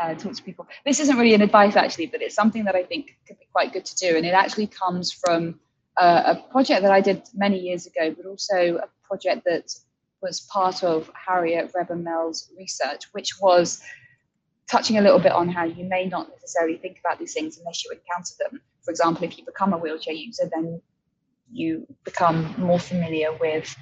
uh, 0.01 0.15
talk 0.15 0.35
to 0.35 0.43
people. 0.43 0.67
This 0.85 1.01
isn't 1.01 1.17
really 1.17 1.35
an 1.35 1.43
advice 1.43 1.77
actually, 1.77 2.07
but 2.07 2.23
it's 2.23 2.35
something 2.35 2.65
that 2.65 2.75
I 2.75 2.83
think 2.83 3.17
could 3.27 3.39
be 3.39 3.47
quite 3.53 3.73
good 3.73 3.85
to 3.85 3.97
do, 3.97 4.17
and 4.17 4.27
it 4.27 4.35
actually 4.35 4.67
comes 4.67 5.13
from 5.13 5.61
uh, 5.97 6.35
a 6.37 6.53
project 6.53 6.83
that 6.83 6.93
I 6.93 7.01
did 7.01 7.23
many 7.35 7.59
years 7.59 7.87
ago, 7.87 8.15
but 8.17 8.27
also 8.27 8.77
a 8.77 8.89
project 9.07 9.45
that 9.47 9.73
was 10.21 10.41
part 10.41 10.83
of 10.83 11.11
Harriet 11.15 11.71
Reber-Mel's 11.75 12.51
research, 12.59 13.05
which 13.13 13.41
was 13.41 13.81
touching 14.69 14.99
a 14.99 15.01
little 15.01 15.19
bit 15.19 15.33
on 15.33 15.49
how 15.49 15.65
you 15.65 15.85
may 15.85 16.07
not 16.07 16.29
necessarily 16.31 16.77
think 16.77 16.99
about 17.05 17.19
these 17.19 17.33
things 17.33 17.59
unless 17.59 17.85
you 17.85 17.91
encounter 17.91 18.35
them. 18.39 18.61
For 18.83 18.91
example, 18.91 19.25
if 19.25 19.39
you 19.39 19.45
become 19.45 19.73
a 19.73 19.79
wheelchair 19.79 20.15
user, 20.15 20.49
then 20.53 20.81
you 21.51 21.87
become 22.05 22.55
more 22.59 22.79
familiar 22.79 23.33
with 23.39 23.75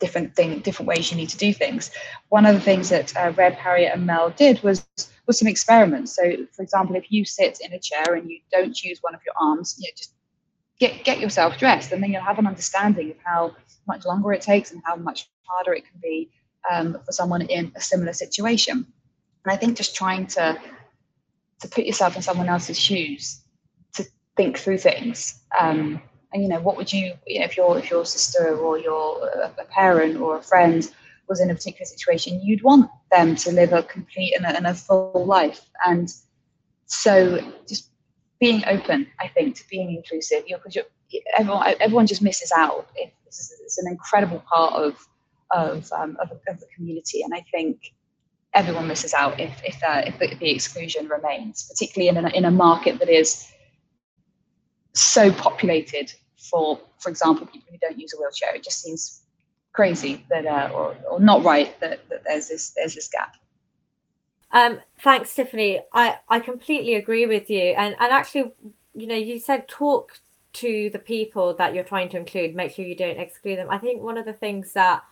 different 0.00 0.34
thing, 0.34 0.60
different 0.60 0.88
ways 0.88 1.10
you 1.10 1.16
need 1.16 1.28
to 1.30 1.36
do 1.36 1.52
things. 1.52 1.90
One 2.28 2.46
of 2.46 2.54
the 2.54 2.60
things 2.60 2.88
that 2.90 3.16
uh, 3.16 3.32
Reb, 3.36 3.54
Harriet, 3.54 3.92
and 3.94 4.06
Mel 4.06 4.30
did 4.30 4.62
was 4.62 4.86
was 5.26 5.38
some 5.38 5.48
experiments. 5.48 6.16
So, 6.16 6.22
for 6.52 6.62
example, 6.62 6.96
if 6.96 7.10
you 7.12 7.24
sit 7.24 7.58
in 7.60 7.72
a 7.72 7.78
chair 7.78 8.14
and 8.14 8.30
you 8.30 8.40
don't 8.50 8.82
use 8.82 8.98
one 9.02 9.14
of 9.14 9.20
your 9.24 9.34
arms, 9.40 9.76
you 9.78 9.88
know, 9.88 9.92
just 9.96 10.14
get 10.78 11.04
get 11.04 11.20
yourself 11.20 11.58
dressed, 11.58 11.92
and 11.92 12.02
then 12.02 12.12
you'll 12.12 12.22
have 12.22 12.38
an 12.38 12.46
understanding 12.46 13.10
of 13.10 13.16
how 13.24 13.56
much 13.86 14.04
longer 14.06 14.32
it 14.32 14.40
takes 14.42 14.72
and 14.72 14.82
how 14.84 14.96
much 14.96 15.28
harder 15.42 15.74
it 15.74 15.84
can 15.84 16.00
be 16.02 16.30
um, 16.70 16.98
for 17.04 17.12
someone 17.12 17.42
in 17.42 17.72
a 17.76 17.80
similar 17.80 18.12
situation. 18.12 18.86
And 19.44 19.52
I 19.52 19.56
think 19.56 19.76
just 19.76 19.94
trying 19.94 20.26
to 20.28 20.58
to 21.60 21.68
put 21.68 21.84
yourself 21.84 22.16
in 22.16 22.22
someone 22.22 22.48
else's 22.48 22.78
shoes, 22.78 23.42
to 23.94 24.04
think 24.36 24.58
through 24.58 24.78
things. 24.78 25.40
Um, 25.58 26.00
and 26.32 26.42
you 26.42 26.48
know, 26.48 26.60
what 26.60 26.76
would 26.76 26.92
you, 26.92 27.14
you 27.26 27.40
know, 27.40 27.46
if 27.46 27.56
your 27.56 27.78
if 27.78 27.90
your 27.90 28.04
sister 28.04 28.56
or 28.56 28.78
your 28.78 29.26
a 29.58 29.64
parent 29.64 30.18
or 30.18 30.36
a 30.36 30.42
friend 30.42 30.90
was 31.28 31.40
in 31.40 31.50
a 31.50 31.54
particular 31.54 31.86
situation, 31.86 32.40
you'd 32.42 32.62
want 32.62 32.90
them 33.10 33.34
to 33.36 33.52
live 33.52 33.72
a 33.72 33.82
complete 33.82 34.34
and 34.34 34.44
a, 34.44 34.56
and 34.56 34.66
a 34.66 34.74
full 34.74 35.24
life. 35.26 35.68
And 35.86 36.12
so, 36.86 37.38
just 37.68 37.90
being 38.40 38.62
open, 38.66 39.06
I 39.20 39.28
think, 39.28 39.56
to 39.56 39.68
being 39.68 39.94
inclusive, 39.94 40.44
you 40.46 40.56
because 40.56 40.78
everyone 41.38 41.74
everyone 41.80 42.06
just 42.06 42.22
misses 42.22 42.52
out. 42.54 42.88
It's, 42.94 43.78
an 43.78 43.86
incredible 43.86 44.42
part 44.50 44.74
of 44.74 45.06
of, 45.50 45.90
um, 45.92 46.16
of, 46.20 46.30
of 46.30 46.60
the 46.60 46.66
community, 46.74 47.22
and 47.22 47.34
I 47.34 47.44
think 47.50 47.92
everyone 48.54 48.86
misses 48.86 49.14
out 49.14 49.38
if 49.40 49.62
if, 49.64 49.82
uh, 49.82 50.02
if, 50.06 50.18
the, 50.18 50.32
if 50.32 50.38
the 50.38 50.50
exclusion 50.50 51.08
remains, 51.08 51.68
particularly 51.70 52.08
in 52.08 52.24
a, 52.24 52.28
in 52.30 52.44
a 52.44 52.50
market 52.50 52.98
that 52.98 53.08
is 53.08 53.50
so 55.00 55.32
populated 55.32 56.12
for, 56.36 56.80
for 56.98 57.10
example, 57.10 57.46
people 57.46 57.68
who 57.70 57.78
don't 57.78 57.98
use 57.98 58.14
a 58.14 58.16
wheelchair. 58.18 58.54
It 58.54 58.64
just 58.64 58.82
seems 58.82 59.22
crazy 59.72 60.24
that, 60.30 60.46
uh, 60.46 60.70
or, 60.72 60.96
or 61.10 61.20
not 61.20 61.44
right 61.44 61.78
that, 61.80 62.08
that 62.08 62.22
there's 62.24 62.48
this 62.48 62.70
there's 62.70 62.94
this 62.94 63.08
gap. 63.08 63.36
Um, 64.50 64.80
thanks, 65.00 65.34
Tiffany. 65.34 65.80
I, 65.92 66.18
I 66.28 66.40
completely 66.40 66.94
agree 66.94 67.26
with 67.26 67.50
you. 67.50 67.74
And 67.76 67.94
and 68.00 68.12
actually, 68.12 68.52
you 68.94 69.06
know, 69.06 69.14
you 69.14 69.38
said 69.38 69.68
talk 69.68 70.20
to 70.54 70.90
the 70.90 70.98
people 70.98 71.54
that 71.54 71.74
you're 71.74 71.84
trying 71.84 72.08
to 72.10 72.16
include. 72.16 72.54
Make 72.54 72.72
sure 72.74 72.84
you 72.84 72.96
don't 72.96 73.18
exclude 73.18 73.58
them. 73.58 73.70
I 73.70 73.78
think 73.78 74.02
one 74.02 74.16
of 74.16 74.24
the 74.24 74.32
things 74.32 74.72
that 74.72 75.02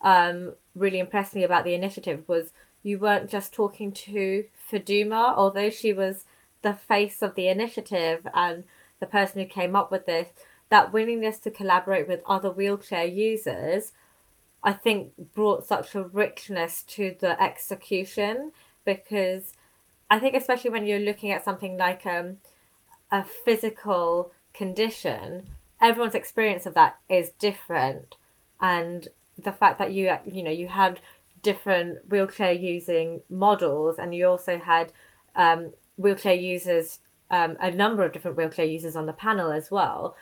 um, 0.00 0.54
really 0.74 1.00
impressed 1.00 1.34
me 1.34 1.44
about 1.44 1.64
the 1.64 1.74
initiative 1.74 2.22
was 2.28 2.52
you 2.82 2.98
weren't 2.98 3.30
just 3.30 3.52
talking 3.52 3.90
to 3.92 4.44
Faduma, 4.70 5.34
although 5.36 5.70
she 5.70 5.92
was 5.92 6.24
the 6.62 6.74
face 6.74 7.20
of 7.20 7.34
the 7.34 7.48
initiative 7.48 8.26
and 8.32 8.64
the 9.04 9.10
person 9.10 9.40
who 9.40 9.46
came 9.46 9.76
up 9.76 9.90
with 9.90 10.06
this, 10.06 10.28
that 10.70 10.92
willingness 10.92 11.38
to 11.40 11.50
collaborate 11.50 12.08
with 12.08 12.22
other 12.26 12.50
wheelchair 12.50 13.04
users, 13.04 13.92
I 14.62 14.72
think 14.72 15.12
brought 15.34 15.66
such 15.66 15.94
a 15.94 16.04
richness 16.04 16.82
to 16.94 17.14
the 17.20 17.40
execution 17.42 18.52
because 18.84 19.52
I 20.10 20.18
think 20.18 20.34
especially 20.34 20.70
when 20.70 20.86
you're 20.86 20.98
looking 20.98 21.30
at 21.32 21.44
something 21.44 21.76
like 21.76 22.06
um, 22.06 22.38
a 23.10 23.24
physical 23.24 24.32
condition, 24.54 25.50
everyone's 25.82 26.14
experience 26.14 26.64
of 26.64 26.74
that 26.74 26.96
is 27.10 27.30
different, 27.38 28.16
and 28.60 29.08
the 29.36 29.52
fact 29.52 29.78
that 29.78 29.92
you 29.92 30.16
you 30.24 30.42
know 30.42 30.50
you 30.50 30.68
had 30.68 31.00
different 31.42 31.98
wheelchair 32.08 32.52
using 32.52 33.20
models 33.28 33.98
and 33.98 34.14
you 34.14 34.26
also 34.26 34.58
had 34.58 34.92
um, 35.36 35.72
wheelchair 35.96 36.34
users 36.34 37.00
um, 37.34 37.56
a 37.60 37.70
number 37.70 38.04
of 38.04 38.12
different 38.12 38.36
wheelchair 38.36 38.64
users 38.64 38.94
on 38.94 39.06
the 39.06 39.12
panel 39.12 39.50
as 39.50 39.70
well 39.70 40.16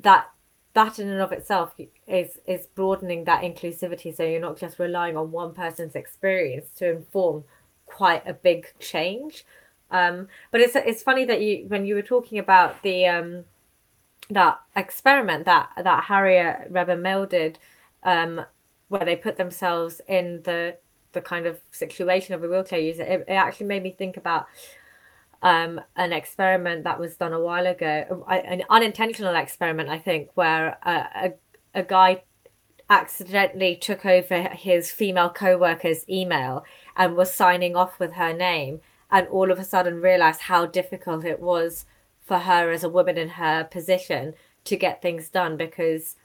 that 0.00 0.26
that 0.74 0.98
in 0.98 1.08
and 1.08 1.20
of 1.20 1.32
itself 1.32 1.72
is 2.06 2.38
is 2.46 2.66
broadening 2.74 3.24
that 3.24 3.42
inclusivity. 3.42 4.14
So 4.14 4.24
you're 4.24 4.40
not 4.40 4.58
just 4.58 4.78
relying 4.78 5.16
on 5.16 5.30
one 5.30 5.54
person's 5.54 5.94
experience 5.94 6.68
to 6.78 6.90
inform 6.90 7.44
quite 7.86 8.26
a 8.26 8.34
big 8.34 8.66
change. 8.78 9.46
Um, 9.90 10.28
but 10.50 10.60
it's 10.60 10.76
it's 10.76 11.02
funny 11.02 11.24
that 11.24 11.40
you 11.40 11.66
when 11.68 11.86
you 11.86 11.94
were 11.94 12.02
talking 12.02 12.38
about 12.38 12.82
the 12.82 13.06
um, 13.06 13.44
that 14.28 14.60
experiment 14.76 15.44
that 15.46 15.70
that 15.82 16.04
Harriet 16.04 16.66
Reber-Mel 16.70 17.26
did 17.26 17.58
um, 18.02 18.44
where 18.88 19.04
they 19.04 19.16
put 19.16 19.36
themselves 19.36 20.00
in 20.08 20.42
the 20.42 20.76
the 21.12 21.20
kind 21.20 21.46
of 21.46 21.60
situation 21.70 22.34
of 22.34 22.42
a 22.42 22.48
wheelchair 22.48 22.80
user 22.80 23.04
it, 23.04 23.24
it 23.28 23.34
actually 23.34 23.66
made 23.66 23.84
me 23.84 23.92
think 23.92 24.16
about 24.16 24.48
um, 25.44 25.78
an 25.94 26.14
experiment 26.14 26.84
that 26.84 26.98
was 26.98 27.16
done 27.16 27.34
a 27.34 27.40
while 27.40 27.66
ago, 27.66 28.24
an 28.28 28.62
unintentional 28.70 29.36
experiment, 29.36 29.90
I 29.90 29.98
think, 29.98 30.30
where 30.34 30.78
a, 30.82 30.90
a, 30.94 31.32
a 31.74 31.82
guy 31.82 32.22
accidentally 32.88 33.76
took 33.76 34.06
over 34.06 34.48
his 34.54 34.90
female 34.90 35.28
co-worker's 35.28 36.08
email 36.08 36.64
and 36.96 37.14
was 37.14 37.32
signing 37.32 37.76
off 37.76 37.98
with 37.98 38.14
her 38.14 38.32
name 38.32 38.80
and 39.10 39.28
all 39.28 39.50
of 39.50 39.58
a 39.58 39.64
sudden 39.64 40.00
realized 40.00 40.40
how 40.42 40.64
difficult 40.64 41.26
it 41.26 41.40
was 41.40 41.84
for 42.22 42.38
her 42.38 42.70
as 42.70 42.82
a 42.82 42.88
woman 42.88 43.18
in 43.18 43.28
her 43.28 43.64
position 43.64 44.32
to 44.64 44.76
get 44.76 45.02
things 45.02 45.28
done 45.28 45.58
because 45.58 46.16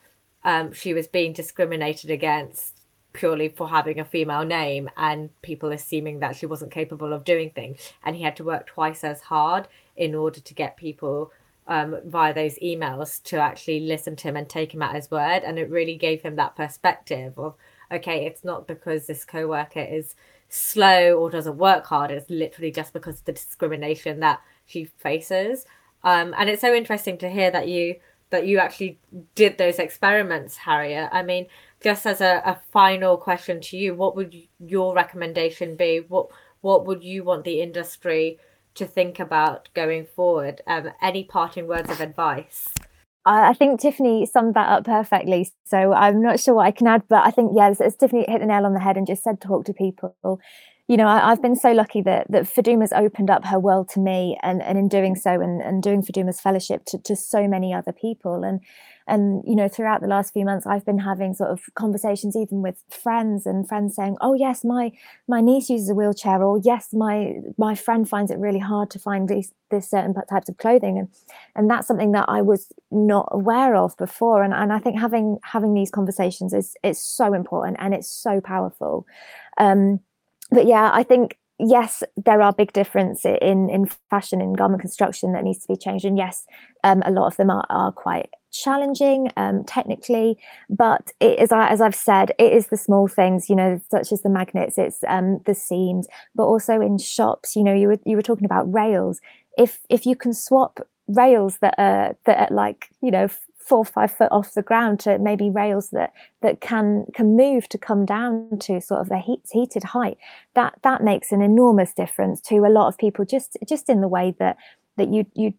um, 0.45 0.71
she 0.71 0.93
was 0.93 1.07
being 1.07 1.33
discriminated 1.33 2.09
against 2.09 2.78
purely 3.13 3.49
for 3.49 3.69
having 3.69 3.99
a 3.99 4.05
female 4.05 4.45
name 4.45 4.89
and 4.97 5.29
people 5.41 5.71
assuming 5.71 6.19
that 6.19 6.35
she 6.35 6.45
wasn't 6.45 6.71
capable 6.71 7.13
of 7.13 7.23
doing 7.23 7.49
things. 7.51 7.79
And 8.03 8.15
he 8.15 8.23
had 8.23 8.35
to 8.37 8.43
work 8.43 8.67
twice 8.67 9.03
as 9.03 9.21
hard 9.21 9.67
in 9.95 10.15
order 10.15 10.39
to 10.39 10.53
get 10.53 10.77
people 10.77 11.31
um, 11.67 11.97
via 12.05 12.33
those 12.33 12.55
emails 12.59 13.21
to 13.23 13.37
actually 13.37 13.81
listen 13.81 14.15
to 14.17 14.27
him 14.27 14.37
and 14.37 14.49
take 14.49 14.73
him 14.73 14.81
at 14.81 14.95
his 14.95 15.11
word. 15.11 15.43
And 15.43 15.59
it 15.59 15.69
really 15.69 15.95
gave 15.95 16.21
him 16.21 16.35
that 16.35 16.55
perspective 16.55 17.37
of, 17.37 17.55
okay, 17.91 18.25
it's 18.25 18.43
not 18.43 18.67
because 18.67 19.07
this 19.07 19.25
co-worker 19.25 19.81
is 19.81 20.15
slow 20.49 21.13
or 21.13 21.29
doesn't 21.29 21.57
work 21.57 21.85
hard. 21.85 22.11
It's 22.11 22.29
literally 22.29 22.71
just 22.71 22.91
because 22.93 23.19
of 23.19 23.25
the 23.25 23.33
discrimination 23.33 24.19
that 24.21 24.41
she 24.65 24.85
faces. 24.85 25.65
Um, 26.03 26.33
and 26.37 26.49
it's 26.49 26.61
so 26.61 26.73
interesting 26.73 27.17
to 27.19 27.29
hear 27.29 27.51
that 27.51 27.67
you 27.67 27.95
that 28.31 28.45
you 28.45 28.59
actually 28.59 28.99
did 29.33 29.57
those 29.57 29.79
experiments, 29.79 30.57
Harriet. 30.57 31.09
I 31.11 31.23
mean, 31.23 31.47
just 31.81 32.05
as 32.05 32.21
a, 32.21 32.41
a 32.45 32.59
final 32.71 33.17
question 33.17 33.61
to 33.61 33.77
you, 33.77 33.93
what 33.95 34.15
would 34.15 34.35
your 34.59 34.93
recommendation 34.93 35.75
be? 35.75 35.99
What 35.99 36.27
what 36.61 36.85
would 36.85 37.03
you 37.03 37.23
want 37.23 37.45
the 37.45 37.61
industry 37.61 38.37
to 38.75 38.85
think 38.85 39.19
about 39.19 39.69
going 39.73 40.05
forward? 40.05 40.61
Um, 40.67 40.89
any 41.01 41.23
parting 41.23 41.67
words 41.67 41.89
of 41.89 42.01
advice? 42.01 42.67
I 43.25 43.53
think 43.53 43.79
Tiffany 43.79 44.25
summed 44.25 44.55
that 44.55 44.69
up 44.69 44.85
perfectly. 44.85 45.49
So 45.65 45.93
I'm 45.93 46.21
not 46.21 46.39
sure 46.39 46.55
what 46.55 46.65
I 46.65 46.71
can 46.71 46.87
add, 46.87 47.03
but 47.07 47.25
I 47.25 47.31
think 47.31 47.51
yes, 47.55 47.79
it's 47.79 47.95
Tiffany 47.95 48.25
hit 48.27 48.39
the 48.39 48.47
nail 48.47 48.65
on 48.65 48.73
the 48.73 48.79
head 48.79 48.97
and 48.97 49.05
just 49.05 49.23
said 49.23 49.39
talk 49.39 49.65
to 49.65 49.73
people. 49.73 50.15
You 50.87 50.97
know, 50.97 51.07
I, 51.07 51.29
have 51.29 51.41
been 51.41 51.55
so 51.55 51.71
lucky 51.71 52.01
that 52.01 52.25
that 52.31 52.45
Faduma's 52.45 52.91
opened 52.91 53.29
up 53.29 53.45
her 53.45 53.59
world 53.59 53.89
to 53.89 53.99
me, 53.99 54.39
and 54.41 54.61
and 54.63 54.77
in 54.77 54.87
doing 54.87 55.15
so, 55.15 55.39
and 55.39 55.61
and 55.61 55.83
doing 55.83 56.01
Faduma's 56.01 56.41
fellowship 56.41 56.85
to 56.85 56.97
to 56.97 57.15
so 57.15 57.47
many 57.47 57.73
other 57.73 57.91
people, 57.91 58.43
and 58.43 58.61
and 59.09 59.43
you 59.45 59.55
know 59.55 59.67
throughout 59.67 60.01
the 60.01 60.07
last 60.07 60.33
few 60.33 60.45
months 60.45 60.65
i've 60.65 60.85
been 60.85 60.99
having 60.99 61.33
sort 61.33 61.49
of 61.49 61.61
conversations 61.75 62.35
even 62.35 62.61
with 62.61 62.83
friends 62.89 63.45
and 63.45 63.67
friends 63.67 63.95
saying 63.95 64.15
oh 64.21 64.33
yes 64.33 64.63
my 64.63 64.91
my 65.27 65.41
niece 65.41 65.69
uses 65.69 65.89
a 65.89 65.95
wheelchair 65.95 66.41
or 66.41 66.59
yes 66.63 66.89
my 66.93 67.33
my 67.57 67.75
friend 67.75 68.07
finds 68.07 68.31
it 68.31 68.37
really 68.37 68.59
hard 68.59 68.89
to 68.89 68.99
find 68.99 69.27
these 69.27 69.53
this 69.71 69.89
certain 69.89 70.13
types 70.29 70.49
of 70.49 70.57
clothing. 70.57 70.97
And 70.97 71.07
and 71.55 71.69
that's 71.69 71.87
something 71.87 72.11
that 72.13 72.25
i 72.27 72.41
was 72.41 72.71
not 72.91 73.27
aware 73.31 73.75
of 73.75 73.95
before. 73.97 74.43
And, 74.43 74.53
and 74.53 74.73
i 74.73 74.79
think 74.79 74.99
having 74.99 75.37
having 75.43 75.73
these 75.73 75.91
conversations 75.91 76.53
is 76.53 76.75
is 76.83 76.99
so 76.99 77.33
important 77.33 77.77
and 77.79 77.93
it's 77.93 78.09
so 78.09 78.41
powerful. 78.41 79.05
Um 79.57 79.99
but 80.51 80.65
yeah 80.65 80.89
i 80.93 81.03
think 81.03 81.37
yes, 81.59 82.03
there 82.15 82.41
are 82.41 82.53
big 82.53 82.71
differences 82.71 83.37
in 83.41 83.69
in 83.69 83.85
fashion 84.09 84.41
and 84.41 84.57
garment 84.57 84.81
construction 84.81 85.33
that 85.33 85.43
needs 85.43 85.59
to 85.59 85.67
be 85.67 85.75
changed, 85.75 86.05
and 86.05 86.17
yes, 86.17 86.45
um, 86.83 87.03
a 87.05 87.11
lot 87.11 87.27
of 87.27 87.35
them 87.35 87.49
are, 87.49 87.65
are 87.69 87.91
quite 87.91 88.29
challenging 88.51 89.31
um, 89.37 89.63
technically. 89.63 90.37
But 90.69 91.11
it, 91.19 91.39
as 91.39 91.51
I 91.51 91.67
as 91.67 91.81
I've 91.81 91.95
said, 91.95 92.31
it 92.39 92.53
is 92.53 92.67
the 92.67 92.77
small 92.77 93.07
things, 93.07 93.49
you 93.49 93.55
know, 93.55 93.79
such 93.89 94.11
as 94.11 94.21
the 94.21 94.29
magnets, 94.29 94.77
it's 94.77 95.03
um, 95.07 95.39
the 95.45 95.55
seams, 95.55 96.07
but 96.35 96.45
also 96.45 96.81
in 96.81 96.97
shops. 96.97 97.55
You 97.55 97.63
know, 97.63 97.73
you 97.73 97.87
were 97.87 97.99
you 98.05 98.15
were 98.15 98.21
talking 98.21 98.45
about 98.45 98.71
rails. 98.71 99.19
If 99.57 99.79
if 99.89 100.05
you 100.05 100.15
can 100.15 100.33
swap 100.33 100.79
rails 101.07 101.57
that 101.61 101.75
are 101.77 102.15
that 102.25 102.51
are 102.51 102.55
like 102.55 102.89
you 103.01 103.11
know 103.11 103.27
four 103.69 103.79
or 103.79 103.85
five 103.85 104.11
foot 104.11 104.31
off 104.31 104.55
the 104.55 104.63
ground 104.63 104.99
to 104.99 105.19
maybe 105.19 105.49
rails 105.49 105.89
that 105.91 106.11
that 106.41 106.59
can 106.59 107.05
can 107.13 107.35
move 107.35 107.69
to 107.69 107.77
come 107.77 108.03
down 108.05 108.57
to 108.59 108.81
sort 108.81 108.99
of 108.99 109.09
the 109.09 109.19
heat, 109.19 109.41
heated 109.51 109.83
height 109.83 110.17
that 110.55 110.73
that 110.81 111.03
makes 111.03 111.31
an 111.31 111.41
enormous 111.41 111.93
difference 111.93 112.41
to 112.41 112.57
a 112.57 112.69
lot 112.69 112.87
of 112.87 112.97
people 112.97 113.23
just 113.23 113.57
just 113.67 113.87
in 113.87 114.01
the 114.01 114.07
way 114.07 114.33
that 114.39 114.57
that 114.97 115.13
you 115.13 115.25
you 115.35 115.53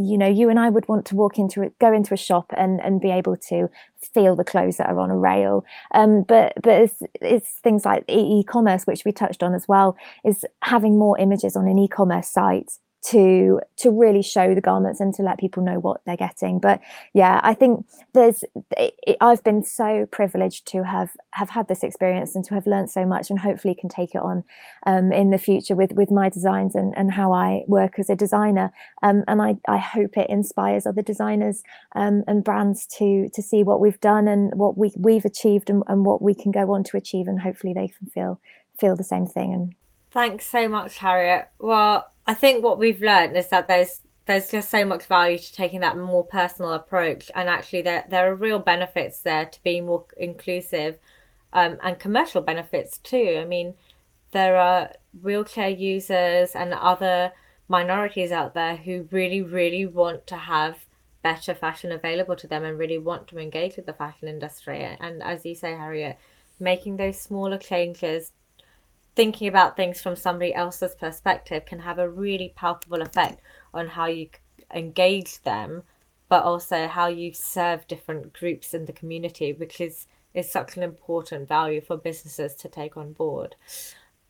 you 0.00 0.18
know 0.18 0.26
you 0.26 0.48
and 0.48 0.58
I 0.58 0.70
would 0.70 0.88
want 0.88 1.06
to 1.06 1.16
walk 1.16 1.38
into 1.38 1.72
go 1.80 1.92
into 1.92 2.14
a 2.14 2.16
shop 2.16 2.52
and 2.56 2.80
and 2.80 3.00
be 3.00 3.10
able 3.10 3.36
to 3.48 3.68
feel 4.14 4.36
the 4.36 4.44
clothes 4.44 4.78
that 4.78 4.88
are 4.88 4.98
on 4.98 5.10
a 5.10 5.16
rail. 5.16 5.64
Um, 5.92 6.22
but 6.22 6.54
but 6.62 6.82
it's, 6.82 7.02
it's 7.20 7.50
things 7.62 7.84
like 7.84 8.04
e-commerce 8.08 8.86
which 8.86 9.04
we 9.04 9.12
touched 9.12 9.42
on 9.42 9.54
as 9.54 9.68
well 9.68 9.96
is 10.24 10.44
having 10.62 10.98
more 10.98 11.18
images 11.18 11.56
on 11.56 11.68
an 11.68 11.78
e-commerce 11.78 12.28
site 12.28 12.72
to 13.02 13.60
to 13.76 13.90
really 13.90 14.22
show 14.22 14.54
the 14.54 14.60
garments 14.60 15.00
and 15.00 15.14
to 15.14 15.22
let 15.22 15.38
people 15.38 15.62
know 15.62 15.78
what 15.78 16.00
they're 16.04 16.16
getting. 16.16 16.58
But 16.58 16.80
yeah 17.12 17.40
i 17.42 17.54
think 17.54 17.86
there's 18.12 18.44
it, 18.76 18.94
it, 19.06 19.16
i've 19.20 19.42
been 19.44 19.62
so 19.64 20.06
privileged 20.10 20.66
to 20.66 20.84
have 20.84 21.10
have 21.32 21.50
had 21.50 21.68
this 21.68 21.82
experience 21.82 22.34
and 22.34 22.44
to 22.44 22.54
have 22.54 22.66
learned 22.66 22.90
so 22.90 23.04
much 23.04 23.30
and 23.30 23.38
hopefully 23.38 23.74
can 23.74 23.88
take 23.88 24.14
it 24.14 24.20
on 24.20 24.44
um, 24.86 25.12
in 25.12 25.30
the 25.30 25.38
future 25.38 25.74
with 25.74 25.92
with 25.92 26.10
my 26.10 26.28
designs 26.28 26.74
and 26.74 26.94
and 26.96 27.12
how 27.12 27.32
i 27.32 27.62
work 27.66 27.98
as 27.98 28.10
a 28.10 28.16
designer. 28.16 28.72
Um, 29.02 29.24
and 29.26 29.40
i 29.42 29.56
i 29.68 29.78
hope 29.78 30.16
it 30.16 30.30
inspires 30.30 30.86
other 30.86 31.02
designers 31.02 31.62
um, 31.94 32.24
and 32.26 32.44
brands 32.44 32.86
to 32.98 33.28
to 33.32 33.42
see 33.42 33.62
what 33.62 33.80
we've 33.80 34.00
done 34.00 34.28
and 34.28 34.54
what 34.54 34.76
we 34.76 34.92
we've 34.96 35.24
achieved 35.24 35.70
and, 35.70 35.82
and 35.88 36.04
what 36.04 36.22
we 36.22 36.34
can 36.34 36.50
go 36.50 36.72
on 36.72 36.84
to 36.84 36.96
achieve 36.96 37.26
and 37.26 37.40
hopefully 37.40 37.72
they 37.72 37.88
can 37.88 38.06
feel 38.08 38.40
feel 38.78 38.96
the 38.96 39.04
same 39.04 39.26
thing. 39.26 39.52
And 39.52 39.74
thanks 40.10 40.46
so 40.46 40.68
much 40.68 40.98
harriet. 40.98 41.48
Well 41.58 42.06
I 42.30 42.34
think 42.34 42.62
what 42.62 42.78
we've 42.78 43.02
learned 43.02 43.36
is 43.36 43.48
that 43.48 43.66
there's 43.66 44.02
there's 44.26 44.52
just 44.52 44.70
so 44.70 44.84
much 44.84 45.06
value 45.06 45.36
to 45.36 45.52
taking 45.52 45.80
that 45.80 45.98
more 45.98 46.24
personal 46.24 46.74
approach, 46.74 47.28
and 47.34 47.48
actually 47.48 47.82
there 47.82 48.04
there 48.08 48.30
are 48.30 48.36
real 48.36 48.60
benefits 48.60 49.18
there 49.22 49.46
to 49.46 49.62
being 49.64 49.86
more 49.86 50.04
inclusive, 50.16 50.96
um, 51.52 51.78
and 51.82 51.98
commercial 51.98 52.40
benefits 52.40 52.98
too. 52.98 53.38
I 53.40 53.44
mean, 53.46 53.74
there 54.30 54.56
are 54.56 54.92
wheelchair 55.20 55.70
users 55.70 56.54
and 56.54 56.72
other 56.72 57.32
minorities 57.66 58.30
out 58.30 58.54
there 58.54 58.76
who 58.76 59.08
really 59.10 59.42
really 59.42 59.84
want 59.84 60.28
to 60.28 60.36
have 60.36 60.84
better 61.22 61.52
fashion 61.52 61.90
available 61.90 62.36
to 62.36 62.46
them 62.46 62.62
and 62.62 62.78
really 62.78 62.98
want 62.98 63.26
to 63.26 63.40
engage 63.40 63.74
with 63.74 63.86
the 63.86 63.92
fashion 63.92 64.28
industry. 64.28 64.84
And 65.00 65.20
as 65.20 65.44
you 65.44 65.56
say, 65.56 65.72
Harriet, 65.72 66.16
making 66.60 66.96
those 66.96 67.20
smaller 67.20 67.58
changes 67.58 68.30
thinking 69.16 69.48
about 69.48 69.76
things 69.76 70.00
from 70.00 70.16
somebody 70.16 70.54
else's 70.54 70.94
perspective 70.94 71.66
can 71.66 71.80
have 71.80 71.98
a 71.98 72.08
really 72.08 72.52
palpable 72.56 73.02
effect 73.02 73.40
on 73.74 73.88
how 73.88 74.06
you 74.06 74.28
engage 74.74 75.42
them, 75.42 75.82
but 76.28 76.44
also 76.44 76.86
how 76.86 77.08
you 77.08 77.32
serve 77.32 77.86
different 77.88 78.32
groups 78.32 78.74
in 78.74 78.84
the 78.84 78.92
community, 78.92 79.52
which 79.52 79.80
is 79.80 80.06
is 80.32 80.48
such 80.48 80.76
an 80.76 80.82
important 80.84 81.48
value 81.48 81.80
for 81.80 81.96
businesses 81.96 82.54
to 82.54 82.68
take 82.68 82.96
on 82.96 83.12
board. 83.12 83.56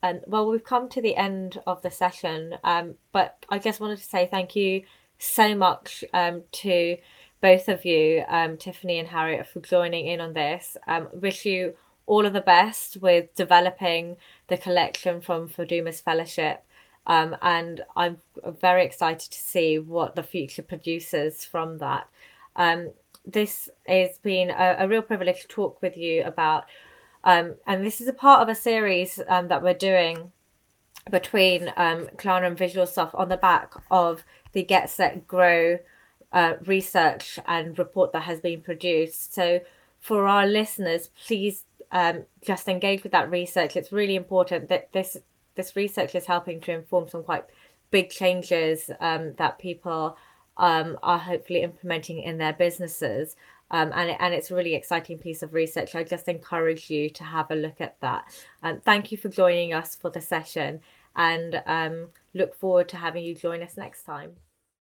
And 0.02 0.22
well, 0.26 0.48
we've 0.48 0.64
come 0.64 0.88
to 0.90 1.02
the 1.02 1.14
end 1.14 1.60
of 1.66 1.82
the 1.82 1.90
session, 1.90 2.56
um, 2.64 2.94
but 3.12 3.44
I 3.50 3.58
just 3.58 3.80
wanted 3.80 3.98
to 3.98 4.04
say 4.04 4.26
thank 4.26 4.56
you 4.56 4.84
so 5.18 5.54
much 5.54 6.02
um, 6.14 6.42
to 6.52 6.96
both 7.42 7.68
of 7.68 7.84
you, 7.84 8.24
um, 8.28 8.56
Tiffany 8.56 8.98
and 8.98 9.08
Harriet, 9.08 9.46
for 9.46 9.60
joining 9.60 10.06
in 10.06 10.20
on 10.20 10.32
this. 10.32 10.76
Um, 10.86 11.08
wish 11.12 11.44
you 11.44 11.74
all 12.06 12.26
of 12.26 12.32
the 12.32 12.40
best 12.40 12.96
with 12.96 13.34
developing 13.34 14.16
the 14.50 14.58
collection 14.58 15.22
from 15.22 15.48
Faduma's 15.48 16.00
Fellowship. 16.00 16.62
Um, 17.06 17.34
and 17.40 17.82
I'm 17.96 18.18
very 18.60 18.84
excited 18.84 19.30
to 19.32 19.38
see 19.38 19.78
what 19.78 20.14
the 20.14 20.22
future 20.22 20.62
produces 20.62 21.44
from 21.44 21.78
that. 21.78 22.06
Um, 22.56 22.90
this 23.24 23.70
has 23.86 24.18
been 24.18 24.50
a, 24.50 24.76
a, 24.80 24.88
real 24.88 25.02
privilege 25.02 25.42
to 25.42 25.48
talk 25.48 25.80
with 25.80 25.96
you 25.96 26.22
about, 26.24 26.64
um, 27.24 27.54
and 27.66 27.84
this 27.84 28.00
is 28.00 28.08
a 28.08 28.12
part 28.12 28.42
of 28.42 28.48
a 28.48 28.54
series 28.54 29.20
um, 29.28 29.48
that 29.48 29.62
we're 29.62 29.74
doing 29.74 30.32
between 31.10 31.68
um, 31.76 32.08
Klarna 32.16 32.48
and 32.48 32.56
Visualsoft 32.56 33.14
on 33.14 33.28
the 33.28 33.36
back 33.36 33.72
of 33.90 34.24
the 34.52 34.62
Get 34.62 34.90
Set 34.90 35.26
Grow 35.26 35.78
uh, 36.32 36.54
research 36.66 37.38
and 37.46 37.78
report 37.78 38.12
that 38.12 38.22
has 38.22 38.40
been 38.40 38.60
produced. 38.60 39.34
So, 39.34 39.60
for 40.00 40.26
our 40.26 40.46
listeners, 40.46 41.10
please 41.26 41.64
um, 41.92 42.24
just 42.42 42.68
engage 42.68 43.02
with 43.02 43.12
that 43.12 43.30
research. 43.30 43.76
It's 43.76 43.92
really 43.92 44.16
important 44.16 44.68
that 44.68 44.92
this 44.92 45.16
this 45.56 45.76
research 45.76 46.14
is 46.14 46.26
helping 46.26 46.60
to 46.60 46.72
inform 46.72 47.08
some 47.08 47.24
quite 47.24 47.44
big 47.90 48.10
changes 48.10 48.90
um, 49.00 49.34
that 49.36 49.58
people 49.58 50.16
um, 50.56 50.98
are 51.02 51.18
hopefully 51.18 51.62
implementing 51.62 52.22
in 52.22 52.38
their 52.38 52.52
businesses. 52.52 53.36
Um, 53.72 53.92
and, 53.94 54.16
and 54.18 54.34
it's 54.34 54.50
a 54.50 54.54
really 54.54 54.74
exciting 54.74 55.18
piece 55.18 55.42
of 55.42 55.54
research. 55.54 55.94
I 55.94 56.02
just 56.02 56.28
encourage 56.28 56.90
you 56.90 57.08
to 57.10 57.24
have 57.24 57.50
a 57.50 57.54
look 57.54 57.80
at 57.80 58.00
that. 58.00 58.24
Um, 58.62 58.80
thank 58.80 59.12
you 59.12 59.18
for 59.18 59.28
joining 59.28 59.72
us 59.72 59.94
for 59.94 60.10
the 60.10 60.20
session 60.20 60.80
and 61.16 61.62
um, 61.66 62.08
look 62.34 62.54
forward 62.54 62.88
to 62.90 62.96
having 62.96 63.24
you 63.24 63.34
join 63.34 63.62
us 63.62 63.76
next 63.76 64.02
time. 64.02 64.32